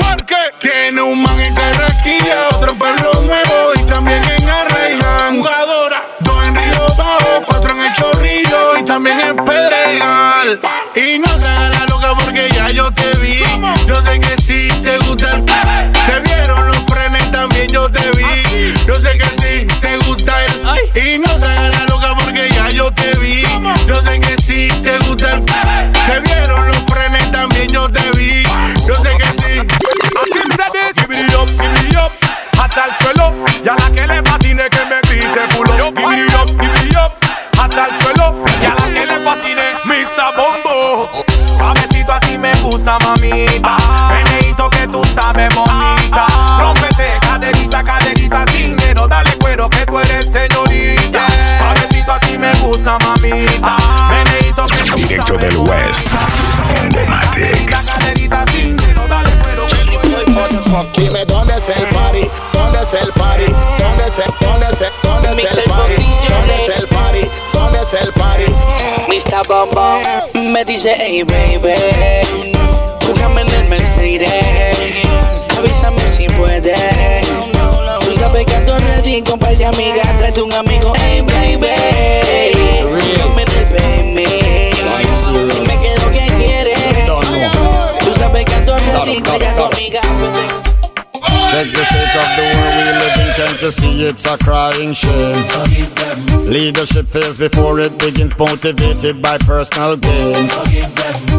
Tiene 0.64 1.02
un 1.02 1.22
man 1.22 1.40
en 1.42 1.54
Carraquilla, 1.54 2.48
otro 2.56 2.72
en 2.72 2.78
Pueblo 2.78 3.12
Nuevo 3.26 3.74
y 3.76 3.84
también 3.84 4.24
en 4.24 4.50
Arreján. 4.50 5.38
Jugadora, 5.38 6.02
dos 6.22 6.48
en 6.48 6.56
Río 6.56 6.88
Bajo, 6.98 7.44
cuatro 7.46 7.76
en 7.76 7.82
El 7.82 7.94
Chorrillo 7.94 8.78
y 8.80 8.86
también 8.86 9.20
en 9.20 9.36
Pedregal. 9.36 10.62
Y 10.96 11.20
no 11.20 11.28
te 11.38 11.46
hagas 11.46 11.90
loca 11.90 12.14
porque 12.18 12.50
ya 12.56 12.70
yo 12.70 12.90
te 12.94 13.10
vi. 13.20 13.44
Yo 13.86 14.02
sé 14.04 14.20
que 14.22 14.42
sí 14.42 14.70
te 14.84 14.98
gusta 15.00 15.32
el 15.36 15.44
Te 15.46 16.20
vieron 16.22 16.68
los 16.68 16.78
frenes 16.86 17.30
también 17.32 17.68
yo 17.68 17.92
te 17.92 18.10
vi. 18.12 18.74
Yo 18.88 18.96
sé 18.96 19.18
que 19.18 19.30
sí 19.42 19.68
te 19.82 19.98
gusta 19.98 20.34
el 20.46 20.98
Y 20.98 21.20
no 21.20 21.30
te 21.40 21.46
hagas 21.46 21.90
loca 21.90 22.16
porque 22.24 22.50
ya 22.50 22.70
yo 22.70 22.90
te 22.94 23.12
vi. 23.20 23.44
Yo 23.86 23.96
sé 23.96 24.18
que 24.22 24.42
sí 24.42 24.70
te 24.82 24.98
gusta 25.00 25.34
el 25.34 25.44
Te 25.44 26.20
vieron 26.22 26.68
los 26.68 26.78
frenes 26.88 27.32
también 27.32 27.68
yo 27.68 27.90
te 27.90 28.12
vi. 28.18 28.44
Yo 28.88 28.96
sé 28.96 29.10
que 29.18 29.23
hasta 32.64 32.86
el 32.86 32.92
suelo. 33.00 33.34
Y 33.64 33.68
a 33.68 33.76
la 33.76 33.92
que 33.92 34.08
le 34.08 34.22
fascine 34.24 34.64
que 34.70 34.86
me 34.86 35.02
grite 35.02 35.56
pulo. 35.56 35.74
Give 35.74 36.26
it 36.26 36.34
up, 36.34 36.50
it 36.62 36.96
up, 36.96 37.12
hasta 37.60 37.88
el 37.88 38.02
suelo. 38.02 38.44
Y 38.62 38.66
a 38.66 38.76
la 38.76 38.86
que 38.94 39.06
le 39.06 39.20
fascine, 39.20 39.64
Mr. 39.86 40.36
Bombo. 40.38 41.10
Suavecito 41.58 42.14
así 42.14 42.38
me 42.38 42.54
gusta, 42.56 42.98
mamita. 43.00 43.78
Meneito 44.10 44.70
que 44.70 44.88
tú 44.88 45.02
sabes, 45.14 45.54
momita. 45.54 46.26
Rómpete, 46.60 47.20
caderita, 47.22 47.84
caderita, 47.84 48.46
sin 48.52 48.76
miedo. 48.76 49.08
Dale 49.08 49.38
cuero 49.38 49.70
que 49.70 49.86
tú 49.86 50.00
eres 50.00 50.26
señorita. 50.26 51.28
Suavecito 51.58 52.12
así 52.14 52.38
me 52.38 52.54
gusta, 52.56 52.98
mamita. 53.00 53.78
Meneito 54.10 54.66
que 54.66 54.84
tú 54.84 54.96
Directo 54.96 55.38
del 55.38 55.58
West. 55.58 56.08
Ongomatic. 56.82 57.73
Dime 60.74 61.24
dónde 61.26 61.54
es 61.56 61.70
el 61.70 61.86
party, 61.90 62.28
dónde 62.52 62.80
es 62.82 62.94
el 62.94 63.14
party, 63.14 63.46
dónde 63.78 64.08
es 64.08 64.18
el, 64.18 64.26
dónde 64.42 64.66
es 64.72 64.82
el, 64.82 64.88
dónde 65.04 65.30
es 65.32 65.44
el 65.44 65.64
party, 65.66 66.04
dónde 66.28 66.56
es 66.56 66.70
el 66.70 66.88
party, 66.88 67.30
dónde 67.54 67.82
es 67.82 67.94
el 67.94 68.14
party. 68.14 68.46
Mr. 69.08 69.48
Bombo 69.48 70.02
me 70.34 70.66
dice, 70.66 70.96
hey 70.98 71.22
baby, 71.22 71.76
búscame 73.06 73.42
en 73.42 73.50
el 73.50 73.70
Mercedes, 73.70 75.06
avísame 75.56 76.08
si 76.08 76.28
puedes. 76.30 77.28
Tú 78.04 78.14
sabes 78.18 78.44
que 78.48 78.56
ando 78.56 78.76
ready 78.80 79.22
de 79.22 79.66
amigas, 79.66 80.18
tráete 80.18 80.42
un 80.42 80.54
amigo, 80.54 80.92
hey 80.98 81.22
baby, 81.22 82.23
Check 89.04 89.20
the 91.76 91.84
state 91.84 92.16
of 92.16 92.30
the 92.38 92.46
world 92.56 92.74
we 92.74 92.84
live 92.88 93.20
in, 93.20 93.30
can't 93.36 93.62
you 93.62 93.72
see 93.72 94.08
it's 94.08 94.26
a 94.26 94.38
crying 94.38 94.94
shame? 94.94 95.44
Leadership 96.48 97.08
fails 97.08 97.38
before 97.38 97.80
it 97.82 98.00
begins, 98.00 98.38
motivated 98.38 99.22
by 99.22 99.38
personal 99.40 99.98
gains. 99.98 100.52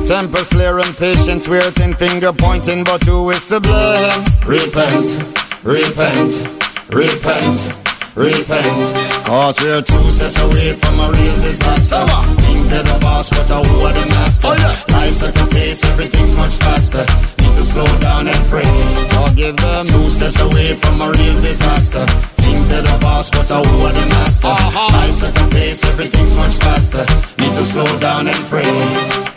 Tempers 0.07 0.49
flare 0.49 0.79
and 0.81 0.95
patience 0.95 1.47
thin 1.47 1.95
finger 1.95 2.35
pointing, 2.35 2.85
but 2.85 3.03
who 3.05 3.31
is 3.31 3.47
to 3.47 3.61
blame? 3.61 4.25
Repent, 4.47 5.25
repent, 5.63 6.45
repent. 6.93 7.73
Repent, 8.15 8.95
cause 9.27 9.59
we're 9.61 9.83
two 9.83 9.99
steps 10.13 10.39
away 10.39 10.73
from 10.75 11.01
a 11.01 11.11
real 11.11 11.35
disaster. 11.43 12.64
Think 12.65 12.81
they're 12.81 12.95
the 12.95 13.01
boss, 13.01 13.29
but 13.29 13.45
I 13.53 13.61
who 13.61 13.85
are 13.85 13.93
the 13.93 14.07
master? 14.09 14.49
Oh, 14.49 14.85
Life's 14.97 15.23
at 15.23 15.37
a 15.37 15.47
pace, 15.53 15.85
everything's 15.85 16.35
much 16.35 16.57
faster. 16.57 17.05
Need 17.45 17.53
to 17.61 17.65
slow 17.65 17.85
down 18.01 18.27
and 18.27 18.41
pray. 18.49 18.65
Forgive 19.13 19.57
them, 19.57 19.85
two 19.85 20.09
steps 20.09 20.41
away 20.41 20.73
from 20.73 21.03
a 21.03 21.13
real 21.13 21.39
disaster. 21.43 22.01
Think 22.41 22.65
they're 22.69 22.81
the 22.81 22.97
boss, 23.03 23.29
but 23.29 23.51
I 23.53 23.61
who 23.61 23.85
are 23.85 23.93
the 23.93 24.07
master? 24.17 24.49
Uh-huh. 24.49 24.97
Life's 24.97 25.23
at 25.25 25.37
a 25.37 25.45
pace, 25.53 25.85
everything's 25.85 26.35
much 26.37 26.57
faster. 26.57 27.05
Need 27.37 27.53
to 27.53 27.65
slow 27.69 28.01
down 28.01 28.29
and 28.29 28.41
pray. 28.49 29.34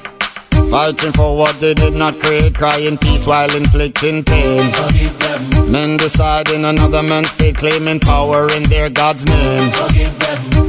Fighting 0.70 1.14
for 1.14 1.38
what 1.38 1.60
they 1.60 1.74
did 1.74 1.94
not 1.94 2.20
create, 2.20 2.54
crying 2.54 2.98
peace 2.98 3.26
while 3.26 3.54
inflicting 3.56 4.24
pain. 4.24 4.70
Men 5.72 5.98
deciding 5.98 6.66
another 6.66 7.02
man's 7.02 7.34
fate, 7.34 7.56
claiming 7.58 8.00
power 8.00 8.52
in 8.52 8.64
their 8.64 8.90
God's 8.90 9.26
name. 9.26 9.72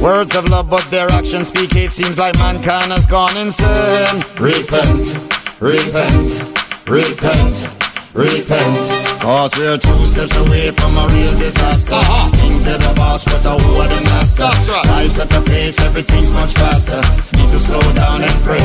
Words 0.01 0.35
of 0.35 0.49
love, 0.49 0.69
but 0.69 0.89
their 0.89 1.09
actions 1.09 1.49
speak 1.49 1.73
hate. 1.73 1.91
Seems 1.91 2.17
like 2.17 2.35
mankind 2.37 2.91
has 2.91 3.05
gone 3.05 3.35
insane. 3.37 4.23
Repent, 4.39 5.17
repent, 5.59 6.39
repent, 6.87 6.87
repent. 6.87 7.78
Cause 8.15 9.53
we're 9.57 9.77
two 9.77 10.05
steps 10.05 10.35
away 10.35 10.71
from 10.71 10.97
a 10.97 11.05
real 11.13 11.37
disaster. 11.37 11.95
Think 12.41 12.63
they're 12.63 12.77
the 12.77 12.93
boss, 12.97 13.23
but 13.25 13.45
I 13.45 13.53
who 13.53 13.77
are 13.77 13.87
the 13.87 14.01
master. 14.09 14.49
Life's 14.89 15.19
at 15.19 15.31
a 15.31 15.41
pace, 15.41 15.79
everything's 15.81 16.31
much 16.31 16.53
faster. 16.53 16.99
Need 17.37 17.49
to 17.51 17.59
slow 17.59 17.81
down 17.93 18.23
and 18.23 18.37
pray. 18.41 18.59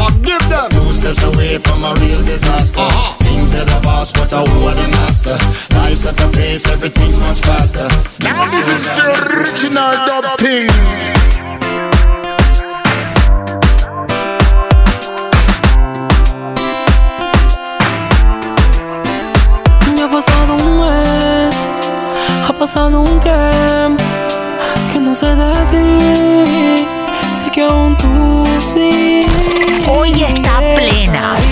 Forgive 0.00 0.40
them. 0.48 0.70
Two 0.70 0.92
steps 0.96 1.22
away 1.22 1.58
from 1.58 1.84
a 1.84 1.92
real 2.00 2.24
disaster. 2.24 2.88
Think 3.20 3.50
they're 3.52 3.68
the 3.68 3.80
boss, 3.84 4.12
but 4.12 4.32
I 4.32 4.40
who 4.40 4.64
are 4.64 4.74
the 4.74 4.88
master. 4.88 5.36
Life's 5.76 6.06
at 6.06 6.20
a 6.20 6.28
pace, 6.32 6.66
everything's 6.68 7.18
much 7.18 7.40
faster. 7.40 7.88
Now 8.24 8.48
this 8.48 8.66
is 8.66 8.88
the 8.96 9.06
original 9.12 9.92
dub 10.08 10.38
thing. 10.40 10.72
Pasado 22.66 23.00
un 23.00 23.20
tiempo 23.20 24.02
que 24.92 24.98
no 24.98 25.14
sé 25.14 25.36
de 25.36 25.52
ti. 25.70 26.84
Sé 27.32 27.48
que 27.52 27.62
aún 27.62 27.96
tú 27.96 28.44
sí. 28.58 29.24
Hoy 29.88 30.24
está 30.24 30.58
plena. 30.74 31.45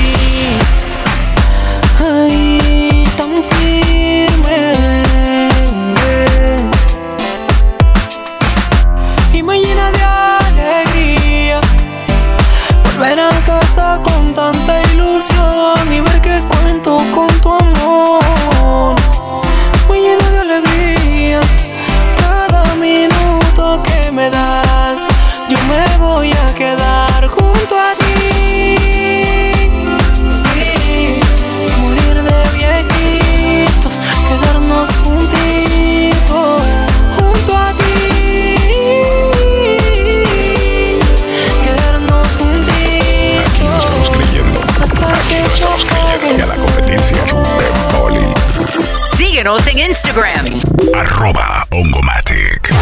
Síguenos 49.35 49.66
en 49.66 49.80
Instagram. 49.91 50.47
Arroba 50.95 51.66
Ongomatic. 51.72 52.74